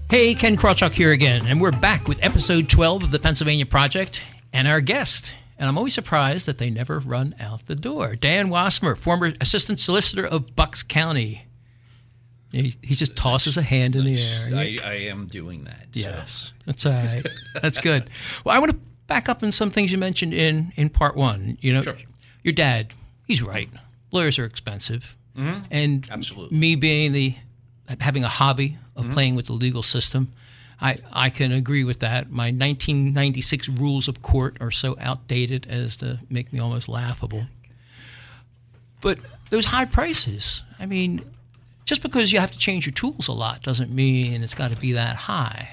Hey, 0.09 0.35
Ken 0.35 0.55
Krawchuk 0.55 0.91
here 0.91 1.11
again, 1.11 1.47
and 1.47 1.59
we're 1.59 1.71
back 1.71 2.07
with 2.07 2.23
episode 2.23 2.69
12 2.69 3.03
of 3.03 3.11
the 3.11 3.17
Pennsylvania 3.17 3.65
Project 3.65 4.21
and 4.53 4.67
our 4.67 4.79
guest. 4.79 5.33
And 5.57 5.69
I'm 5.69 5.77
always 5.77 5.93
surprised 5.93 6.45
that 6.47 6.57
they 6.57 6.69
never 6.69 6.99
run 6.99 7.35
out 7.39 7.67
the 7.67 7.75
door. 7.75 8.15
Dan 8.15 8.49
Wassmer, 8.49 8.97
former 8.97 9.33
assistant 9.39 9.79
solicitor 9.79 10.25
of 10.25 10.55
Bucks 10.55 10.81
County. 10.83 11.45
He, 12.51 12.73
he 12.83 12.93
just 12.95 13.15
tosses 13.15 13.57
a 13.57 13.61
hand 13.63 13.95
in 13.95 14.05
the 14.05 14.21
air. 14.21 14.49
I, 14.55 14.77
I 14.83 14.93
am 15.09 15.25
doing 15.27 15.63
that. 15.63 15.87
so. 15.93 15.99
Yes, 15.99 16.53
that's 16.65 16.85
all 16.85 16.91
right. 16.91 17.25
That's 17.61 17.77
good. 17.79 18.09
Well, 18.43 18.55
I 18.55 18.59
want 18.59 18.71
to 18.71 18.77
back 19.07 19.27
up 19.29 19.41
on 19.43 19.51
some 19.51 19.71
things 19.71 19.91
you 19.91 19.97
mentioned 19.97 20.33
in 20.33 20.71
in 20.75 20.89
part 20.89 21.15
one. 21.15 21.57
You 21.61 21.73
know, 21.73 21.81
Sure. 21.81 21.95
your 22.43 22.53
dad, 22.53 22.93
he's 23.27 23.41
right. 23.41 23.69
Lawyers 24.11 24.37
are 24.37 24.45
expensive, 24.45 25.15
and 25.35 26.03
Mm-hmm. 26.03 26.13
Absolutely. 26.13 26.49
Mm-hmm. 26.49 26.59
me 26.59 26.75
being 26.75 27.11
the 27.13 27.35
having 27.99 28.23
a 28.23 28.27
hobby 28.27 28.77
of 28.95 29.09
playing 29.11 29.35
with 29.35 29.47
the 29.47 29.53
legal 29.53 29.81
system. 29.83 30.31
I, 30.83 30.97
I 31.13 31.29
can 31.29 31.53
agree 31.53 31.85
with 31.85 31.99
that. 31.99 32.29
My 32.29 32.47
1996 32.47 33.69
rules 33.69 34.09
of 34.09 34.21
court 34.21 34.57
are 34.59 34.69
so 34.69 34.97
outdated 34.99 35.65
as 35.69 35.95
to 35.97 36.19
make 36.29 36.51
me 36.51 36.59
almost 36.59 36.89
laughable. 36.89 37.45
But 38.99 39.19
those 39.49 39.65
high 39.65 39.85
prices, 39.85 40.61
I 40.77 40.85
mean, 40.85 41.23
just 41.85 42.01
because 42.01 42.33
you 42.33 42.39
have 42.39 42.51
to 42.51 42.57
change 42.57 42.85
your 42.85 42.93
tools 42.93 43.29
a 43.29 43.31
lot 43.31 43.63
doesn't 43.63 43.91
mean 43.91 44.43
it's 44.43 44.53
got 44.53 44.71
to 44.71 44.77
be 44.77 44.91
that 44.91 45.15
high. 45.15 45.69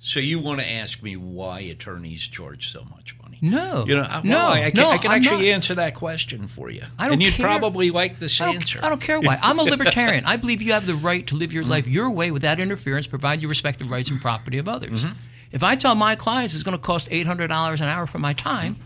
So 0.00 0.20
you 0.20 0.38
want 0.38 0.60
to 0.60 0.66
ask 0.70 1.02
me 1.02 1.16
why 1.16 1.60
attorneys 1.60 2.26
charge 2.28 2.70
so 2.70 2.84
much 2.84 3.16
money? 3.20 3.38
No. 3.42 3.84
You 3.84 3.96
know, 3.96 4.02
I- 4.02 4.20
No, 4.22 4.36
well, 4.36 4.46
I, 4.48 4.64
I 4.66 4.70
can, 4.70 4.80
no, 4.82 4.90
I 4.90 4.98
can 4.98 5.10
actually 5.10 5.48
not. 5.48 5.54
answer 5.54 5.74
that 5.74 5.94
question 5.94 6.46
for 6.46 6.70
you. 6.70 6.82
I 6.98 7.04
don't 7.06 7.14
and 7.14 7.22
you'd 7.22 7.34
care. 7.34 7.44
probably 7.46 7.90
like 7.90 8.20
this 8.20 8.40
I 8.40 8.52
answer. 8.54 8.78
I 8.82 8.88
don't 8.90 9.00
care 9.00 9.20
why. 9.20 9.38
I'm 9.42 9.58
a 9.58 9.64
libertarian. 9.64 10.24
I 10.24 10.36
believe 10.36 10.62
you 10.62 10.72
have 10.72 10.86
the 10.86 10.94
right 10.94 11.26
to 11.26 11.34
live 11.36 11.52
your 11.52 11.62
Mm-hmm. 11.64 11.70
life 11.72 11.86
your 11.88 12.10
way 12.10 12.30
without 12.30 12.60
interference, 12.60 13.06
provide 13.08 13.42
you 13.42 13.48
respect 13.48 13.80
the 13.80 13.86
rights 13.86 14.08
and 14.10 14.20
property 14.20 14.58
of 14.58 14.68
others. 14.68 15.04
Mm-hmm. 15.04 15.14
If 15.50 15.62
I 15.64 15.74
tell 15.76 15.94
my 15.94 16.14
clients 16.14 16.54
it's 16.54 16.62
going 16.62 16.76
to 16.76 16.82
cost 16.82 17.10
$800 17.10 17.40
an 17.80 17.82
hour 17.88 18.06
for 18.06 18.18
my 18.18 18.34
time, 18.34 18.76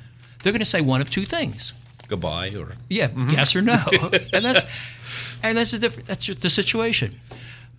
they're 0.42 0.52
going 0.52 0.60
to 0.60 0.64
say 0.64 0.80
one 0.80 1.00
of 1.02 1.10
two 1.10 1.26
things. 1.26 1.74
Goodbye 2.08 2.54
or 2.56 2.72
Yeah, 2.88 3.10
yes 3.30 3.54
or 3.54 3.62
no. 3.62 3.82
and 4.32 4.44
that's 4.44 4.64
and 5.42 5.58
that's 5.58 5.70
the 5.72 5.78
different 5.78 6.08
that's 6.08 6.24
just 6.26 6.40
the 6.40 6.50
situation. 6.50 7.20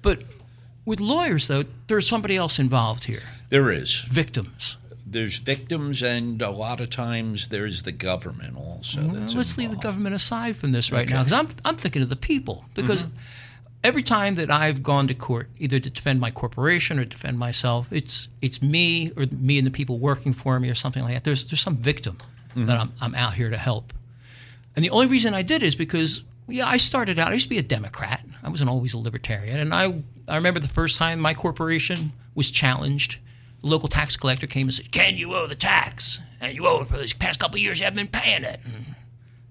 But 0.02 0.24
with 0.86 1.00
lawyers 1.00 1.48
though, 1.48 1.64
there's 1.88 2.08
somebody 2.08 2.36
else 2.38 2.60
involved 2.60 3.06
here. 3.06 3.24
there 3.50 3.72
is. 3.72 4.02
Victims. 4.02 4.78
There's 5.06 5.38
victims, 5.38 6.02
and 6.02 6.42
a 6.42 6.50
lot 6.50 6.82
of 6.82 6.90
times 6.90 7.50
there's 7.50 7.84
the 7.84 7.92
government 7.92 8.58
also. 8.58 9.02
That's 9.02 9.36
Let's 9.36 9.58
leave 9.60 9.70
the 9.70 9.76
government 9.78 10.16
aside 10.16 10.58
from 10.58 10.72
this 10.72 10.92
right 10.92 11.08
now 11.08 11.24
because 11.24 11.34
I'm 11.34 11.48
I'm 11.64 11.76
thinking 11.76 12.02
of 12.02 12.10
the 12.10 12.16
people 12.16 12.66
because 12.74 13.04
Mm-hmm. 13.04 13.16
every 13.84 14.02
time 14.02 14.34
that 14.36 14.50
I've 14.50 14.82
gone 14.82 15.08
to 15.10 15.14
court, 15.14 15.50
either 15.60 15.80
to 15.80 15.90
defend 15.90 16.20
my 16.20 16.32
corporation 16.32 16.98
or 16.98 17.06
defend 17.06 17.38
myself, 17.38 17.90
it's 17.92 18.28
it's 18.42 18.60
me 18.62 19.12
or 19.16 19.26
me 19.32 19.60
and 19.60 19.68
the 19.68 19.72
people 19.72 20.00
working 20.00 20.34
for 20.34 20.60
me 20.60 20.68
or 20.70 20.76
something 20.76 21.04
like 21.04 21.14
that. 21.14 21.24
There's 21.26 21.44
there's 21.44 21.62
some 21.62 21.78
victim 21.78 22.18
that 22.56 22.80
I'm 22.80 22.92
I'm 23.00 23.14
out 23.14 23.36
here 23.36 23.52
to 23.52 23.58
help. 23.58 23.94
And 24.76 24.84
the 24.84 24.90
only 24.90 25.06
reason 25.08 25.36
I 25.36 25.44
did 25.44 25.62
is 25.62 25.76
because 25.76 26.24
yeah, 26.48 26.68
I 26.68 26.78
started 26.78 27.20
out. 27.20 27.28
I 27.28 27.34
used 27.34 27.46
to 27.46 27.50
be 27.50 27.60
a 27.60 27.64
Democrat. 27.64 28.26
I 28.42 28.50
wasn't 28.50 28.70
always 28.72 28.94
a 28.96 28.98
libertarian, 28.98 29.60
and 29.60 29.74
I 29.76 30.02
I 30.28 30.36
remember 30.36 30.60
the 30.60 30.68
first 30.68 30.98
time 30.98 31.20
my 31.20 31.34
corporation 31.34 32.14
was 32.36 32.52
challenged. 32.52 33.18
The 33.62 33.68
local 33.68 33.90
tax 33.90 34.18
collector 34.18 34.48
came 34.48 34.68
and 34.68 34.74
said, 34.74 34.92
"Can 34.92 35.18
you 35.18 35.34
owe 35.36 35.48
the 35.48 35.56
tax? 35.56 36.20
And 36.40 36.56
you 36.56 36.68
owe 36.68 36.82
it 36.82 36.88
for 36.88 36.98
these 36.98 37.14
past 37.14 37.40
couple 37.40 37.56
of 37.56 37.62
years. 37.62 37.80
You 37.80 37.86
haven't 37.86 37.98
been 37.98 38.22
paying 38.22 38.44
it." 38.44 38.60
And 38.66 38.96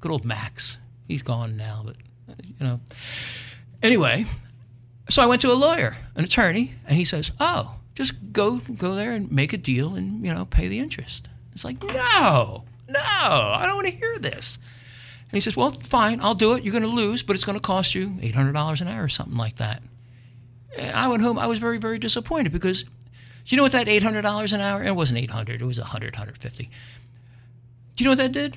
good 0.01 0.11
old 0.11 0.25
Max. 0.25 0.79
He's 1.09 1.23
gone 1.23 1.57
now, 1.57 1.83
but 1.85 1.97
you 2.45 2.55
know. 2.67 2.81
Anyway, 3.83 4.27
so 5.09 5.23
I 5.23 5.27
went 5.27 5.43
to 5.43 5.53
a 5.53 5.55
lawyer, 5.55 5.97
an 6.15 6.25
attorney, 6.25 6.75
and 6.87 6.97
he 6.97 7.05
says, 7.05 7.33
"Oh, 7.41 7.77
just 7.95 8.33
go 8.33 8.57
go 8.57 8.95
there 8.95 9.13
and 9.13 9.31
make 9.31 9.53
a 9.53 9.59
deal 9.59 9.95
and 9.95 10.25
you 10.25 10.33
know 10.33 10.45
pay 10.45 10.69
the 10.69 10.79
interest." 10.79 11.29
It's 11.53 11.65
like, 11.65 11.83
no, 11.83 12.65
no, 12.89 13.01
I 13.01 13.65
don't 13.67 13.77
want 13.77 13.89
to 13.89 13.95
hear 13.95 14.19
this. 14.19 14.59
And 15.25 15.33
he 15.33 15.41
says, 15.41 15.57
"Well, 15.57 15.71
fine, 15.71 16.21
I'll 16.21 16.35
do 16.35 16.55
it. 16.55 16.65
You're 16.65 16.73
going 16.73 16.83
to 16.83 16.89
lose, 16.89 17.23
but 17.23 17.35
it's 17.35 17.45
going 17.45 17.57
to 17.57 17.61
cost 17.61 17.95
you 17.95 18.17
eight 18.23 18.35
hundred 18.35 18.53
dollars 18.53 18.81
an 18.81 18.89
hour 18.89 19.03
or 19.03 19.09
something 19.09 19.37
like 19.37 19.57
that." 19.57 19.83
And 20.79 20.95
I 20.97 21.09
went 21.09 21.23
home. 21.23 21.39
I 21.39 21.47
was 21.47 21.59
very, 21.59 21.79
very 21.79 21.99
disappointed 21.99 22.53
because, 22.53 22.85
you 23.47 23.57
know 23.57 23.63
what 23.63 23.73
that 23.73 23.89
eight 23.89 24.03
hundred 24.03 24.23
dollars 24.23 24.53
an 24.53 24.61
hour? 24.61 24.83
It 24.83 24.97
wasn't 24.97 25.19
eight 25.19 25.31
hundred. 25.31 25.61
It 25.61 25.65
was 25.65 25.79
a 25.79 25.85
hundred, 25.85 26.17
hundred 26.17 26.39
fifty. 26.39 26.71
Do 27.97 28.05
you 28.05 28.07
know 28.07 28.13
what 28.13 28.19
that 28.19 28.33
did? 28.33 28.57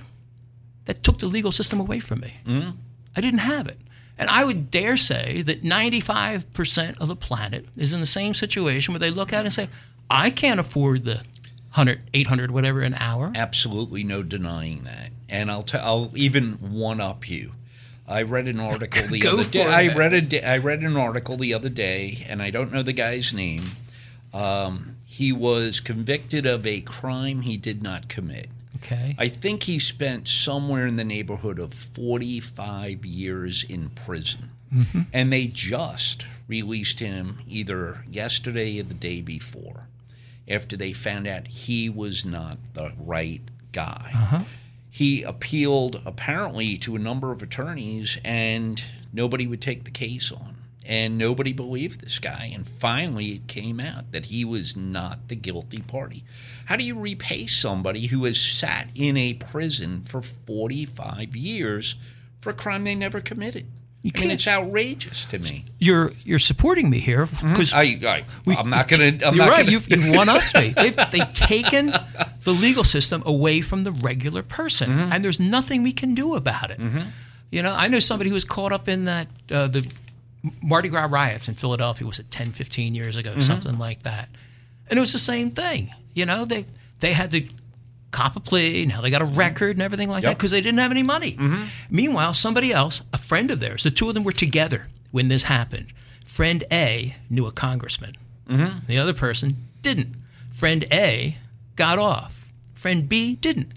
That 0.85 1.03
took 1.03 1.19
the 1.19 1.27
legal 1.27 1.51
system 1.51 1.79
away 1.79 1.99
from 1.99 2.21
me. 2.21 2.35
Mm-hmm. 2.45 2.69
I 3.15 3.21
didn't 3.21 3.39
have 3.39 3.67
it. 3.67 3.79
And 4.17 4.29
I 4.29 4.45
would 4.45 4.71
dare 4.71 4.95
say 4.95 5.41
that 5.41 5.63
95% 5.63 6.97
of 6.99 7.07
the 7.07 7.15
planet 7.15 7.65
is 7.75 7.93
in 7.93 7.99
the 7.99 8.05
same 8.05 8.33
situation 8.33 8.93
where 8.93 8.99
they 8.99 9.11
look 9.11 9.33
at 9.33 9.41
it 9.41 9.45
and 9.45 9.53
say, 9.53 9.69
I 10.09 10.29
can't 10.29 10.59
afford 10.59 11.03
the 11.03 11.15
100, 11.15 12.01
800, 12.13 12.51
whatever 12.51 12.81
an 12.81 12.93
hour. 12.93 13.33
Absolutely 13.35 14.03
no 14.03 14.23
denying 14.23 14.83
that. 14.85 15.09
And 15.27 15.51
I'll, 15.51 15.63
t- 15.63 15.77
I'll 15.77 16.11
even 16.15 16.53
one 16.53 17.01
up 17.01 17.27
you. 17.29 17.51
I 18.07 18.21
read 18.21 18.47
an 18.47 18.59
article 18.59 19.07
the 19.07 19.27
other 19.27 19.43
day. 19.43 19.61
it. 19.61 19.67
I 19.67 19.95
read 19.95 20.33
a 20.33 20.47
I 20.47 20.57
read 20.57 20.81
an 20.81 20.97
article 20.97 21.37
the 21.37 21.53
other 21.53 21.69
day, 21.69 22.25
and 22.29 22.41
I 22.41 22.49
don't 22.49 22.71
know 22.71 22.83
the 22.83 22.93
guy's 22.93 23.33
name. 23.33 23.63
Um, 24.33 24.97
he 25.05 25.31
was 25.31 25.79
convicted 25.79 26.45
of 26.45 26.67
a 26.67 26.81
crime 26.81 27.41
he 27.41 27.57
did 27.57 27.81
not 27.81 28.09
commit. 28.09 28.49
Okay. 28.77 29.15
I 29.17 29.29
think 29.29 29.63
he 29.63 29.79
spent 29.79 30.27
somewhere 30.27 30.85
in 30.85 30.97
the 30.97 31.03
neighborhood 31.05 31.57
of 31.57 31.73
45 31.73 33.05
years 33.05 33.63
in 33.63 33.89
prison. 33.91 34.51
And 35.13 35.31
they 35.31 35.47
just 35.47 36.25
released 36.49 36.99
him 36.99 37.39
either 37.47 38.03
yesterday 38.11 38.77
or 38.81 38.83
the 38.83 38.93
day 38.93 39.21
before 39.21 39.87
after 40.49 40.75
they 40.75 40.91
found 40.91 41.27
out 41.27 41.47
he 41.47 41.89
was 41.89 42.25
not 42.25 42.57
the 42.73 42.91
right 42.99 43.41
guy. 43.71 44.43
He 44.95 45.23
appealed 45.23 46.01
apparently 46.05 46.77
to 46.77 46.95
a 46.95 46.99
number 46.99 47.33
of 47.33 47.41
attorneys 47.41 48.17
and 48.23 48.81
nobody 49.11 49.45
would 49.45 49.61
take 49.61 49.83
the 49.83 49.91
case 49.91 50.31
on. 50.31 50.55
And 50.85 51.17
nobody 51.17 51.51
believed 51.51 51.99
this 51.99 52.17
guy. 52.17 52.49
And 52.53 52.65
finally, 52.65 53.31
it 53.33 53.47
came 53.47 53.81
out 53.81 54.13
that 54.13 54.27
he 54.27 54.45
was 54.45 54.77
not 54.77 55.27
the 55.27 55.35
guilty 55.35 55.81
party. 55.81 56.23
How 56.67 56.77
do 56.77 56.85
you 56.85 56.97
repay 56.97 57.45
somebody 57.45 58.05
who 58.05 58.23
has 58.23 58.39
sat 58.39 58.87
in 58.95 59.17
a 59.17 59.33
prison 59.33 60.01
for 60.01 60.21
45 60.21 61.35
years 61.35 61.95
for 62.39 62.51
a 62.51 62.53
crime 62.53 62.85
they 62.85 62.95
never 62.95 63.19
committed? 63.19 63.65
I 64.05 64.21
mean, 64.21 64.31
it's 64.31 64.47
outrageous 64.47 65.25
to 65.25 65.39
me. 65.39 65.65
you're 65.79 66.11
you're 66.23 66.37
supporting 66.37 66.91
me 66.91 66.99
here 66.99 67.25
mm-hmm. 67.25 67.49
because 67.49 67.73
I, 67.73 67.99
I, 68.05 68.23
I'm 68.47 68.69
not 68.69 68.87
going 68.87 69.17
to. 69.17 69.27
I'm 69.27 69.33
you're 69.33 69.43
not 69.43 69.51
right. 69.51 69.65
Gonna, 69.65 69.71
You've, 69.71 69.89
you've 69.89 70.15
one 70.15 70.29
upped 70.29 70.55
me. 70.55 70.75
They've, 70.77 70.95
they've 71.11 71.33
taken 71.33 71.91
the 72.45 72.53
legal 72.53 72.83
system 72.85 73.21
away 73.25 73.59
from 73.61 73.83
the 73.83 73.91
regular 73.91 74.41
person, 74.43 74.89
Mm-hmm. 74.89 75.11
and 75.11 75.23
there's 75.25 75.39
nothing 75.39 75.83
we 75.83 75.91
can 75.91 76.15
do 76.15 76.35
about 76.35 76.71
it. 76.71 76.79
You 77.51 77.61
know, 77.61 77.73
I 77.73 77.87
know 77.89 77.99
somebody 77.99 78.29
who 78.29 78.33
was 78.35 78.45
caught 78.45 78.71
up 78.71 78.87
in 78.87 79.05
that 79.05 79.27
uh, 79.51 79.67
the 79.67 79.85
Mardi 80.61 80.89
Gras 80.89 81.07
riots 81.11 81.47
in 81.47 81.55
Philadelphia 81.55 82.05
was 82.07 82.19
it 82.19 82.29
10, 82.31 82.51
15 82.53 82.95
years 82.95 83.17
ago, 83.17 83.31
Mm-hmm. 83.31 83.41
something 83.41 83.77
like 83.77 84.03
that, 84.03 84.29
and 84.89 84.97
it 84.97 85.01
was 85.01 85.11
the 85.11 85.19
same 85.19 85.51
thing. 85.51 85.91
You 86.13 86.25
know, 86.25 86.45
they 86.45 86.65
they 87.01 87.13
had 87.13 87.31
to 87.31 87.43
cop 88.11 88.35
a 88.35 88.39
plea. 88.39 88.85
Now 88.85 89.01
they 89.01 89.09
got 89.09 89.21
a 89.21 89.25
record 89.25 89.75
and 89.75 89.81
everything 89.81 90.09
like 90.09 90.23
that 90.23 90.37
because 90.37 90.51
they 90.51 90.61
didn't 90.61 90.79
have 90.79 90.91
any 90.91 91.03
money. 91.03 91.37
Meanwhile, 91.89 92.33
somebody 92.35 92.71
else, 92.71 93.01
a 93.11 93.17
friend 93.17 93.51
of 93.51 93.59
theirs, 93.59 93.83
the 93.83 93.91
two 93.91 94.07
of 94.07 94.13
them 94.13 94.23
were 94.23 94.31
together 94.31 94.87
when 95.11 95.27
this 95.27 95.43
happened. 95.43 95.87
Friend 96.25 96.63
A 96.71 97.15
knew 97.29 97.45
a 97.47 97.51
congressman. 97.51 98.15
The 98.87 98.97
other 98.97 99.13
person 99.13 99.55
didn't. 99.81 100.15
Friend 100.53 100.85
A 100.91 101.37
got 101.75 101.99
off. 101.99 102.49
Friend 102.73 103.07
B 103.07 103.35
didn't. 103.35 103.71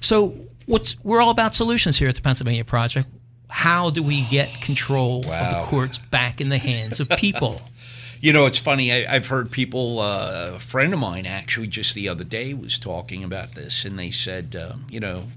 So 0.00 0.34
what's 0.66 0.96
we're 1.02 1.20
all 1.20 1.30
about 1.30 1.54
solutions 1.54 1.98
here 1.98 2.08
at 2.08 2.14
the 2.14 2.22
Pennsylvania 2.22 2.64
Project. 2.64 3.08
How 3.48 3.90
do 3.90 4.02
we 4.02 4.26
get 4.26 4.60
control 4.60 5.24
of 5.30 5.50
the 5.50 5.62
courts 5.64 5.98
back 5.98 6.40
in 6.40 6.50
the 6.50 6.58
hands 6.58 7.00
of 7.00 7.08
people? 7.10 7.62
You 8.20 8.32
know, 8.32 8.46
it's 8.46 8.58
funny. 8.58 8.92
I, 8.92 9.14
I've 9.14 9.28
heard 9.28 9.52
people. 9.52 10.00
Uh, 10.00 10.54
a 10.56 10.58
friend 10.58 10.92
of 10.92 10.98
mine 10.98 11.24
actually 11.24 11.68
just 11.68 11.94
the 11.94 12.08
other 12.08 12.24
day 12.24 12.52
was 12.52 12.76
talking 12.76 13.22
about 13.22 13.54
this, 13.54 13.84
and 13.84 13.96
they 13.96 14.10
said, 14.10 14.56
um, 14.56 14.86
you 14.90 14.98
know, 14.98 15.28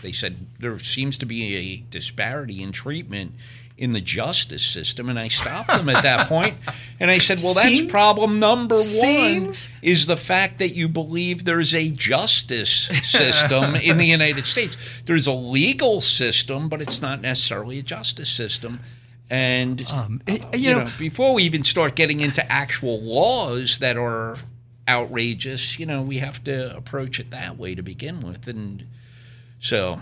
they 0.00 0.12
said 0.12 0.46
there 0.58 0.78
seems 0.78 1.18
to 1.18 1.26
be 1.26 1.54
a 1.54 1.84
disparity 1.90 2.62
in 2.62 2.72
treatment 2.72 3.32
in 3.76 3.92
the 3.92 4.00
justice 4.00 4.64
system, 4.64 5.08
and 5.08 5.18
I 5.18 5.26
stopped 5.26 5.68
them 5.68 5.88
at 5.88 6.04
that 6.04 6.28
point, 6.28 6.56
and 7.00 7.10
I 7.10 7.18
said, 7.18 7.40
well, 7.42 7.54
that's 7.54 7.66
Seems- 7.66 7.90
problem 7.90 8.38
number 8.38 8.76
seems- 8.78 9.68
one 9.68 9.78
is 9.82 10.06
the 10.06 10.16
fact 10.16 10.60
that 10.60 10.74
you 10.76 10.86
believe 10.88 11.44
there's 11.44 11.74
a 11.74 11.90
justice 11.90 12.70
system 13.02 13.74
in 13.74 13.98
the 13.98 14.04
United 14.06 14.46
States. 14.46 14.76
There's 15.06 15.26
a 15.26 15.32
legal 15.32 16.00
system, 16.00 16.68
but 16.68 16.80
it's 16.82 17.02
not 17.02 17.20
necessarily 17.20 17.80
a 17.80 17.82
justice 17.82 18.28
system. 18.30 18.78
And 19.28 19.84
um, 19.90 20.22
it- 20.28 20.44
you, 20.54 20.68
you 20.68 20.72
know, 20.72 20.84
know- 20.84 20.90
before 20.96 21.34
we 21.34 21.42
even 21.42 21.64
start 21.64 21.96
getting 21.96 22.20
into 22.20 22.44
actual 22.52 23.00
laws 23.02 23.78
that 23.78 23.96
are 23.96 24.38
outrageous, 24.88 25.78
you 25.80 25.86
know, 25.86 26.00
we 26.02 26.18
have 26.18 26.44
to 26.44 26.76
approach 26.76 27.18
it 27.18 27.30
that 27.30 27.58
way 27.58 27.74
to 27.74 27.82
begin 27.82 28.20
with. 28.20 28.46
And 28.46 28.84
so, 29.58 30.00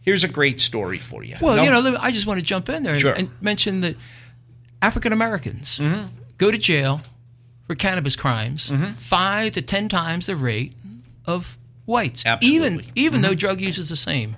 here's 0.00 0.24
a 0.24 0.28
great 0.28 0.60
story 0.60 0.98
for 0.98 1.22
you. 1.22 1.36
Well, 1.40 1.56
No- 1.56 1.62
you 1.64 1.70
know, 1.70 1.96
I 2.00 2.10
just 2.10 2.26
want 2.26 2.40
to 2.40 2.44
jump 2.46 2.68
in 2.68 2.82
there 2.82 2.94
and, 2.94 3.00
Sure. 3.00 3.12
and 3.12 3.30
mention 3.40 3.80
that 3.82 3.96
African 4.82 5.12
Americans 5.12 5.78
Mm-hmm. 5.78 6.06
go 6.38 6.50
to 6.50 6.58
jail 6.58 7.02
for 7.66 7.74
cannabis 7.74 8.16
crimes 8.16 8.70
Mm-hmm. 8.70 8.94
five 8.94 9.52
to 9.54 9.62
ten 9.62 9.88
times 9.88 10.26
the 10.26 10.36
rate 10.36 10.72
of 11.26 11.56
whites. 11.84 12.24
Absolutely. 12.24 12.68
Mm-hmm. 12.68 12.78
Even 12.80 12.92
even 12.94 13.20
though 13.22 13.34
drug 13.34 13.60
use 13.60 13.78
is 13.78 13.88
the 13.88 13.96
same. 13.96 14.36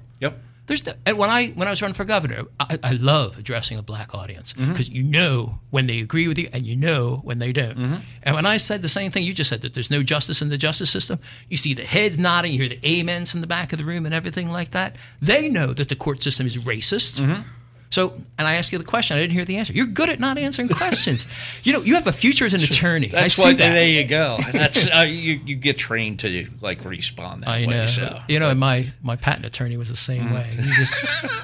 There's 0.70 0.84
the, 0.84 0.96
and 1.04 1.18
when 1.18 1.30
I 1.30 1.48
when 1.48 1.66
I 1.66 1.70
was 1.72 1.82
running 1.82 1.96
for 1.96 2.04
governor, 2.04 2.44
I, 2.60 2.78
I 2.84 2.92
love 2.92 3.36
addressing 3.36 3.76
a 3.76 3.82
black 3.82 4.14
audience 4.14 4.52
Mm-hmm. 4.52 4.70
because 4.70 4.88
you 4.88 5.02
know 5.02 5.58
when 5.70 5.86
they 5.86 5.98
agree 5.98 6.28
with 6.28 6.38
you 6.38 6.48
and 6.52 6.64
you 6.64 6.76
know 6.76 7.20
when 7.24 7.40
they 7.40 7.52
don't. 7.52 7.76
Mm-hmm. 7.76 7.96
And 8.22 8.34
when 8.36 8.46
I 8.46 8.56
said 8.56 8.80
the 8.80 8.88
same 8.88 9.10
thing 9.10 9.24
you 9.24 9.34
just 9.34 9.50
said 9.50 9.62
that 9.62 9.74
there's 9.74 9.90
no 9.90 10.04
justice 10.04 10.40
in 10.42 10.48
the 10.48 10.56
justice 10.56 10.88
system, 10.88 11.18
you 11.48 11.56
see 11.56 11.74
the 11.74 11.82
heads 11.82 12.20
nodding, 12.20 12.52
you 12.52 12.60
hear 12.60 12.78
the 12.78 13.00
amens 13.00 13.32
from 13.32 13.40
the 13.40 13.48
back 13.48 13.72
of 13.72 13.80
the 13.80 13.84
room 13.84 14.06
and 14.06 14.14
everything 14.14 14.48
like 14.48 14.70
that. 14.70 14.94
They 15.20 15.48
know 15.48 15.72
that 15.72 15.88
the 15.88 15.96
court 15.96 16.22
system 16.22 16.46
is 16.46 16.56
racist. 16.56 17.20
Mm-hmm. 17.20 17.42
So, 17.90 18.14
and 18.38 18.46
I 18.46 18.54
asked 18.54 18.70
you 18.70 18.78
the 18.78 18.84
question. 18.84 19.16
I 19.16 19.20
didn't 19.20 19.32
hear 19.32 19.44
the 19.44 19.56
answer. 19.56 19.72
You're 19.72 19.86
good 19.86 20.08
at 20.10 20.20
not 20.20 20.38
answering 20.38 20.68
questions. 20.82 21.26
you 21.64 21.72
know, 21.72 21.80
you 21.82 21.94
have 21.96 22.06
a 22.06 22.12
future 22.12 22.44
as 22.46 22.54
an 22.54 22.60
attorney. 22.62 23.08
That's 23.08 23.34
see 23.34 23.42
what. 23.42 23.58
that. 23.58 23.72
There 23.72 23.86
you 23.88 24.04
go. 24.04 24.38
That's 24.52 24.88
uh, 24.94 25.00
you. 25.00 25.40
You 25.44 25.56
get 25.56 25.76
trained 25.76 26.20
to 26.20 26.48
like 26.60 26.84
respond 26.84 27.42
that 27.42 27.48
I 27.48 27.60
way. 27.62 27.66
know. 27.66 27.86
So. 27.86 28.20
You 28.28 28.38
know, 28.38 28.54
my 28.54 28.92
my 29.02 29.16
patent 29.16 29.44
attorney 29.44 29.76
was 29.76 29.88
the 29.88 29.96
same 29.96 30.28
Mm. 30.28 30.34
way. 30.34 30.44
He 30.62 30.70
just 30.76 30.94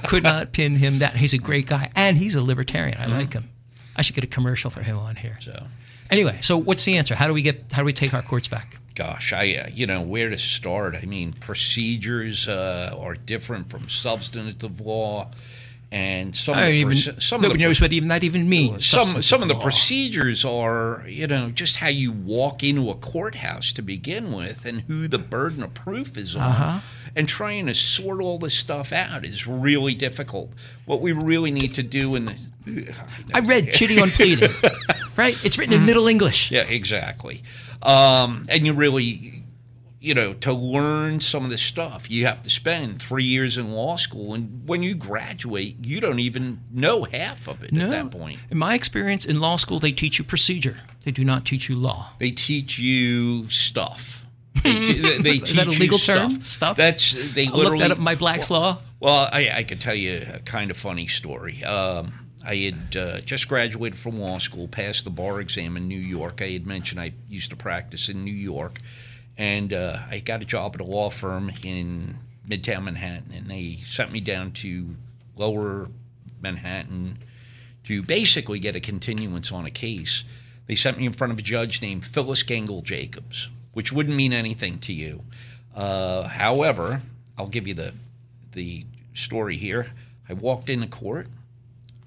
could 0.05 0.23
not 0.23 0.53
pin 0.53 0.77
him 0.77 0.99
down. 0.99 1.17
He's 1.17 1.33
a 1.33 1.39
great 1.39 1.67
guy, 1.67 1.91
and 1.97 2.17
he's 2.17 2.35
a 2.37 2.43
libertarian. 2.43 2.99
I 2.99 3.07
like 3.07 3.33
him. 3.33 3.51
I 3.97 4.03
should 4.03 4.15
get 4.15 4.23
a 4.25 4.29
commercial 4.29 4.71
for 4.71 4.83
him 4.83 4.97
on 4.99 5.17
here. 5.17 5.39
Mm. 5.41 5.45
So. 5.45 5.67
Anyway, 6.11 6.39
so 6.43 6.57
what's 6.57 6.85
the 6.85 6.97
answer? 6.97 7.17
How 7.17 7.27
do 7.27 7.33
we 7.35 7.43
get? 7.43 7.73
How 7.73 7.83
do 7.83 7.87
we 7.87 7.93
take 7.93 8.15
our 8.15 8.23
courts 8.23 8.47
back? 8.47 8.77
Gosh, 8.95 9.33
I 9.33 9.57
uh, 9.57 9.69
you 9.75 9.87
know 9.89 10.01
where 10.01 10.31
to 10.31 10.39
start. 10.39 10.95
I 10.95 11.07
mean, 11.07 11.33
procedures 11.33 12.47
uh, 12.47 12.95
are 12.97 13.15
different 13.15 13.69
from 13.69 13.89
substantive 13.89 14.81
law, 14.81 15.31
and 15.93 16.35
some 16.35 16.57
I 16.57 16.63
of 16.63 16.67
the 16.67 16.73
even. 16.79 16.93
proce- 16.95 17.23
some 17.23 17.37
of 17.39 17.43
nobody 17.45 17.63
the 17.63 17.69
knows 17.69 17.81
what 17.81 17.93
even 17.93 18.09
that 18.09 18.25
even 18.25 18.49
means. 18.49 18.85
some 18.85 19.23
some 19.23 19.41
of 19.43 19.49
the 19.49 19.55
law. 19.55 19.61
procedures 19.63 20.45
are 20.45 21.05
you 21.09 21.27
know 21.29 21.51
just 21.51 21.77
how 21.77 21.89
you 21.89 22.11
walk 22.13 22.65
into 22.65 22.91
a 22.91 22.95
courthouse 22.95 23.73
to 23.75 23.83
begin 23.83 24.33
with 24.33 24.65
and 24.67 24.81
who 24.83 25.07
the 25.09 25.19
burden 25.19 25.63
of 25.63 25.75
proof 25.75 26.17
is 26.17 26.35
on 26.35 26.43
Uh-huh. 26.43 26.81
and 27.15 27.29
trying 27.29 27.67
to 27.67 27.75
sort 27.75 28.21
all 28.21 28.39
this 28.39 28.55
stuff 28.59 28.93
out 28.93 29.25
is 29.25 29.47
really 29.47 29.95
difficult 29.95 30.51
what 30.87 31.01
we 31.01 31.13
really 31.13 31.53
need 31.53 31.73
to 31.75 31.83
do 31.85 32.17
in 32.17 32.27
the 32.27 32.35
I 33.33 33.39
read 33.41 33.73
Chitty 33.73 34.01
on 34.01 34.11
pleading. 34.11 34.51
right? 35.17 35.39
It's 35.45 35.57
written 35.57 35.73
in 35.75 35.85
Middle 35.87 36.09
English. 36.09 36.51
yeah 36.51 36.63
exactly 36.63 37.45
um, 37.83 38.45
and 38.49 38.67
you 38.67 38.73
really 38.73 39.45
you 40.01 40.15
know, 40.15 40.35
to 40.35 40.53
learn 40.53 41.21
some 41.21 41.45
of 41.45 41.51
this 41.51 41.63
stuff, 41.63 42.11
you 42.11 42.27
have 42.27 42.43
to 42.43 42.51
spend 42.51 43.01
three 43.01 43.25
years 43.25 43.57
in 43.59 43.73
law 43.73 43.97
school, 43.97 44.35
and 44.35 44.67
when 44.69 44.83
you 44.83 44.95
graduate, 44.95 45.77
you 45.85 46.01
don't 46.01 46.19
even 46.21 46.61
know 46.71 47.05
half 47.05 47.49
of 47.49 47.63
it 47.65 47.73
at 47.77 47.91
that 47.91 48.11
point. 48.11 48.39
In 48.51 48.59
my 48.59 48.75
experience 48.75 49.25
in 49.25 49.41
law 49.41 49.57
school, 49.57 49.81
they 49.81 49.91
teach 49.93 50.19
you 50.19 50.25
procedure. 50.25 50.79
They 51.05 51.11
do 51.13 51.25
not 51.25 51.45
teach 51.47 51.69
you 51.69 51.77
law. 51.77 52.11
They 52.19 52.31
teach 52.31 52.79
you 52.79 53.49
stuff. 53.51 54.23
They, 54.63 54.83
te- 54.83 55.01
they- 55.01 55.19
they 55.19 55.31
Is 55.37 55.57
that 55.57 55.67
a 55.67 55.71
legal 55.71 55.99
term? 55.99 56.43
Stuff? 56.43 56.77
That's 56.77 57.13
they 57.35 57.47
I'll 57.47 57.57
look 57.59 57.79
that 57.79 57.91
up 57.93 57.99
my 57.99 58.15
Black's 58.17 58.51
Law. 58.51 58.79
Well, 59.01 59.29
I, 59.31 59.51
I 59.59 59.63
could 59.65 59.81
tell 59.81 59.95
you 59.95 60.27
a 60.33 60.39
kind 60.41 60.71
of 60.71 60.77
funny 60.79 61.07
story. 61.07 61.63
Um, 61.63 62.31
I 62.45 62.55
had 62.57 62.97
uh, 62.97 63.21
just 63.21 63.49
graduated 63.49 63.99
from 63.99 64.19
law 64.19 64.39
school, 64.39 64.67
passed 64.67 65.05
the 65.05 65.11
bar 65.11 65.41
exam 65.41 65.77
in 65.77 65.87
New 65.89 65.99
York. 65.99 66.41
I 66.43 66.49
had 66.51 66.67
mentioned 66.67 67.01
I 67.01 67.13
used 67.29 67.51
to 67.51 67.57
practice 67.57 68.09
in 68.09 68.25
New 68.25 68.33
York, 68.35 68.81
and 69.39 69.73
uh, 69.73 69.99
I 70.11 70.21
got 70.21 70.43
a 70.43 70.45
job 70.45 70.75
at 70.75 70.81
a 70.81 70.85
law 70.85 71.11
firm 71.11 71.51
in 71.63 72.19
Midtown 72.49 72.85
Manhattan, 72.85 73.33
and 73.35 73.51
they 73.51 73.81
sent 73.85 74.13
me 74.13 74.21
down 74.21 74.53
to 74.53 74.97
Lower 75.37 75.89
Manhattan 76.41 77.19
to 77.85 78.03
basically 78.03 78.59
get 78.59 78.77
a 78.77 78.81
continuance 78.81 79.53
on 79.53 79.67
a 79.67 79.71
case. 79.71 80.25
They 80.67 80.75
sent 80.75 80.99
me 80.99 81.07
in 81.07 81.13
front 81.13 81.33
of 81.33 81.39
a 81.39 81.43
judge 81.43 81.81
named 81.83 82.05
Phyllis 82.05 82.43
Gangel 82.43 82.83
Jacobs, 82.83 83.49
which 83.73 83.93
wouldn't 83.93 84.17
mean 84.17 84.33
anything 84.33 84.79
to 84.81 84.93
you. 84.93 85.23
Uh, 85.75 86.25
however, 86.25 87.03
I'll 87.39 87.49
give 87.49 87.67
you 87.67 87.75
the 87.75 87.95
the 88.53 88.87
story 89.13 89.57
here. 89.57 89.93
I 90.29 90.33
walked 90.33 90.71
into 90.71 90.87
court. 90.87 91.29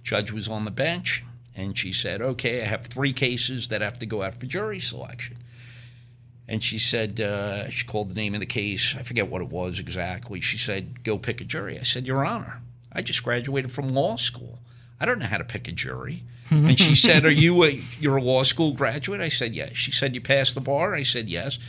Judge 0.04 0.32
was 0.32 0.50
on 0.50 0.66
the 0.66 0.72
bench, 0.72 1.24
and 1.56 1.78
she 1.78 1.94
said, 1.94 2.22
"Okay, 2.22 2.64
I 2.64 2.66
have 2.66 2.88
three 2.88 3.14
cases 3.14 3.68
that 3.68 3.82
have 3.82 4.00
to 4.00 4.06
go 4.08 4.24
out 4.24 4.36
for 4.36 4.48
jury 4.48 4.80
selection." 4.80 5.38
And 6.50 6.64
she 6.64 6.80
said, 6.80 7.22
uh, 7.22 7.70
she 7.70 7.86
called 7.86 8.10
the 8.10 8.16
name 8.16 8.34
of 8.34 8.40
the 8.40 8.48
case. 8.48 8.96
I 8.98 9.04
forget 9.04 9.30
what 9.30 9.44
it 9.44 9.50
was 9.50 9.78
exactly. 9.80 10.42
She 10.42 10.58
said, 10.58 11.04
"Go 11.04 11.20
pick 11.20 11.40
a 11.42 11.44
jury." 11.44 11.78
I 11.80 11.84
said, 11.84 12.08
"Your 12.08 12.26
Honor, 12.26 12.62
I 12.92 13.04
just 13.04 13.24
graduated 13.24 13.72
from 13.72 13.90
law 13.90 14.16
school. 14.16 14.58
I 15.00 15.06
don't 15.06 15.20
know 15.20 15.28
how 15.28 15.38
to 15.38 15.44
pick 15.44 15.68
a 15.68 15.72
jury." 15.72 16.24
and 16.50 16.80
she 16.80 16.96
said, 17.08 17.24
"Are 17.24 17.32
you 17.32 17.64
a 17.66 17.80
you're 18.00 18.18
a 18.18 18.22
law 18.24 18.42
school 18.42 18.74
graduate?" 18.74 19.22
I 19.22 19.30
said, 19.30 19.54
"Yes." 19.54 19.76
She 19.76 19.92
said, 19.92 20.16
"You 20.16 20.22
passed 20.22 20.56
the 20.56 20.62
bar?" 20.62 20.96
I 20.96 21.04
said, 21.04 21.30
"Yes." 21.30 21.60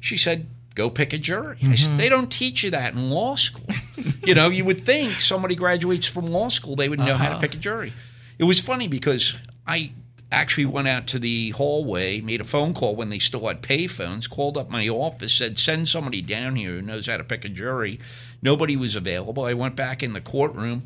She 0.00 0.16
said, 0.16 0.46
"Go 0.74 0.88
pick 0.88 1.12
a 1.12 1.18
jury." 1.18 1.58
I 1.62 1.74
said, 1.74 1.98
"They 1.98 2.08
don't 2.08 2.32
teach 2.32 2.62
you 2.64 2.70
that 2.70 2.94
in 2.94 3.10
law 3.10 3.34
school." 3.34 3.66
you 4.24 4.34
know, 4.34 4.48
you 4.48 4.64
would 4.64 4.86
think 4.86 5.20
somebody 5.20 5.54
graduates 5.54 6.06
from 6.06 6.26
law 6.26 6.48
school, 6.48 6.76
they 6.76 6.88
would 6.88 6.98
know 6.98 7.18
how 7.18 7.28
to 7.34 7.38
pick 7.38 7.52
a 7.52 7.58
jury. 7.58 7.92
It 8.38 8.44
was 8.44 8.58
funny 8.58 8.88
because 8.88 9.36
I 9.66 9.92
actually 10.32 10.64
went 10.66 10.86
out 10.88 11.06
to 11.08 11.18
the 11.18 11.50
hallway, 11.50 12.20
made 12.20 12.40
a 12.40 12.44
phone 12.44 12.72
call 12.74 12.94
when 12.94 13.08
they 13.08 13.18
still 13.18 13.46
had 13.48 13.62
payphones, 13.62 14.28
called 14.30 14.56
up 14.56 14.70
my 14.70 14.88
office, 14.88 15.32
said, 15.34 15.58
send 15.58 15.88
somebody 15.88 16.22
down 16.22 16.56
here 16.56 16.70
who 16.76 16.82
knows 16.82 17.06
how 17.08 17.16
to 17.16 17.24
pick 17.24 17.44
a 17.44 17.48
jury. 17.48 17.98
Nobody 18.42 18.76
was 18.76 18.94
available. 18.96 19.44
I 19.44 19.54
went 19.54 19.74
back 19.76 20.02
in 20.02 20.12
the 20.12 20.20
courtroom, 20.20 20.84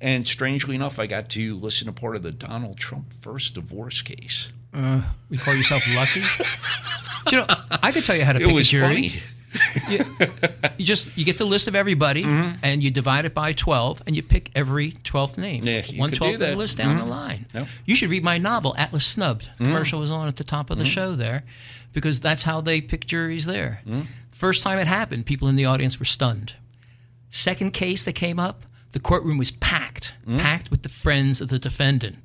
and 0.00 0.26
strangely 0.26 0.74
enough, 0.74 0.98
I 0.98 1.06
got 1.06 1.28
to 1.30 1.56
listen 1.56 1.86
to 1.86 1.92
part 1.92 2.16
of 2.16 2.22
the 2.22 2.32
Donald 2.32 2.78
Trump 2.78 3.12
first 3.20 3.54
divorce 3.54 4.02
case. 4.02 4.48
Uh, 4.74 5.02
You 5.28 5.38
call 5.38 5.54
yourself 5.54 5.82
lucky? 5.88 6.20
you 7.30 7.38
know, 7.38 7.46
I 7.82 7.92
could 7.92 8.04
tell 8.04 8.16
you 8.16 8.24
how 8.24 8.32
to 8.32 8.40
It 8.40 8.46
pick 8.48 8.56
a 8.56 8.62
jury. 8.62 8.82
funny. 8.86 9.22
You 9.88 10.86
just 10.86 11.16
you 11.16 11.24
get 11.24 11.38
the 11.38 11.44
list 11.44 11.68
of 11.68 11.74
everybody 11.74 12.24
and 12.24 12.82
you 12.82 12.90
divide 12.90 13.24
it 13.24 13.34
by 13.34 13.52
twelve 13.52 14.02
and 14.06 14.14
you 14.16 14.22
pick 14.22 14.50
every 14.54 14.92
twelfth 15.04 15.36
name. 15.38 15.64
Mm-hmm. 15.64 15.66
Yeah, 15.66 15.82
you 15.86 16.00
One 16.00 16.10
could 16.10 16.14
do 16.14 16.18
twelfth 16.18 16.34
of 16.34 16.40
the 16.40 16.44
that. 16.46 16.50
Mm-hmm. 16.52 16.58
list 16.58 16.76
down 16.78 16.98
the 16.98 17.04
line. 17.04 17.46
Yep. 17.54 17.66
You 17.84 17.94
should 17.96 18.10
read 18.10 18.24
my 18.24 18.38
novel, 18.38 18.74
Atlas 18.76 19.04
Snubbed. 19.06 19.44
Mm-hmm. 19.54 19.64
Commercial 19.64 20.00
was 20.00 20.10
on 20.10 20.28
at 20.28 20.36
the 20.36 20.44
top 20.44 20.70
of 20.70 20.78
the 20.78 20.84
show 20.84 21.14
there, 21.14 21.42
because 21.92 22.20
that's 22.20 22.44
how 22.44 22.60
they 22.60 22.80
pick 22.80 23.06
juries 23.06 23.46
there. 23.46 23.80
Mm-hmm. 23.86 24.02
First 24.30 24.62
time 24.62 24.78
it 24.78 24.86
happened, 24.86 25.26
people 25.26 25.48
in 25.48 25.56
the 25.56 25.66
audience 25.66 25.98
were 25.98 26.06
stunned. 26.06 26.54
Second 27.30 27.72
case 27.72 28.04
that 28.04 28.14
came 28.14 28.38
up, 28.40 28.64
the 28.92 29.00
courtroom 29.00 29.38
was 29.38 29.50
packed, 29.50 30.14
Mm-hmm. 30.26 30.38
packed 30.38 30.70
with 30.70 30.82
the 30.82 30.88
friends 30.88 31.40
of 31.40 31.48
the 31.48 31.58
defendant. 31.58 32.16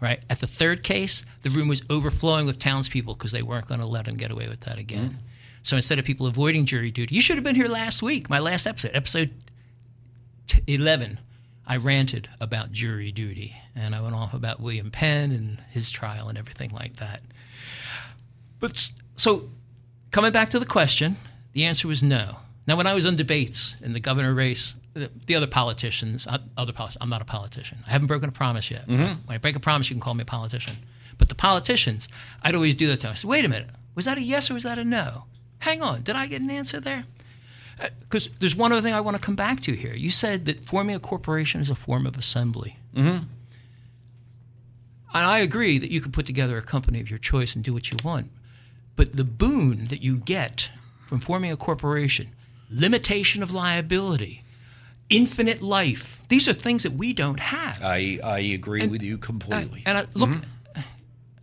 Right 0.00 0.20
at 0.28 0.40
the 0.40 0.46
third 0.46 0.82
case, 0.82 1.24
the 1.42 1.50
room 1.50 1.68
was 1.68 1.82
overflowing 1.88 2.44
with 2.46 2.58
townspeople 2.58 3.14
because 3.14 3.32
they 3.32 3.42
weren't 3.42 3.66
going 3.68 3.80
to 3.80 3.86
let 3.86 4.06
him 4.06 4.16
get 4.16 4.30
away 4.30 4.48
with 4.48 4.60
that 4.60 4.76
again. 4.76 5.18
Mm-hmm. 5.64 5.68
So 5.68 5.76
instead 5.76 5.98
of 5.98 6.04
people 6.04 6.26
avoiding 6.26 6.66
jury 6.66 6.90
duty, 6.90 7.14
you 7.14 7.20
should 7.20 7.36
have 7.36 7.44
been 7.44 7.56
here 7.56 7.68
last 7.68 8.02
week, 8.02 8.28
my 8.28 8.38
last 8.38 8.66
episode, 8.66 8.90
episode 8.94 9.30
t- 10.46 10.62
11. 10.66 11.18
I 11.66 11.78
ranted 11.78 12.28
about 12.40 12.72
jury 12.72 13.10
duty 13.10 13.56
and 13.74 13.94
I 13.94 14.02
went 14.02 14.14
off 14.14 14.34
about 14.34 14.60
William 14.60 14.90
Penn 14.90 15.30
and 15.32 15.60
his 15.70 15.90
trial 15.90 16.28
and 16.28 16.36
everything 16.36 16.70
like 16.70 16.96
that. 16.96 17.22
But 18.60 18.90
so 19.16 19.48
coming 20.10 20.30
back 20.32 20.50
to 20.50 20.58
the 20.58 20.66
question, 20.66 21.16
the 21.54 21.64
answer 21.64 21.88
was 21.88 22.02
no. 22.02 22.36
Now, 22.66 22.76
when 22.76 22.86
I 22.86 22.94
was 22.94 23.06
on 23.06 23.16
debates 23.16 23.76
in 23.82 23.92
the 23.94 24.00
governor 24.00 24.32
race, 24.34 24.74
the, 24.94 25.10
the 25.26 25.34
other 25.34 25.46
politicians, 25.46 26.26
uh, 26.26 26.38
other 26.56 26.72
politicians, 26.72 27.02
I'm 27.02 27.10
not 27.10 27.20
a 27.22 27.26
politician. 27.26 27.78
I 27.86 27.90
haven't 27.90 28.06
broken 28.06 28.28
a 28.28 28.32
promise 28.32 28.70
yet. 28.70 28.86
When 29.26 29.34
I 29.34 29.38
break 29.38 29.56
a 29.56 29.60
promise, 29.60 29.90
you 29.90 29.94
can 29.94 30.00
call 30.00 30.14
me 30.14 30.22
a 30.22 30.26
politician. 30.26 30.76
But 31.18 31.28
the 31.28 31.34
politicians, 31.34 32.08
I'd 32.42 32.54
always 32.54 32.74
do 32.74 32.86
that 32.88 32.96
to 32.96 33.02
them. 33.02 33.12
I 33.12 33.14
said, 33.14 33.28
wait 33.28 33.44
a 33.44 33.48
minute, 33.48 33.68
was 33.94 34.04
that 34.06 34.16
a 34.18 34.22
yes 34.22 34.50
or 34.50 34.54
was 34.54 34.62
that 34.64 34.78
a 34.78 34.84
no? 34.84 35.24
Hang 35.60 35.82
on, 35.82 36.02
did 36.02 36.16
I 36.16 36.26
get 36.26 36.42
an 36.42 36.50
answer 36.50 36.80
there? 36.80 37.04
Because 38.00 38.28
there's 38.38 38.54
one 38.54 38.72
other 38.72 38.82
thing 38.82 38.94
I 38.94 39.00
want 39.00 39.16
to 39.16 39.22
come 39.22 39.34
back 39.34 39.60
to 39.62 39.72
here. 39.74 39.94
You 39.94 40.10
said 40.10 40.44
that 40.46 40.64
forming 40.64 40.94
a 40.94 41.00
corporation 41.00 41.60
is 41.60 41.70
a 41.70 41.74
form 41.74 42.06
of 42.06 42.16
assembly. 42.16 42.78
Mm-hmm. 42.94 43.24
And 45.14 45.24
I 45.26 45.38
agree 45.38 45.78
that 45.78 45.90
you 45.90 46.00
can 46.00 46.12
put 46.12 46.26
together 46.26 46.56
a 46.56 46.62
company 46.62 47.00
of 47.00 47.08
your 47.08 47.18
choice 47.18 47.54
and 47.54 47.64
do 47.64 47.72
what 47.72 47.90
you 47.90 47.96
want. 48.04 48.30
But 48.96 49.16
the 49.16 49.24
boon 49.24 49.86
that 49.86 50.02
you 50.02 50.16
get 50.18 50.70
from 51.04 51.20
forming 51.20 51.50
a 51.50 51.56
corporation, 51.56 52.30
limitation 52.70 53.42
of 53.42 53.52
liability, 53.52 54.42
infinite 55.10 55.62
life, 55.62 56.20
these 56.28 56.48
are 56.48 56.52
things 56.52 56.82
that 56.84 56.92
we 56.92 57.12
don't 57.12 57.40
have. 57.40 57.80
I, 57.82 58.18
I 58.22 58.38
agree 58.40 58.86
with 58.86 59.02
you 59.02 59.18
completely. 59.18 59.82
and 59.86 59.98
I, 59.98 60.06
look, 60.14 60.30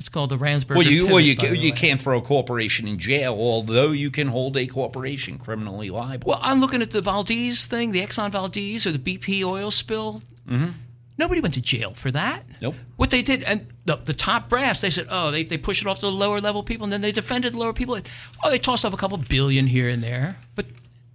it's 0.02 0.10
called 0.10 0.32
the 0.32 0.38
Ransburg. 0.38 0.78
well, 0.78 0.88
you 0.88 1.06
well 1.06 1.20
you, 1.20 1.36
pivot, 1.36 1.52
by 1.52 1.56
ca- 1.56 1.62
the 1.62 1.68
you 1.68 1.74
can't 1.74 2.02
throw 2.02 2.18
a 2.18 2.22
corporation 2.24 2.88
in 2.88 2.97
jail, 2.97 3.34
although 3.34 3.91
you 3.91 4.10
can 4.10 4.30
hold 4.30 4.58
a 4.58 4.66
corporation 4.66 5.38
criminally 5.38 5.91
liable. 5.91 6.30
Well, 6.30 6.39
I'm 6.41 6.60
looking 6.60 6.82
at 6.82 6.89
the 6.89 7.02
Valdez 7.02 7.66
thing, 7.66 7.91
the 7.91 8.02
Exxon 8.02 8.32
Valdez 8.32 8.88
or 8.88 8.91
the 8.91 8.97
BP 8.97 9.43
oil 9.43 9.70
spill. 9.70 10.24
Mm-hmm. 10.49 10.72
Nobody 11.20 11.39
went 11.39 11.54
to 11.54 11.62
jail 11.62 11.93
for 11.93 12.10
that. 12.10 12.45
Nope. 12.62 12.74
What 12.95 13.12
they 13.12 13.22
did, 13.22 13.43
and 13.43 13.68
the, 13.86 13.97
the 13.97 14.14
top 14.16 14.49
brass, 14.49 14.82
they 14.82 14.89
said, 14.89 15.06
oh, 15.12 15.30
they, 15.30 15.43
they 15.43 15.58
push 15.60 15.80
it 15.80 15.88
off 15.88 15.99
to 15.99 16.08
the 16.08 16.12
lower 16.12 16.41
level 16.41 16.64
people, 16.64 16.86
and 16.86 16.91
then 16.91 17.02
they 17.02 17.12
defended 17.12 17.54
the 17.54 17.60
lower 17.60 17.74
people. 17.74 17.99
Oh, 18.43 18.49
they 18.49 18.58
tossed 18.58 18.84
off 18.84 18.93
a 18.95 18.97
couple 18.97 19.20
billion 19.20 19.68
here 19.68 19.88
and 19.88 20.04
there. 20.04 20.38
But 20.56 20.66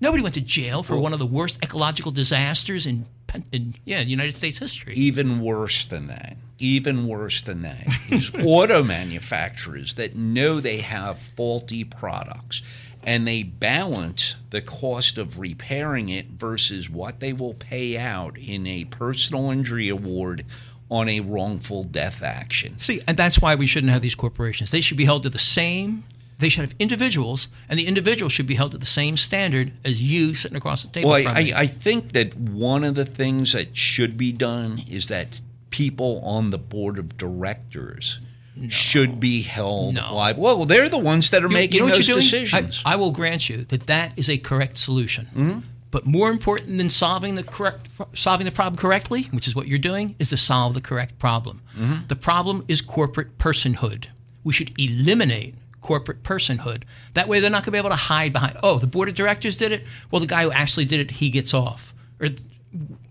nobody 0.00 0.22
went 0.22 0.36
to 0.36 0.40
jail 0.40 0.84
for 0.84 0.96
one 0.96 1.12
of 1.12 1.18
the 1.18 1.26
worst 1.26 1.58
ecological 1.60 2.12
disasters 2.12 2.86
in, 2.86 3.06
in 3.52 3.74
yeah, 3.84 4.00
United 4.00 4.34
States 4.34 4.58
history. 4.58 4.94
even 4.94 5.40
worse 5.40 5.84
than 5.86 6.06
that, 6.08 6.36
even 6.58 7.06
worse 7.06 7.42
than 7.42 7.62
that, 7.62 7.86
is 8.08 8.30
auto 8.44 8.82
manufacturers 8.82 9.94
that 9.94 10.14
know 10.14 10.60
they 10.60 10.78
have 10.78 11.18
faulty 11.18 11.84
products 11.84 12.62
and 13.02 13.26
they 13.26 13.42
balance 13.42 14.34
the 14.50 14.60
cost 14.60 15.16
of 15.16 15.38
repairing 15.38 16.08
it 16.08 16.26
versus 16.26 16.90
what 16.90 17.20
they 17.20 17.32
will 17.32 17.54
pay 17.54 17.96
out 17.96 18.36
in 18.36 18.66
a 18.66 18.84
personal 18.86 19.50
injury 19.50 19.88
award 19.88 20.44
on 20.90 21.08
a 21.08 21.20
wrongful 21.20 21.84
death 21.84 22.22
action. 22.22 22.78
See, 22.78 23.00
and 23.06 23.16
that's 23.16 23.40
why 23.40 23.54
we 23.54 23.66
shouldn't 23.66 23.92
have 23.92 24.02
these 24.02 24.14
corporations. 24.14 24.72
They 24.72 24.80
should 24.80 24.96
be 24.96 25.04
held 25.04 25.22
to 25.22 25.30
the 25.30 25.38
same. 25.38 26.04
They 26.38 26.48
should 26.50 26.62
have 26.64 26.74
individuals, 26.78 27.48
and 27.68 27.78
the 27.78 27.86
individuals 27.86 28.32
should 28.32 28.46
be 28.46 28.56
held 28.56 28.72
to 28.72 28.78
the 28.78 28.84
same 28.86 29.16
standard 29.16 29.72
as 29.84 30.02
you 30.02 30.34
sitting 30.34 30.56
across 30.56 30.82
the 30.82 30.88
table 30.88 31.10
Well, 31.10 31.22
from 31.22 31.32
I. 31.36 31.40
I, 31.40 31.52
I 31.60 31.66
think 31.66 32.12
that 32.12 32.36
one 32.36 32.84
of 32.84 32.94
the 32.94 33.06
things 33.06 33.52
that 33.54 33.74
should 33.76 34.18
be 34.18 34.32
done 34.32 34.82
is 34.88 35.08
that 35.08 35.40
people 35.70 36.20
on 36.22 36.50
the 36.50 36.58
board 36.58 36.98
of 36.98 37.16
directors 37.16 38.20
should 38.68 39.20
be 39.20 39.42
held 39.42 39.94
No. 39.96 40.14
liable. 40.14 40.42
Well, 40.42 40.64
they're 40.64 40.88
the 40.88 40.96
ones 40.98 41.30
that 41.30 41.44
are 41.44 41.48
You- 41.48 41.52
making 41.54 41.80
you 41.82 41.86
know 41.88 41.94
those 41.94 42.06
decisions. 42.06 42.82
I, 42.84 42.92
I 42.92 42.96
will 42.96 43.12
grant 43.12 43.48
you 43.50 43.64
that 43.68 43.86
that 43.86 44.12
is 44.18 44.30
a 44.30 44.38
correct 44.38 44.78
solution. 44.78 45.26
Mm-hmm. 45.26 45.58
But 45.90 46.04
more 46.06 46.30
important 46.30 46.76
than 46.78 46.90
solving 46.90 47.34
the 47.36 47.42
correct 47.42 47.88
solving 48.14 48.44
the 48.44 48.50
problem 48.52 48.76
correctly, 48.76 49.22
which 49.30 49.46
is 49.48 49.54
what 49.54 49.66
you're 49.68 49.78
doing, 49.78 50.14
is 50.18 50.30
to 50.30 50.36
solve 50.36 50.74
the 50.74 50.80
correct 50.80 51.18
problem. 51.18 51.62
Mm-hmm. 51.78 52.06
The 52.08 52.16
problem 52.16 52.64
is 52.68 52.80
corporate 52.82 53.38
personhood. 53.38 54.06
We 54.44 54.52
should 54.52 54.72
eliminate 54.78 55.54
corporate 55.86 56.24
personhood. 56.24 56.82
That 57.14 57.28
way, 57.28 57.38
they're 57.38 57.48
not 57.48 57.58
going 57.58 57.66
to 57.66 57.70
be 57.70 57.78
able 57.78 57.90
to 57.90 57.94
hide 57.94 58.32
behind. 58.32 58.56
Oh, 58.60 58.80
the 58.80 58.88
board 58.88 59.08
of 59.08 59.14
directors 59.14 59.54
did 59.54 59.70
it. 59.70 59.84
Well, 60.10 60.18
the 60.18 60.26
guy 60.26 60.42
who 60.42 60.50
actually 60.50 60.84
did 60.84 60.98
it, 60.98 61.12
he 61.12 61.30
gets 61.30 61.54
off. 61.54 61.94
Or, 62.20 62.26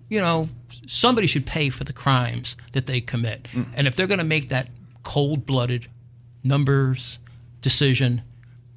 you 0.09 0.19
know, 0.19 0.49
somebody 0.85 1.25
should 1.25 1.45
pay 1.45 1.69
for 1.69 1.85
the 1.85 1.93
crimes 1.93 2.57
that 2.73 2.85
they 2.85 2.99
commit. 2.99 3.47
Mm. 3.53 3.67
And 3.75 3.87
if 3.87 3.95
they're 3.95 4.07
going 4.07 4.19
to 4.19 4.25
make 4.25 4.49
that 4.49 4.67
cold-blooded 5.03 5.87
numbers 6.43 7.17
decision, 7.61 8.23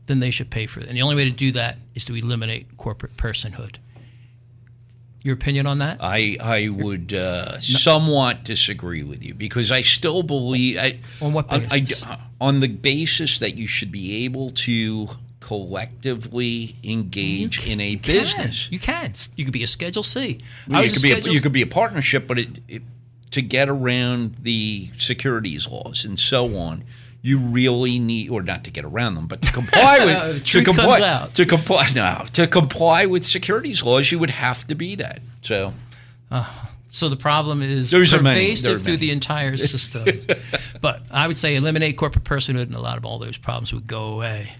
then 0.07 0.21
they 0.21 0.31
should 0.31 0.49
pay 0.49 0.67
for 0.67 0.79
it. 0.79 0.87
And 0.87 0.97
the 0.97 1.03
only 1.03 1.17
way 1.17 1.25
to 1.25 1.31
do 1.31 1.51
that 1.53 1.79
is 1.97 2.05
to 2.05 2.15
eliminate 2.15 2.77
corporate 2.77 3.17
personhood. 3.17 3.79
Your 5.23 5.35
opinion 5.35 5.67
on 5.67 5.79
that? 5.79 5.99
I 6.01 6.37
I 6.41 6.69
would 6.69 7.13
uh, 7.13 7.61
somewhat 7.61 8.45
disagree 8.45 9.03
with 9.03 9.25
you 9.25 9.35
because 9.35 9.71
I 9.73 9.83
still 9.83 10.23
believe 10.23 10.79
I, 10.79 10.99
On 11.21 11.33
what 11.33 11.53
I- 11.53 11.67
I- 11.71 11.81
basis? 11.81 12.05
on 12.41 12.61
the 12.61 12.69
basis 12.69 13.39
that 13.41 13.57
you 13.57 13.67
should 13.67 13.91
be 13.91 14.25
able 14.25 14.51
to 14.51 15.09
collectively 15.41 16.77
engage 16.85 17.67
in 17.67 17.81
a 17.81 17.91
You 17.91 17.99
can. 17.99 18.15
business. 18.15 18.69
You 18.71 18.79
can. 18.79 19.13
You 19.37 19.45
could 19.45 19.53
be 19.53 19.63
a 19.63 19.67
Schedule 19.67 20.03
C. 20.03 20.39
Well, 20.69 20.85
you 20.85 20.91
could 20.91 21.03
be 21.03 21.13
a, 21.13 21.19
you 21.21 21.41
could 21.41 21.53
be 21.53 21.63
a 21.63 21.67
partnership, 21.67 22.27
but 22.27 22.39
it, 22.39 22.49
it 22.69 22.83
to 23.33 23.43
get 23.43 23.69
around 23.69 24.37
the 24.43 24.91
securities 24.97 25.69
laws 25.69 26.05
and 26.05 26.19
so 26.19 26.57
on, 26.57 26.85
you 27.29 27.39
really 27.39 27.99
need, 27.99 28.31
or 28.31 28.43
not 28.43 28.65
to 28.65 28.71
get 28.71 28.85
around 28.85 29.15
them, 29.15 29.27
but 29.27 29.43
to 29.43 29.53
comply 29.53 30.05
with 30.05 30.45
to 30.45 30.65
comply 30.65 31.29
to 31.35 31.47
comply 31.47 31.89
no 31.95 32.25
to 32.33 32.47
comply 32.47 33.07
with 33.07 33.25
securities 33.25 33.83
laws, 33.83 34.11
you 34.11 34.19
would 34.19 34.31
have 34.31 34.67
to 34.67 34.75
be 34.75 34.95
that. 34.97 35.21
So 35.43 35.75
uh, 36.31 36.51
So 36.91 37.09
the 37.09 37.17
problem 37.17 37.63
is 37.63 37.91
There's. 37.91 38.13
Pervasive 38.13 38.83
through 38.83 38.97
the 38.97 39.11
entire 39.11 39.57
system. 39.73 40.07
but 40.81 41.03
I 41.11 41.27
would 41.29 41.39
say 41.39 41.57
eliminate 41.57 41.97
corporate 41.97 42.25
personhood, 42.25 42.63
and 42.63 42.75
a 42.75 42.81
lot 42.81 42.97
of 42.99 43.05
all 43.05 43.19
those 43.19 43.37
problems 43.37 43.73
would 43.73 43.87
go 43.87 44.15
away. 44.15 44.53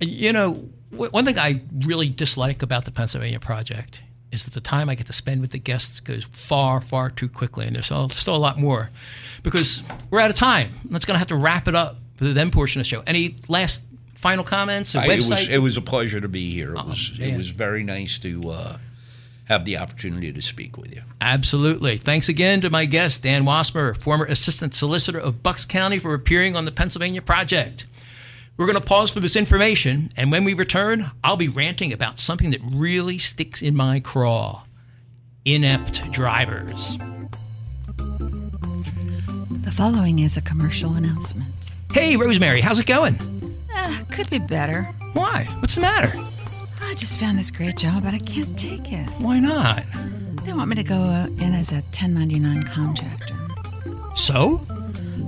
You 0.00 0.32
know, 0.32 0.68
one 0.90 1.24
thing 1.24 1.38
I 1.38 1.62
really 1.86 2.08
dislike 2.08 2.62
about 2.62 2.84
the 2.84 2.90
Pennsylvania 2.90 3.40
project 3.40 4.02
is 4.34 4.44
that 4.44 4.52
the 4.52 4.60
time 4.60 4.90
I 4.90 4.94
get 4.94 5.06
to 5.06 5.12
spend 5.12 5.40
with 5.40 5.52
the 5.52 5.58
guests 5.58 6.00
goes 6.00 6.24
far, 6.24 6.80
far 6.80 7.10
too 7.10 7.28
quickly, 7.28 7.66
and 7.66 7.74
there's 7.76 7.86
still, 7.86 8.08
still 8.10 8.36
a 8.36 8.38
lot 8.38 8.58
more 8.58 8.90
because 9.42 9.82
we're 10.10 10.20
out 10.20 10.30
of 10.30 10.36
time. 10.36 10.74
That's 10.90 11.04
going 11.04 11.14
to 11.14 11.18
have 11.18 11.28
to 11.28 11.36
wrap 11.36 11.68
it 11.68 11.74
up 11.74 11.96
for 12.16 12.24
the 12.24 12.32
then 12.32 12.50
portion 12.50 12.80
of 12.80 12.84
the 12.84 12.88
show. 12.88 13.02
Any 13.06 13.36
last 13.48 13.86
final 14.14 14.44
comments? 14.44 14.94
A 14.94 15.00
I, 15.00 15.04
it 15.04 15.08
website? 15.08 15.30
was 15.30 15.48
it 15.48 15.58
was 15.58 15.76
a 15.76 15.82
pleasure 15.82 16.20
to 16.20 16.28
be 16.28 16.52
here. 16.52 16.74
It 16.74 16.84
was 16.84 17.18
man. 17.18 17.30
it 17.30 17.38
was 17.38 17.50
very 17.50 17.82
nice 17.82 18.18
to 18.20 18.50
uh, 18.50 18.78
have 19.44 19.64
the 19.64 19.76
opportunity 19.76 20.32
to 20.32 20.40
speak 20.40 20.76
with 20.76 20.94
you. 20.94 21.02
Absolutely. 21.20 21.98
Thanks 21.98 22.28
again 22.28 22.60
to 22.62 22.70
my 22.70 22.86
guest, 22.86 23.22
Dan 23.22 23.44
Wassmer, 23.44 23.96
former 23.96 24.24
assistant 24.24 24.74
solicitor 24.74 25.18
of 25.18 25.42
Bucks 25.42 25.64
County, 25.64 25.98
for 25.98 26.14
appearing 26.14 26.56
on 26.56 26.64
the 26.64 26.72
Pennsylvania 26.72 27.22
Project. 27.22 27.86
We're 28.56 28.66
going 28.66 28.78
to 28.78 28.84
pause 28.84 29.10
for 29.10 29.18
this 29.18 29.34
information, 29.34 30.12
and 30.16 30.30
when 30.30 30.44
we 30.44 30.54
return, 30.54 31.10
I'll 31.24 31.36
be 31.36 31.48
ranting 31.48 31.92
about 31.92 32.20
something 32.20 32.50
that 32.52 32.60
really 32.64 33.18
sticks 33.18 33.60
in 33.60 33.74
my 33.74 33.98
craw 33.98 34.62
inept 35.44 36.08
drivers. 36.12 36.96
The 37.96 39.72
following 39.72 40.20
is 40.20 40.36
a 40.36 40.40
commercial 40.40 40.94
announcement. 40.94 41.52
Hey, 41.92 42.16
Rosemary, 42.16 42.60
how's 42.60 42.78
it 42.78 42.86
going? 42.86 43.18
Ah, 43.72 44.04
could 44.12 44.30
be 44.30 44.38
better. 44.38 44.84
Why? 45.14 45.48
What's 45.58 45.74
the 45.74 45.80
matter? 45.80 46.12
I 46.80 46.94
just 46.94 47.18
found 47.18 47.36
this 47.40 47.50
great 47.50 47.76
job, 47.76 48.04
but 48.04 48.14
I 48.14 48.20
can't 48.20 48.56
take 48.56 48.92
it. 48.92 49.08
Why 49.18 49.40
not? 49.40 49.82
They 50.44 50.52
want 50.52 50.70
me 50.70 50.76
to 50.76 50.84
go 50.84 51.02
uh, 51.02 51.26
in 51.38 51.54
as 51.54 51.72
a 51.72 51.82
1099 51.90 52.62
contractor. 52.68 53.36
So? 54.14 54.64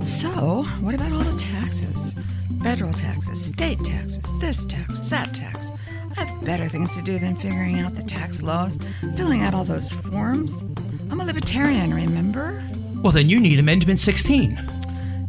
So, 0.01 0.63
what 0.79 0.95
about 0.95 1.11
all 1.11 1.19
the 1.19 1.37
taxes? 1.37 2.15
Federal 2.63 2.93
taxes, 2.93 3.43
state 3.43 3.83
taxes, 3.83 4.33
this 4.39 4.65
tax, 4.65 5.01
that 5.01 5.33
tax. 5.33 5.71
I 6.17 6.23
have 6.23 6.45
better 6.45 6.67
things 6.67 6.95
to 6.95 7.01
do 7.03 7.19
than 7.19 7.35
figuring 7.35 7.79
out 7.79 7.95
the 7.95 8.03
tax 8.03 8.41
laws, 8.41 8.79
filling 9.15 9.41
out 9.41 9.53
all 9.53 9.63
those 9.63 9.91
forms. 9.91 10.63
I'm 11.09 11.19
a 11.19 11.25
libertarian, 11.25 11.93
remember? 11.93 12.63
Well, 13.01 13.11
then 13.11 13.29
you 13.29 13.39
need 13.39 13.59
Amendment 13.59 13.99
16. 13.99 14.55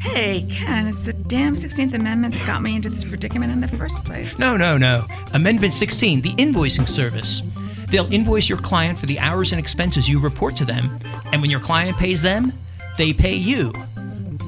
Hey, 0.01 0.47
Ken, 0.51 0.87
it's 0.87 1.05
the 1.07 1.13
damn 1.13 1.55
16th 1.55 1.95
Amendment 1.95 2.35
that 2.35 2.47
got 2.47 2.63
me 2.63 2.77
into 2.77 2.89
this 2.89 3.05
predicament 3.05 3.53
in 3.53 3.61
the 3.61 3.69
first 3.69 4.05
place. 4.05 4.39
No, 4.39 4.57
no, 4.57 4.79
no. 4.79 5.07
Amendment 5.35 5.75
16, 5.75 6.23
the 6.23 6.33
invoicing 6.35 6.89
service. 6.89 7.43
They'll 7.89 8.13
invoice 8.13 8.49
your 8.49 8.59
client 8.59 8.99
for 8.99 9.07
the 9.07 9.19
hours 9.19 9.53
and 9.53 9.59
expenses 9.61 10.09
you 10.09 10.21
report 10.21 10.57
to 10.57 10.65
them, 10.65 10.99
and 11.33 11.43
when 11.43 11.51
your 11.51 11.61
client 11.61 11.99
pays 11.99 12.23
them, 12.23 12.53
they 12.97 13.13
pay 13.13 13.35
you, 13.35 13.73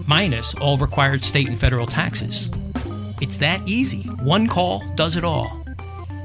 minus 0.06 0.54
all 0.54 0.76
required 0.76 1.22
state 1.22 1.48
and 1.48 1.58
federal 1.58 1.86
taxes. 1.86 2.50
It's 3.20 3.36
that 3.38 3.60
easy. 3.66 4.02
One 4.02 4.46
call 4.46 4.82
does 4.94 5.16
it 5.16 5.24
all. 5.24 5.64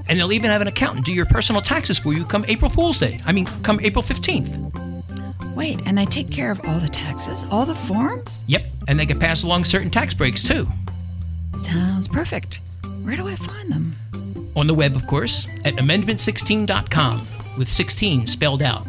And 0.08 0.20
they'll 0.20 0.32
even 0.32 0.52
have 0.52 0.62
an 0.62 0.68
accountant 0.68 1.06
do 1.06 1.12
your 1.12 1.26
personal 1.26 1.62
taxes 1.62 1.98
for 1.98 2.14
you 2.14 2.26
come 2.26 2.46
April 2.48 2.70
Fool's 2.70 3.00
Day. 3.00 3.20
I 3.26 3.32
mean, 3.32 3.46
come 3.64 3.80
April 3.82 4.04
15th. 4.04 5.56
Wait, 5.56 5.82
and 5.86 5.98
they 5.98 6.06
take 6.06 6.30
care 6.30 6.52
of 6.52 6.60
all 6.68 6.80
the 6.80 6.90
taxes? 6.90 7.46
All 7.52 7.66
the 7.66 7.76
forms? 7.76 8.44
Yep, 8.48 8.66
and 8.88 9.00
they 9.00 9.06
can 9.06 9.20
pass 9.20 9.44
along 9.44 9.64
certain 9.66 9.90
tax 9.90 10.14
breaks 10.14 10.44
too. 10.44 10.68
Sounds 11.58 12.08
perfect. 12.08 12.62
Where 13.04 13.16
do 13.16 13.28
I 13.28 13.36
find 13.36 13.72
them? 13.72 13.96
On 14.56 14.68
the 14.68 14.74
web, 14.74 14.96
of 14.96 15.08
course, 15.08 15.48
at 15.64 15.76
amendment16.com, 15.76 17.28
with 17.58 17.70
16 17.70 18.28
spelled 18.28 18.62
out. 18.62 18.86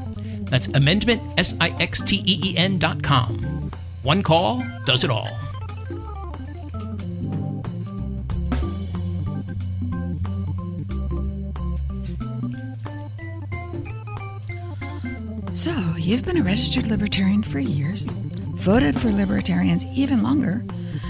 That's 0.46 0.68
amendment, 0.68 1.22
S 1.38 1.54
I 1.60 1.70
X 1.80 2.02
T 2.02 2.22
E 2.26 2.40
E 2.44 2.56
N 2.56 2.78
dot 2.78 3.02
com. 3.02 3.70
One 4.02 4.22
call 4.22 4.62
does 4.84 5.02
it 5.02 5.10
all. 5.10 5.28
So, 15.66 15.96
you've 15.98 16.24
been 16.24 16.36
a 16.36 16.44
registered 16.44 16.86
libertarian 16.86 17.42
for 17.42 17.58
years, 17.58 18.06
voted 18.54 18.96
for 18.96 19.10
libertarians 19.10 19.84
even 19.86 20.22
longer, 20.22 20.64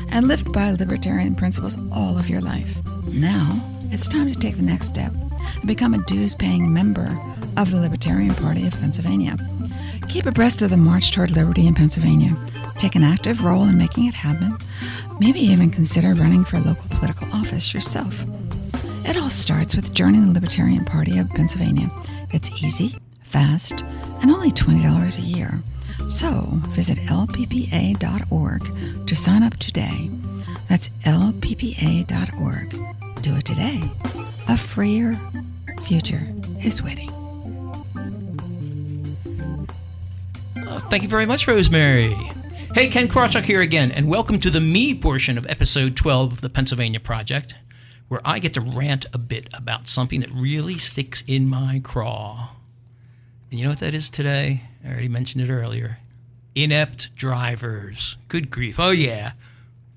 and 0.09 0.27
lived 0.27 0.51
by 0.51 0.71
libertarian 0.71 1.35
principles 1.35 1.77
all 1.93 2.17
of 2.17 2.31
your 2.31 2.41
life. 2.41 2.75
Now, 3.09 3.61
it's 3.93 4.09
time 4.09 4.33
to 4.33 4.35
take 4.35 4.57
the 4.57 4.63
next 4.63 4.87
step 4.87 5.13
and 5.57 5.67
become 5.67 5.93
a 5.93 6.03
dues 6.07 6.35
paying 6.35 6.73
member 6.73 7.21
of 7.59 7.71
the 7.71 7.79
Libertarian 7.79 8.35
Party 8.35 8.67
of 8.67 8.73
Pennsylvania. 8.81 9.37
Keep 10.09 10.25
abreast 10.25 10.63
of 10.63 10.71
the 10.71 10.79
march 10.79 11.13
toward 11.13 11.33
liberty 11.33 11.67
in 11.67 11.75
Pennsylvania. 11.75 12.35
Take 12.79 12.95
an 12.95 13.05
active 13.05 13.45
role 13.45 13.65
in 13.65 13.77
making 13.77 14.07
it 14.07 14.15
happen. 14.15 14.57
Maybe 15.21 15.41
even 15.41 15.69
consider 15.69 16.15
running 16.15 16.47
for 16.47 16.59
local 16.61 16.89
political 16.89 17.31
office 17.31 17.75
yourself. 17.75 18.25
It 19.05 19.19
all 19.19 19.29
starts 19.29 19.77
with 19.77 19.93
joining 19.93 20.27
the 20.29 20.33
Libertarian 20.33 20.87
Party 20.87 21.19
of 21.19 21.29
Pennsylvania. 21.29 21.91
It's 22.33 22.51
easy, 22.63 22.99
fast, 23.27 23.83
and 24.23 24.31
only 24.31 24.51
$20 24.51 25.19
a 25.19 25.23
year. 25.23 25.63
So 26.09 26.49
visit 26.69 26.99
lppa.org 26.99 28.63
to 29.07 29.17
sign 29.17 29.43
up 29.43 29.57
today. 29.57 30.11
That's 30.69 30.89
lppa.org. 31.05 32.71
Do 33.23 33.37
it 33.37 33.45
today. 33.45 33.83
A 34.49 34.57
freer 34.57 35.19
future 35.83 36.27
is 36.63 36.83
waiting. 36.83 37.11
Oh, 40.69 40.79
thank 40.91 41.03
you 41.03 41.09
very 41.09 41.27
much, 41.27 41.47
Rosemary. 41.49 42.15
Hey, 42.75 42.89
Ken 42.89 43.09
Krawchuk 43.09 43.45
here 43.45 43.61
again, 43.63 43.91
and 43.91 44.09
welcome 44.09 44.39
to 44.41 44.51
the 44.51 44.61
me 44.61 44.95
portion 44.95 45.39
of 45.39 45.47
episode 45.47 45.97
12 45.97 46.33
of 46.33 46.41
the 46.41 46.51
Pennsylvania 46.51 47.01
Project, 47.01 47.55
where 48.09 48.21
I 48.25 48.39
get 48.39 48.55
to 48.55 48.61
rant 48.61 49.07
a 49.13 49.19
bit 49.19 49.49
about 49.55 49.89
something 49.89 50.21
that 50.21 50.31
really 50.31 50.77
sticks 50.79 51.25
in 51.27 51.49
my 51.49 51.81
craw. 51.83 52.56
And 53.51 53.59
you 53.59 53.65
know 53.65 53.71
what 53.71 53.81
that 53.81 53.95
is 53.95 54.11
today? 54.11 54.63
I 54.85 54.89
already 54.89 55.09
mentioned 55.09 55.43
it 55.43 55.53
earlier. 55.53 55.99
Inept 56.55 57.15
drivers. 57.15 58.17
Good 58.29 58.51
grief. 58.51 58.79
Oh, 58.79 58.91
yeah. 58.91 59.33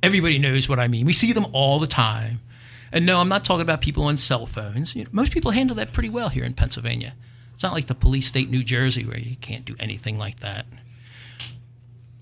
Everybody 0.03 0.37
knows 0.37 0.69
what 0.69 0.79
I 0.79 0.87
mean. 0.87 1.05
We 1.05 1.13
see 1.13 1.33
them 1.33 1.47
all 1.51 1.79
the 1.79 1.87
time. 1.87 2.41
And 2.91 3.05
no, 3.05 3.19
I'm 3.19 3.29
not 3.29 3.45
talking 3.45 3.61
about 3.61 3.81
people 3.81 4.03
on 4.03 4.17
cell 4.17 4.45
phones. 4.45 4.95
You 4.95 5.03
know, 5.03 5.09
most 5.11 5.31
people 5.31 5.51
handle 5.51 5.75
that 5.77 5.93
pretty 5.93 6.09
well 6.09 6.29
here 6.29 6.43
in 6.43 6.53
Pennsylvania. 6.53 7.13
It's 7.53 7.63
not 7.63 7.73
like 7.73 7.87
the 7.87 7.95
police 7.95 8.27
state 8.27 8.49
New 8.49 8.63
Jersey 8.63 9.05
where 9.05 9.19
you 9.19 9.35
can't 9.35 9.65
do 9.65 9.75
anything 9.79 10.17
like 10.17 10.39
that. 10.39 10.65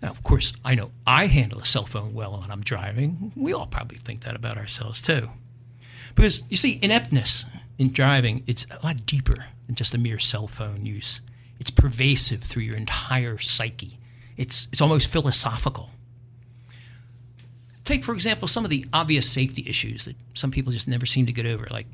Now, 0.01 0.09
of 0.09 0.23
course, 0.23 0.53
I 0.63 0.75
know 0.75 0.91
I 1.05 1.27
handle 1.27 1.59
a 1.59 1.65
cell 1.65 1.85
phone 1.85 2.13
well 2.13 2.39
when 2.39 2.51
I'm 2.51 2.61
driving. 2.61 3.31
We 3.35 3.53
all 3.53 3.67
probably 3.67 3.97
think 3.97 4.21
that 4.21 4.35
about 4.35 4.57
ourselves 4.57 5.01
too. 5.01 5.29
Because 6.15 6.41
you 6.49 6.57
see, 6.57 6.79
ineptness 6.81 7.45
in 7.77 7.91
driving, 7.91 8.43
it's 8.47 8.65
a 8.71 8.85
lot 8.85 9.05
deeper 9.05 9.45
than 9.65 9.75
just 9.75 9.93
a 9.93 9.97
mere 9.97 10.19
cell 10.19 10.47
phone 10.47 10.85
use. 10.85 11.21
It's 11.59 11.71
pervasive 11.71 12.41
through 12.41 12.63
your 12.63 12.75
entire 12.75 13.37
psyche. 13.37 13.97
It's, 14.35 14.67
it's 14.71 14.81
almost 14.81 15.11
philosophical. 15.11 15.91
Take, 17.83 18.03
for 18.03 18.13
example, 18.13 18.47
some 18.47 18.63
of 18.63 18.69
the 18.69 18.85
obvious 18.93 19.31
safety 19.31 19.63
issues 19.67 20.05
that 20.05 20.15
some 20.33 20.51
people 20.51 20.73
just 20.73 20.87
never 20.87 21.05
seem 21.05 21.25
to 21.25 21.31
get 21.31 21.45
over, 21.45 21.67
like 21.71 21.87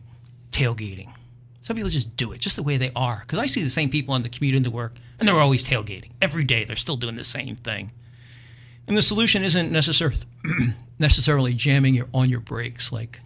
tailgating. 0.51 1.13
Some 1.61 1.75
people 1.75 1.89
just 1.89 2.17
do 2.17 2.31
it 2.33 2.39
just 2.39 2.55
the 2.55 2.63
way 2.63 2.77
they 2.77 2.91
are. 2.95 3.21
Because 3.21 3.39
I 3.39 3.45
see 3.45 3.63
the 3.63 3.69
same 3.69 3.89
people 3.89 4.13
on 4.13 4.23
the 4.23 4.29
commute 4.29 4.55
into 4.55 4.71
work, 4.71 4.95
and 5.19 5.27
they're 5.27 5.39
always 5.39 5.63
tailgating. 5.63 6.11
Every 6.21 6.43
day, 6.43 6.65
they're 6.65 6.75
still 6.75 6.97
doing 6.97 7.15
the 7.15 7.23
same 7.23 7.55
thing. 7.55 7.91
And 8.87 8.97
the 8.97 9.01
solution 9.01 9.43
isn't 9.43 9.71
necessar- 9.71 10.25
necessarily 10.99 11.53
jamming 11.53 11.95
your, 11.95 12.07
on 12.13 12.29
your 12.29 12.41
brakes 12.41 12.91
like, 12.91 13.21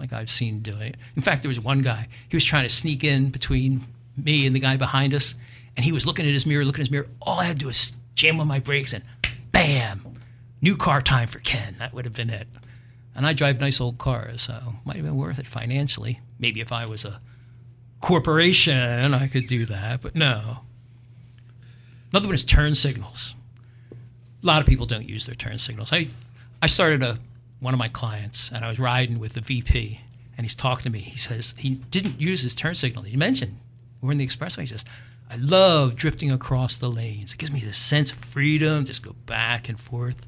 like 0.00 0.12
I've 0.12 0.30
seen 0.30 0.60
doing 0.60 0.82
it. 0.82 0.96
In 1.14 1.22
fact, 1.22 1.42
there 1.42 1.48
was 1.48 1.60
one 1.60 1.82
guy, 1.82 2.08
he 2.28 2.36
was 2.36 2.44
trying 2.44 2.64
to 2.64 2.68
sneak 2.68 3.04
in 3.04 3.30
between 3.30 3.86
me 4.16 4.46
and 4.46 4.56
the 4.56 4.60
guy 4.60 4.76
behind 4.76 5.14
us, 5.14 5.34
and 5.76 5.84
he 5.84 5.92
was 5.92 6.06
looking 6.06 6.26
at 6.26 6.32
his 6.32 6.46
mirror, 6.46 6.64
looking 6.64 6.80
at 6.80 6.88
his 6.88 6.90
mirror. 6.90 7.06
All 7.22 7.38
I 7.38 7.44
had 7.44 7.56
to 7.56 7.60
do 7.60 7.66
was 7.68 7.92
jam 8.14 8.40
on 8.40 8.48
my 8.48 8.58
brakes, 8.58 8.92
and 8.92 9.04
bam, 9.52 10.18
new 10.60 10.76
car 10.76 11.00
time 11.00 11.28
for 11.28 11.38
Ken. 11.38 11.76
That 11.78 11.94
would 11.94 12.04
have 12.04 12.14
been 12.14 12.30
it. 12.30 12.48
And 13.14 13.26
I 13.26 13.32
drive 13.32 13.60
nice 13.60 13.80
old 13.80 13.98
cars, 13.98 14.42
so 14.42 14.74
might 14.84 14.96
have 14.96 15.04
been 15.04 15.16
worth 15.16 15.38
it 15.38 15.46
financially. 15.46 16.20
Maybe 16.38 16.60
if 16.60 16.72
I 16.72 16.86
was 16.86 17.04
a 17.04 17.20
corporation, 18.00 19.12
I 19.14 19.28
could 19.28 19.46
do 19.46 19.66
that, 19.66 20.00
but 20.00 20.14
no. 20.14 20.60
Another 22.12 22.26
one 22.26 22.34
is 22.34 22.44
turn 22.44 22.74
signals. 22.74 23.34
A 24.42 24.46
lot 24.46 24.60
of 24.60 24.66
people 24.66 24.86
don't 24.86 25.08
use 25.08 25.26
their 25.26 25.34
turn 25.34 25.58
signals. 25.58 25.92
I, 25.92 26.08
I 26.62 26.66
started 26.66 27.02
a 27.02 27.18
one 27.60 27.74
of 27.74 27.78
my 27.78 27.88
clients, 27.88 28.50
and 28.50 28.64
I 28.64 28.68
was 28.68 28.78
riding 28.78 29.18
with 29.18 29.34
the 29.34 29.40
VP, 29.40 30.00
and 30.36 30.44
he's 30.44 30.54
talking 30.54 30.84
to 30.84 30.90
me. 30.90 31.00
He 31.00 31.18
says 31.18 31.54
he 31.58 31.70
didn't 31.70 32.20
use 32.20 32.42
his 32.42 32.54
turn 32.54 32.74
signal. 32.74 33.04
He 33.04 33.16
mentioned 33.16 33.58
we're 34.00 34.12
in 34.12 34.18
the 34.18 34.26
expressway. 34.26 34.60
He 34.62 34.66
says, 34.66 34.84
I 35.30 35.36
love 35.36 35.94
drifting 35.94 36.32
across 36.32 36.78
the 36.78 36.90
lanes. 36.90 37.32
It 37.32 37.38
gives 37.38 37.52
me 37.52 37.60
this 37.60 37.78
sense 37.78 38.10
of 38.10 38.18
freedom, 38.18 38.84
just 38.84 39.02
go 39.02 39.14
back 39.26 39.68
and 39.68 39.78
forth. 39.78 40.26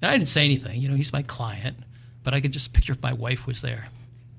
Now, 0.00 0.10
I 0.10 0.12
didn't 0.12 0.28
say 0.28 0.44
anything. 0.44 0.80
You 0.80 0.88
know, 0.88 0.94
he's 0.94 1.12
my 1.12 1.22
client, 1.22 1.78
but 2.22 2.34
I 2.34 2.40
could 2.40 2.52
just 2.52 2.72
picture 2.72 2.92
if 2.92 3.02
my 3.02 3.12
wife 3.12 3.46
was 3.46 3.62
there. 3.62 3.88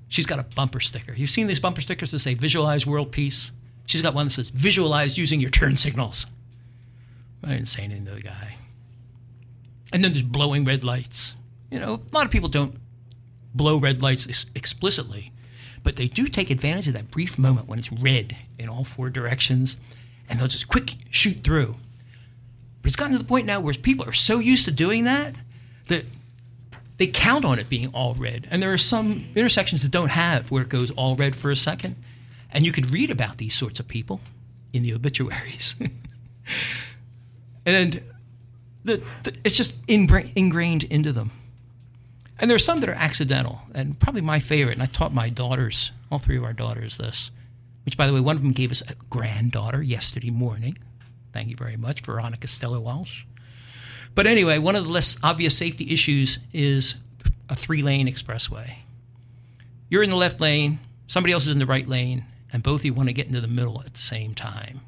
She's 0.07 0.25
got 0.25 0.39
a 0.39 0.43
bumper 0.43 0.79
sticker. 0.79 1.13
You've 1.13 1.29
seen 1.29 1.47
these 1.47 1.59
bumper 1.59 1.81
stickers 1.81 2.11
that 2.11 2.19
say 2.19 2.33
visualize 2.33 2.87
world 2.87 3.11
peace? 3.11 3.51
She's 3.85 4.01
got 4.01 4.13
one 4.13 4.27
that 4.27 4.31
says 4.31 4.51
visualize 4.51 5.17
using 5.17 5.41
your 5.41 5.49
turn 5.49 5.75
signals. 5.75 6.27
I 7.43 7.49
didn't 7.49 7.67
say 7.67 7.83
anything 7.83 8.05
to 8.05 8.11
the 8.11 8.21
guy. 8.21 8.55
And 9.91 10.03
then 10.03 10.13
there's 10.13 10.23
blowing 10.23 10.63
red 10.63 10.83
lights. 10.83 11.33
You 11.71 11.79
know, 11.79 12.01
a 12.11 12.15
lot 12.15 12.25
of 12.25 12.31
people 12.31 12.49
don't 12.49 12.75
blow 13.53 13.79
red 13.79 14.01
lights 14.01 14.27
ex- 14.27 14.45
explicitly, 14.55 15.31
but 15.83 15.95
they 15.95 16.07
do 16.07 16.27
take 16.27 16.49
advantage 16.49 16.87
of 16.87 16.93
that 16.93 17.11
brief 17.11 17.37
moment 17.37 17.67
when 17.67 17.79
it's 17.79 17.91
red 17.91 18.35
in 18.57 18.69
all 18.69 18.83
four 18.83 19.09
directions, 19.09 19.77
and 20.27 20.39
they'll 20.39 20.47
just 20.47 20.67
quick 20.67 20.95
shoot 21.09 21.43
through. 21.43 21.75
But 22.81 22.89
it's 22.89 22.95
gotten 22.95 23.13
to 23.13 23.19
the 23.19 23.25
point 23.27 23.45
now 23.45 23.59
where 23.59 23.73
people 23.73 24.07
are 24.07 24.13
so 24.13 24.39
used 24.39 24.65
to 24.65 24.71
doing 24.71 25.03
that 25.03 25.35
that 25.87 26.05
they 26.97 27.07
count 27.07 27.45
on 27.45 27.59
it 27.59 27.69
being 27.69 27.87
all 27.87 28.13
red. 28.13 28.47
And 28.51 28.61
there 28.61 28.73
are 28.73 28.77
some 28.77 29.25
intersections 29.35 29.81
that 29.83 29.91
don't 29.91 30.09
have 30.09 30.51
where 30.51 30.61
it 30.63 30.69
goes 30.69 30.91
all 30.91 31.15
red 31.15 31.35
for 31.35 31.49
a 31.49 31.55
second. 31.55 31.95
And 32.51 32.65
you 32.65 32.71
could 32.71 32.91
read 32.91 33.09
about 33.09 33.37
these 33.37 33.53
sorts 33.53 33.79
of 33.79 33.87
people 33.87 34.21
in 34.73 34.83
the 34.83 34.93
obituaries. 34.93 35.75
and 37.65 38.01
the, 38.83 39.01
the, 39.23 39.39
it's 39.43 39.55
just 39.55 39.77
ingrained 39.87 40.83
into 40.83 41.11
them. 41.11 41.31
And 42.39 42.49
there 42.49 42.55
are 42.55 42.59
some 42.59 42.79
that 42.79 42.89
are 42.89 42.93
accidental, 42.93 43.61
and 43.73 43.99
probably 43.99 44.21
my 44.21 44.39
favorite. 44.39 44.73
And 44.73 44.83
I 44.83 44.87
taught 44.87 45.13
my 45.13 45.29
daughters, 45.29 45.91
all 46.09 46.19
three 46.19 46.37
of 46.37 46.43
our 46.43 46.53
daughters, 46.53 46.97
this. 46.97 47.31
Which, 47.83 47.97
by 47.97 48.07
the 48.07 48.13
way, 48.13 48.21
one 48.21 48.35
of 48.35 48.41
them 48.41 48.51
gave 48.51 48.71
us 48.71 48.81
a 48.81 48.95
granddaughter 49.09 49.81
yesterday 49.81 50.29
morning. 50.29 50.77
Thank 51.33 51.49
you 51.49 51.55
very 51.55 51.77
much, 51.77 52.01
Veronica 52.01 52.47
Stella 52.47 52.79
Walsh. 52.79 53.23
But 54.15 54.27
anyway, 54.27 54.57
one 54.57 54.75
of 54.75 54.85
the 54.85 54.91
less 54.91 55.17
obvious 55.23 55.57
safety 55.57 55.91
issues 55.93 56.39
is 56.53 56.95
a 57.49 57.55
three 57.55 57.81
lane 57.81 58.07
expressway. 58.07 58.75
You're 59.89 60.03
in 60.03 60.09
the 60.09 60.15
left 60.15 60.39
lane, 60.39 60.79
somebody 61.07 61.33
else 61.33 61.43
is 61.43 61.53
in 61.53 61.59
the 61.59 61.65
right 61.65 61.87
lane, 61.87 62.25
and 62.51 62.63
both 62.63 62.81
of 62.81 62.85
you 62.85 62.93
want 62.93 63.09
to 63.09 63.13
get 63.13 63.27
into 63.27 63.41
the 63.41 63.47
middle 63.47 63.81
at 63.81 63.93
the 63.93 64.01
same 64.01 64.35
time. 64.35 64.81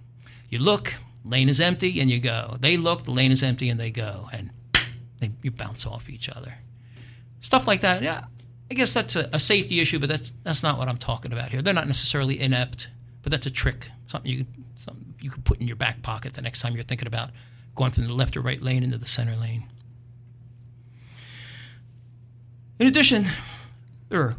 You 0.50 0.60
look, 0.60 0.96
lane 1.24 1.50
is 1.50 1.60
empty, 1.60 2.00
and 2.00 2.10
you 2.10 2.20
go. 2.20 2.58
They 2.60 2.78
look, 2.78 3.04
the 3.04 3.12
lane 3.12 3.32
is 3.32 3.44
empty, 3.44 3.70
and 3.70 3.80
they 3.80 3.92
go. 3.92 4.30
And 4.32 4.52
they, 5.20 5.32
you 5.42 5.52
bounce 5.52 5.86
off 5.86 6.10
each 6.10 6.30
other. 6.30 6.56
Stuff 7.42 7.68
like 7.68 7.82
that, 7.82 8.02
yeah. 8.04 8.26
I 8.70 8.74
guess 8.74 8.94
that's 8.94 9.16
a, 9.16 9.30
a 9.34 9.40
safety 9.40 9.80
issue, 9.80 10.00
but 10.00 10.08
that's 10.08 10.32
that's 10.44 10.64
not 10.64 10.78
what 10.78 10.88
I'm 10.88 10.98
talking 10.98 11.34
about 11.34 11.50
here. 11.50 11.62
They're 11.62 11.74
not 11.74 11.88
necessarily 11.88 12.40
inept, 12.40 12.88
but 13.22 13.32
that's 13.32 13.46
a 13.46 13.52
trick, 13.52 13.90
something 14.08 14.32
you 14.32 14.46
something 14.76 15.14
you 15.22 15.30
could 15.30 15.44
put 15.44 15.60
in 15.60 15.68
your 15.68 15.76
back 15.76 16.02
pocket 16.02 16.34
the 16.34 16.42
next 16.42 16.62
time 16.62 16.74
you're 16.76 16.84
thinking 16.84 17.08
about 17.08 17.32
going 17.76 17.92
from 17.92 18.08
the 18.08 18.14
left 18.14 18.38
or 18.38 18.42
right 18.42 18.62
lane 18.62 18.84
into 18.84 18.98
the 18.98 19.08
center 19.08 19.36
lane. 19.36 19.68
In 22.80 22.88
addition, 22.88 23.28
there 24.10 24.22
are 24.22 24.38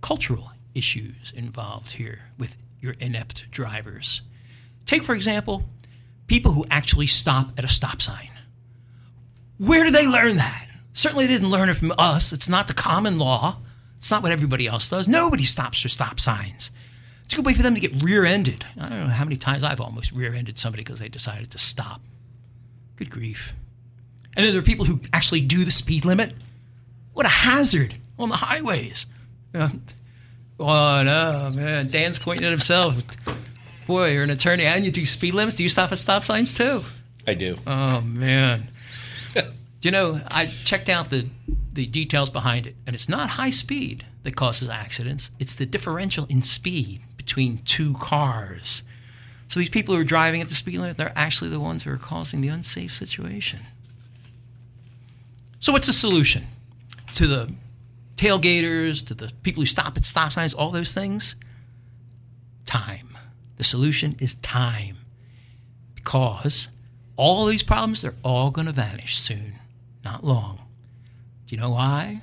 cultural 0.00 0.52
issues 0.74 1.32
involved 1.36 1.92
here 1.92 2.22
with 2.38 2.56
your 2.80 2.94
inept 3.00 3.50
drivers. 3.50 4.22
Take, 4.86 5.02
for 5.02 5.14
example, 5.14 5.64
people 6.26 6.52
who 6.52 6.64
actually 6.70 7.06
stop 7.06 7.52
at 7.56 7.64
a 7.64 7.68
stop 7.68 8.02
sign. 8.02 8.30
Where 9.58 9.84
do 9.84 9.90
they 9.90 10.06
learn 10.06 10.36
that? 10.36 10.63
Certainly 10.94 11.26
didn't 11.26 11.50
learn 11.50 11.68
it 11.68 11.74
from 11.74 11.92
us. 11.98 12.32
It's 12.32 12.48
not 12.48 12.68
the 12.68 12.72
common 12.72 13.18
law. 13.18 13.58
It's 13.98 14.10
not 14.10 14.22
what 14.22 14.32
everybody 14.32 14.66
else 14.66 14.88
does. 14.88 15.06
Nobody 15.08 15.44
stops 15.44 15.82
for 15.82 15.88
stop 15.88 16.20
signs. 16.20 16.70
It's 17.24 17.34
a 17.34 17.36
good 17.36 17.46
way 17.46 17.54
for 17.54 17.62
them 17.62 17.74
to 17.74 17.80
get 17.80 18.02
rear 18.02 18.24
ended. 18.24 18.64
I 18.78 18.88
don't 18.88 19.00
know 19.00 19.08
how 19.08 19.24
many 19.24 19.36
times 19.36 19.62
I've 19.62 19.80
almost 19.80 20.12
rear 20.12 20.32
ended 20.32 20.58
somebody 20.58 20.84
because 20.84 21.00
they 21.00 21.08
decided 21.08 21.50
to 21.50 21.58
stop. 21.58 22.00
Good 22.96 23.10
grief. 23.10 23.54
And 24.36 24.46
then 24.46 24.52
there 24.52 24.60
are 24.60 24.64
people 24.64 24.84
who 24.84 25.00
actually 25.12 25.40
do 25.40 25.64
the 25.64 25.70
speed 25.70 26.04
limit. 26.04 26.32
What 27.12 27.26
a 27.26 27.30
hazard 27.30 27.98
on 28.18 28.28
the 28.28 28.36
highways. 28.36 29.06
Uh, 29.52 29.70
oh, 30.60 31.02
no, 31.02 31.50
man. 31.52 31.88
Dan's 31.88 32.18
pointing 32.18 32.44
at 32.44 32.50
himself. 32.50 33.02
Boy, 33.86 34.12
you're 34.12 34.22
an 34.22 34.30
attorney 34.30 34.64
and 34.64 34.84
you 34.84 34.90
do 34.90 35.06
speed 35.06 35.34
limits. 35.34 35.56
Do 35.56 35.62
you 35.62 35.68
stop 35.68 35.92
at 35.92 35.98
stop 35.98 36.24
signs 36.24 36.54
too? 36.54 36.84
I 37.26 37.34
do. 37.34 37.56
Oh, 37.66 38.00
man. 38.00 38.68
You 39.84 39.90
know, 39.90 40.20
I 40.28 40.46
checked 40.46 40.88
out 40.88 41.10
the, 41.10 41.28
the 41.72 41.86
details 41.86 42.30
behind 42.30 42.66
it, 42.66 42.76
and 42.86 42.94
it's 42.94 43.08
not 43.08 43.30
high 43.30 43.50
speed 43.50 44.04
that 44.22 44.36
causes 44.36 44.68
accidents, 44.68 45.30
it's 45.38 45.54
the 45.54 45.66
differential 45.66 46.26
in 46.28 46.42
speed 46.42 47.02
between 47.16 47.58
two 47.58 47.94
cars. 47.94 48.82
So 49.48 49.60
these 49.60 49.68
people 49.68 49.94
who 49.94 50.00
are 50.00 50.04
driving 50.04 50.40
at 50.40 50.48
the 50.48 50.54
speed 50.54 50.78
limit, 50.78 50.96
they're 50.96 51.12
actually 51.14 51.50
the 51.50 51.60
ones 51.60 51.84
who 51.84 51.90
are 51.92 51.98
causing 51.98 52.40
the 52.40 52.48
unsafe 52.48 52.94
situation. 52.94 53.60
So 55.60 55.72
what's 55.72 55.86
the 55.86 55.92
solution 55.92 56.46
to 57.14 57.26
the 57.26 57.52
tailgaters, 58.16 59.04
to 59.06 59.14
the 59.14 59.32
people 59.42 59.62
who 59.62 59.66
stop 59.66 59.96
at 59.96 60.04
stop 60.04 60.32
signs, 60.32 60.54
all 60.54 60.70
those 60.70 60.94
things? 60.94 61.36
Time. 62.66 63.16
The 63.56 63.64
solution 63.64 64.16
is 64.18 64.34
time. 64.36 64.98
Because 65.94 66.68
all 67.16 67.46
these 67.46 67.62
problems, 67.62 68.02
they're 68.02 68.14
all 68.22 68.50
going 68.50 68.66
to 68.66 68.72
vanish 68.72 69.18
soon, 69.18 69.58
not 70.04 70.24
long. 70.24 70.58
Do 71.46 71.54
you 71.54 71.60
know 71.60 71.70
why? 71.70 72.22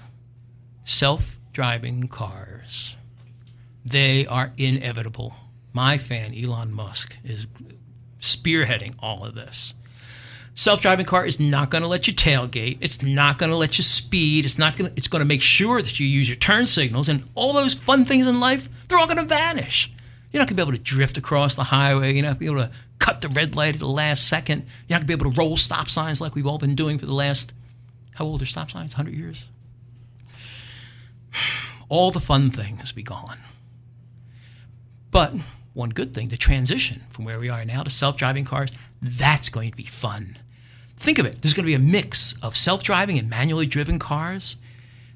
Self 0.85 1.39
driving 1.53 2.07
cars. 2.07 2.95
They 3.83 4.25
are 4.25 4.53
inevitable. 4.57 5.33
My 5.73 5.97
fan, 5.97 6.35
Elon 6.35 6.71
Musk, 6.71 7.15
is 7.23 7.47
spearheading 8.19 8.95
all 8.99 9.25
of 9.25 9.35
this. 9.35 9.73
Self 10.53 10.81
driving 10.81 11.05
car 11.05 11.25
is 11.25 11.39
not 11.39 11.69
going 11.69 11.81
to 11.81 11.87
let 11.87 12.07
you 12.07 12.13
tailgate. 12.13 12.77
It's 12.81 13.01
not 13.01 13.37
going 13.37 13.49
to 13.49 13.55
let 13.55 13.77
you 13.77 13.83
speed. 13.83 14.45
It's 14.45 14.59
not 14.59 14.75
going 14.75 14.91
it's 14.95 15.07
going 15.07 15.21
to 15.21 15.25
make 15.25 15.41
sure 15.41 15.81
that 15.81 15.99
you 15.99 16.05
use 16.05 16.27
your 16.27 16.35
turn 16.35 16.67
signals 16.67 17.09
and 17.09 17.23
all 17.35 17.53
those 17.53 17.73
fun 17.73 18.05
things 18.05 18.27
in 18.27 18.39
life, 18.39 18.67
they're 18.87 18.97
all 18.97 19.07
going 19.07 19.17
to 19.17 19.23
vanish. 19.23 19.91
You're 20.31 20.39
not 20.39 20.47
going 20.47 20.57
to 20.57 20.65
be 20.65 20.69
able 20.69 20.77
to 20.77 20.83
drift 20.83 21.17
across 21.17 21.55
the 21.55 21.63
highway. 21.63 22.13
You're 22.13 22.23
not 22.23 22.39
going 22.39 22.49
to 22.49 22.53
be 22.53 22.59
able 22.59 22.67
to 22.67 22.71
cut 22.99 23.21
the 23.21 23.29
red 23.29 23.55
light 23.55 23.73
at 23.73 23.79
the 23.79 23.87
last 23.87 24.27
second. 24.27 24.59
You're 24.87 24.97
not 24.97 25.07
going 25.07 25.17
to 25.17 25.17
be 25.17 25.27
able 25.27 25.31
to 25.35 25.41
roll 25.41 25.57
stop 25.57 25.89
signs 25.89 26.21
like 26.21 26.35
we've 26.35 26.47
all 26.47 26.57
been 26.57 26.75
doing 26.75 26.97
for 26.97 27.05
the 27.05 27.13
last, 27.13 27.53
how 28.21 28.27
old 28.27 28.41
are 28.43 28.45
stop 28.45 28.69
signs? 28.69 28.93
100 28.93 29.17
years? 29.17 29.45
All 31.89 32.11
the 32.11 32.19
fun 32.19 32.51
things 32.51 32.91
be 32.91 33.01
gone. 33.01 33.39
But 35.09 35.33
one 35.73 35.89
good 35.89 36.13
thing, 36.13 36.27
the 36.27 36.37
transition 36.37 37.01
from 37.09 37.25
where 37.25 37.39
we 37.39 37.49
are 37.49 37.65
now 37.65 37.81
to 37.81 37.89
self 37.89 38.17
driving 38.17 38.45
cars, 38.45 38.71
that's 39.01 39.49
going 39.49 39.71
to 39.71 39.75
be 39.75 39.85
fun. 39.85 40.37
Think 40.97 41.17
of 41.17 41.25
it. 41.25 41.41
There's 41.41 41.55
going 41.55 41.63
to 41.63 41.69
be 41.69 41.73
a 41.73 41.79
mix 41.79 42.35
of 42.43 42.55
self 42.55 42.83
driving 42.83 43.17
and 43.17 43.27
manually 43.27 43.65
driven 43.65 43.97
cars. 43.97 44.55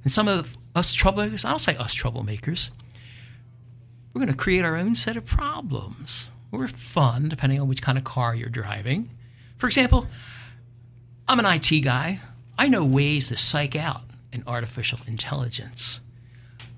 And 0.01 0.11
some 0.11 0.27
of 0.27 0.57
us 0.73 0.95
troublemakers, 0.95 1.45
I'll 1.45 1.59
say 1.59 1.75
us 1.75 1.93
troublemakers, 1.93 2.71
we're 4.13 4.19
going 4.21 4.31
to 4.31 4.37
create 4.37 4.65
our 4.65 4.75
own 4.75 4.95
set 4.95 5.15
of 5.15 5.25
problems. 5.25 6.29
We're 6.49 6.67
fun, 6.67 7.29
depending 7.29 7.61
on 7.61 7.67
which 7.67 7.83
kind 7.83 7.99
of 7.99 8.03
car 8.03 8.33
you're 8.33 8.49
driving. 8.49 9.11
For 9.57 9.67
example, 9.67 10.07
I'm 11.27 11.37
an 11.37 11.45
IT 11.45 11.81
guy. 11.81 12.19
I 12.57 12.67
know 12.67 12.85
ways 12.85 13.27
to 13.29 13.37
psych 13.37 13.75
out 13.75 14.03
an 14.31 14.43
artificial 14.47 14.99
intelligence. 15.07 15.99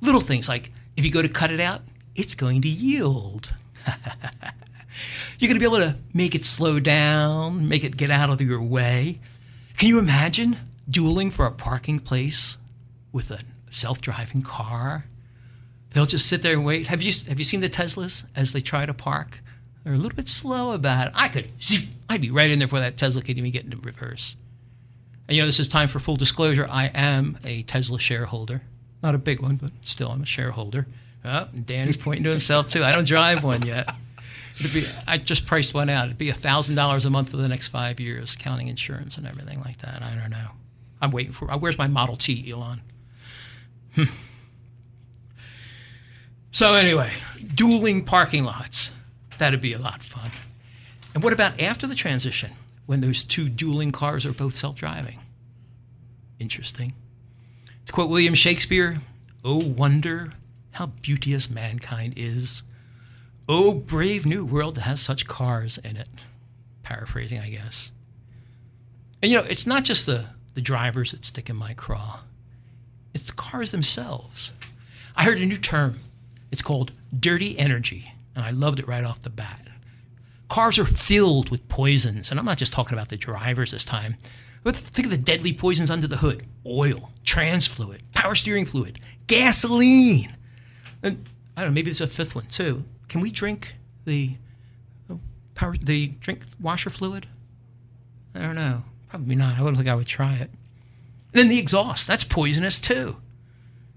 Little 0.01 0.21
things 0.21 0.47
like 0.47 0.71
if 0.95 1.05
you 1.05 1.11
go 1.11 1.21
to 1.21 1.29
cut 1.29 1.51
it 1.51 1.59
out, 1.59 1.81
it's 2.15 2.35
going 2.35 2.61
to 2.63 2.67
yield. 2.67 3.53
You're 5.39 5.47
going 5.47 5.59
to 5.59 5.59
be 5.59 5.65
able 5.65 5.77
to 5.77 5.95
make 6.13 6.33
it 6.33 6.43
slow 6.43 6.79
down, 6.79 7.67
make 7.67 7.83
it 7.83 7.97
get 7.97 8.09
out 8.09 8.29
of 8.29 8.41
your 8.41 8.61
way. 8.61 9.19
Can 9.77 9.89
you 9.89 9.99
imagine 9.99 10.57
dueling 10.89 11.29
for 11.29 11.45
a 11.45 11.51
parking 11.51 11.99
place 11.99 12.57
with 13.11 13.29
a 13.29 13.39
self-driving 13.69 14.41
car? 14.41 15.05
They'll 15.91 16.07
just 16.07 16.27
sit 16.27 16.41
there 16.41 16.53
and 16.53 16.65
wait. 16.65 16.87
Have 16.87 17.01
you 17.01 17.11
have 17.27 17.39
you 17.39 17.45
seen 17.45 17.61
the 17.61 17.69
Teslas 17.69 18.25
as 18.35 18.53
they 18.53 18.61
try 18.61 18.85
to 18.85 18.93
park? 18.93 19.41
They're 19.83 19.93
a 19.93 19.97
little 19.97 20.15
bit 20.15 20.27
slow 20.27 20.73
about 20.73 21.07
it. 21.07 21.13
I 21.15 21.29
could, 21.29 21.49
I'd 22.09 22.21
be 22.21 22.29
right 22.29 22.49
in 22.49 22.59
there 22.59 22.67
before 22.67 22.81
that 22.81 22.97
Tesla 22.97 23.21
could 23.21 23.37
even 23.37 23.51
get 23.51 23.63
into 23.63 23.77
reverse. 23.77 24.35
And 25.27 25.35
you 25.35 25.41
know, 25.41 25.45
this 25.45 25.59
is 25.59 25.67
time 25.67 25.87
for 25.87 25.99
full 25.99 26.15
disclosure. 26.15 26.67
I 26.69 26.85
am 26.93 27.37
a 27.43 27.63
Tesla 27.63 27.99
shareholder, 27.99 28.61
not 29.03 29.15
a 29.15 29.17
big 29.17 29.41
one, 29.41 29.57
but 29.57 29.71
still, 29.81 30.09
I'm 30.09 30.23
a 30.23 30.25
shareholder. 30.25 30.87
Oh, 31.25 31.47
Danny's 31.65 31.97
pointing 31.97 32.23
to 32.23 32.29
himself 32.29 32.69
too. 32.69 32.83
I 32.83 32.93
don't 32.93 33.07
drive 33.07 33.43
one 33.43 33.63
yet. 33.63 33.91
Be, 34.73 34.87
I 35.05 35.17
just 35.17 35.45
priced 35.45 35.73
one 35.73 35.89
out. 35.89 36.05
It'd 36.07 36.17
be 36.17 36.31
thousand 36.31 36.75
dollars 36.75 37.05
a 37.05 37.09
month 37.09 37.29
for 37.29 37.37
the 37.37 37.47
next 37.47 37.67
five 37.67 37.99
years, 37.99 38.35
counting 38.35 38.69
insurance 38.69 39.17
and 39.17 39.27
everything 39.27 39.61
like 39.61 39.77
that. 39.79 40.01
I 40.01 40.15
don't 40.15 40.31
know. 40.31 40.49
I'm 41.01 41.11
waiting 41.11 41.33
for. 41.33 41.47
Where's 41.47 41.77
my 41.77 41.87
Model 41.87 42.15
T, 42.15 42.49
Elon? 42.51 42.81
Hmm. 43.93 44.05
So 46.51 46.73
anyway, 46.73 47.11
dueling 47.53 48.03
parking 48.03 48.45
lots. 48.45 48.91
That'd 49.37 49.61
be 49.61 49.73
a 49.73 49.77
lot 49.77 49.97
of 49.97 50.01
fun. 50.01 50.31
And 51.13 51.23
what 51.23 51.33
about 51.33 51.59
after 51.59 51.85
the 51.85 51.93
transition, 51.93 52.51
when 52.87 53.01
those 53.01 53.23
two 53.23 53.47
dueling 53.47 53.91
cars 53.91 54.25
are 54.25 54.33
both 54.33 54.55
self-driving? 54.55 55.19
Interesting. 56.39 56.93
To 57.85 57.93
quote 57.93 58.09
William 58.09 58.33
Shakespeare, 58.33 59.01
"Oh 59.43 59.63
wonder 59.63 60.33
how 60.77 60.85
beauteous 60.85 61.49
mankind 61.49 62.13
is. 62.15 62.61
Oh, 63.49 63.73
brave 63.73 64.27
new 64.27 64.45
world 64.45 64.75
that 64.75 64.81
has 64.81 65.01
such 65.01 65.25
cars 65.25 65.79
in 65.79 65.97
it. 65.97 66.07
Paraphrasing, 66.83 67.39
I 67.39 67.49
guess. 67.49 67.91
And 69.21 69.31
you 69.31 69.37
know, 69.39 69.43
it's 69.43 69.65
not 69.65 69.83
just 69.83 70.05
the, 70.05 70.25
the 70.53 70.61
drivers 70.61 71.11
that 71.11 71.25
stick 71.25 71.49
in 71.49 71.55
my 71.55 71.73
craw, 71.73 72.19
it's 73.13 73.25
the 73.25 73.33
cars 73.33 73.71
themselves. 73.71 74.51
I 75.15 75.23
heard 75.23 75.39
a 75.39 75.45
new 75.45 75.57
term. 75.57 75.99
It's 76.51 76.61
called 76.61 76.91
dirty 77.17 77.57
energy, 77.57 78.13
and 78.35 78.45
I 78.45 78.51
loved 78.51 78.77
it 78.77 78.87
right 78.87 79.03
off 79.03 79.21
the 79.21 79.31
bat. 79.31 79.66
Cars 80.49 80.79
are 80.79 80.85
filled 80.85 81.49
with 81.49 81.67
poisons, 81.67 82.31
and 82.31 82.39
I'm 82.39 82.45
not 82.45 82.57
just 82.57 82.71
talking 82.71 82.93
about 82.93 83.09
the 83.09 83.17
drivers 83.17 83.71
this 83.71 83.85
time. 83.85 84.15
But 84.63 84.75
think 84.75 85.05
of 85.05 85.11
the 85.11 85.17
deadly 85.17 85.53
poisons 85.53 85.91
under 85.91 86.07
the 86.07 86.17
hood 86.17 86.45
oil, 86.65 87.11
trans 87.23 87.67
fluid, 87.67 88.03
power 88.13 88.35
steering 88.35 88.65
fluid, 88.65 88.99
gasoline. 89.27 90.35
And 91.03 91.29
I 91.55 91.61
don't 91.61 91.71
know, 91.71 91.75
maybe 91.75 91.85
there's 91.85 92.01
a 92.01 92.07
fifth 92.07 92.35
one 92.35 92.47
too. 92.47 92.83
Can 93.07 93.21
we 93.21 93.31
drink 93.31 93.75
the 94.05 94.35
oh, 95.09 95.19
power 95.55 95.75
the 95.81 96.07
drink 96.19 96.43
washer 96.59 96.89
fluid? 96.89 97.27
I 98.35 98.39
don't 98.39 98.55
know. 98.55 98.83
Probably 99.09 99.35
not. 99.35 99.57
I 99.57 99.61
wouldn't 99.61 99.77
think 99.77 99.89
I 99.89 99.95
would 99.95 100.07
try 100.07 100.35
it. 100.35 100.51
And 101.33 101.33
then 101.33 101.49
the 101.49 101.59
exhaust, 101.59 102.07
that's 102.07 102.23
poisonous 102.23 102.79
too. 102.79 103.17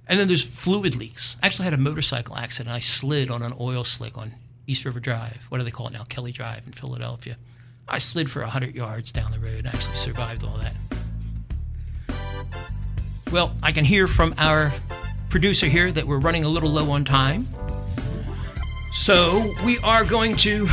And 0.07 0.19
then 0.19 0.29
there's 0.29 0.45
fluid 0.45 0.97
leaks. 0.97 1.37
I 1.43 1.47
actually 1.47 1.65
had 1.65 1.75
a 1.75 1.79
motorcycle 1.79 2.37
accident. 2.37 2.75
I 2.75 2.81
slid 2.81 3.31
on 3.31 3.43
an 3.43 3.55
oil 3.59 3.85
slick 3.85 4.17
on 4.19 4.35
East 4.71 4.85
River 4.85 5.01
Drive. 5.01 5.39
What 5.49 5.59
do 5.59 5.65
they 5.65 5.71
call 5.71 5.89
it 5.89 5.93
now? 5.93 6.05
Kelly 6.05 6.31
Drive 6.31 6.63
in 6.65 6.73
Philadelphia. 6.73 7.37
I 7.89 7.99
slid 7.99 8.31
for 8.31 8.41
100 8.41 8.75
yards 8.75 9.11
down 9.11 9.33
the 9.33 9.41
road 9.41 9.59
and 9.59 9.67
actually 9.67 9.97
survived 9.97 10.45
all 10.45 10.59
that. 10.59 10.75
Well, 13.33 13.53
I 13.63 13.73
can 13.73 13.85
hear 13.85 14.07
from 14.07 14.35
our 14.39 14.73
producer 15.29 15.67
here 15.67 15.91
that 15.91 16.07
we're 16.07 16.19
running 16.19 16.45
a 16.45 16.49
little 16.49 16.71
low 16.71 16.91
on 16.91 17.05
time. 17.05 17.49
So 18.93 19.53
we 19.65 19.79
are 19.79 20.05
going 20.05 20.37
to 20.37 20.69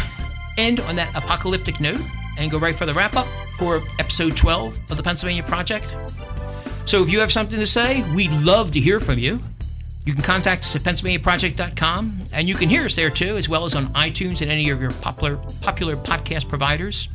end 0.58 0.80
on 0.82 0.95
that 0.95 1.16
apocalyptic 1.16 1.80
note 1.80 2.02
and 2.38 2.52
go 2.52 2.60
right 2.60 2.76
for 2.76 2.86
the 2.86 2.93
wrap 2.93 3.16
up 3.16 3.28
for 3.58 3.84
episode 3.98 4.38
12 4.38 4.80
of 4.91 4.98
the 4.98 5.04
Pennsylvania 5.04 5.43
Project. 5.43 5.88
So 6.86 7.02
if 7.02 7.10
you 7.10 7.20
have 7.20 7.32
something 7.32 7.60
to 7.60 7.68
say, 7.68 8.04
we'd 8.14 8.32
love 8.32 8.72
to 8.72 8.80
hear 8.80 9.00
from 9.00 9.18
you. 9.18 9.41
You 10.08 10.14
can 10.14 10.22
contact 10.24 10.64
us 10.64 10.74
at 10.74 10.84
PennsylvaniaProject.com, 10.84 12.24
and 12.32 12.47
you 12.47 12.55
can 12.55 12.70
hear 12.70 12.86
us 12.86 12.95
there 12.95 13.10
too, 13.10 13.36
as 13.36 13.49
well 13.49 13.66
as 13.66 13.76
on 13.76 13.88
iTunes 13.88 14.41
and 14.41 14.49
any 14.49 14.70
of 14.70 14.82
your 14.82 14.91
popular, 14.91 15.36
popular 15.60 15.97
podcast 15.97 16.47
providers. 16.47 17.10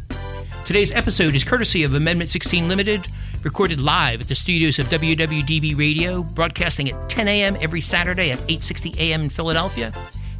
Today's 0.67 0.93
episode 0.93 1.35
is 1.35 1.43
courtesy 1.43 1.85
of 1.85 1.95
Amendment 1.95 2.29
16 2.29 2.69
Limited, 2.69 3.07
recorded 3.45 3.81
live 3.81 4.21
at 4.21 4.29
the 4.29 4.35
studios 4.35 4.79
of 4.79 4.91
WWDB 4.91 5.75
Radio, 5.75 6.23
broadcasting 6.23 6.91
at 6.91 7.09
10 7.09 7.29
a.m. 7.29 7.57
every 7.63 7.81
Saturday 7.81 8.31
at 8.31 8.39
8:60 8.41 8.95
a.m. 8.99 9.23
in 9.23 9.31
Philadelphia, 9.31 9.91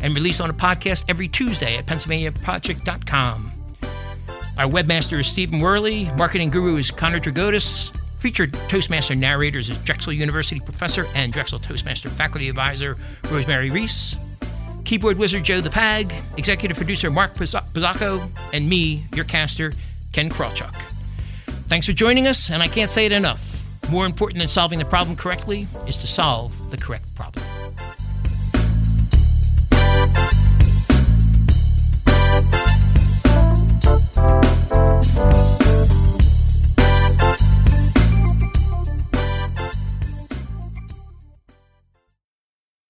and 0.01 0.15
released 0.15 0.43
on 0.43 0.51
a 0.51 0.55
podcast 0.55 1.07
every 1.09 1.29
Tuesday 1.29 1.79
at 1.79 1.87
PennsylvaniaProject.com. 1.87 3.53
Our 4.59 4.69
webmaster 4.69 5.19
is 5.19 5.27
Stephen 5.27 5.59
Worley, 5.59 6.11
marketing 6.19 6.51
guru 6.51 6.77
is 6.77 6.91
Connor 6.91 7.19
Dragotis, 7.19 7.99
Featured 8.23 8.53
Toastmaster 8.69 9.17
narrators 9.17 9.69
is 9.69 9.79
Drexel 9.79 10.13
University 10.13 10.61
professor 10.61 11.09
and 11.17 11.33
Drexel 11.33 11.59
Toastmaster 11.59 12.09
faculty 12.09 12.49
advisor 12.49 12.97
Rosemary 13.29 13.69
Reese. 13.69 14.15
Keyboard 14.85 15.19
wizard 15.19 15.43
Joe 15.43 15.61
the 15.61 15.69
Pag, 15.69 16.15
executive 16.37 16.77
producer 16.77 17.11
Mark 17.11 17.35
Pizzacco, 17.35 18.31
and 18.53 18.69
me, 18.69 19.03
your 19.17 19.25
caster, 19.25 19.73
Ken 20.13 20.31
Krawchuk. 20.31 20.73
Thanks 21.67 21.85
for 21.85 21.95
joining 21.95 22.29
us, 22.29 22.49
and 22.49 22.63
I 22.63 22.69
can't 22.69 22.93
say 22.93 23.07
it 23.07 23.13
enough. 23.13 23.67
More 23.91 24.07
important 24.07 24.39
than 24.39 24.47
solving 24.47 24.79
the 24.79 24.85
problem 24.85 25.17
correctly 25.17 25.67
is 25.89 25.97
to 25.97 26.07
solve 26.07 26.71
the 26.71 26.77
correct 26.77 27.13
problem. 27.17 27.45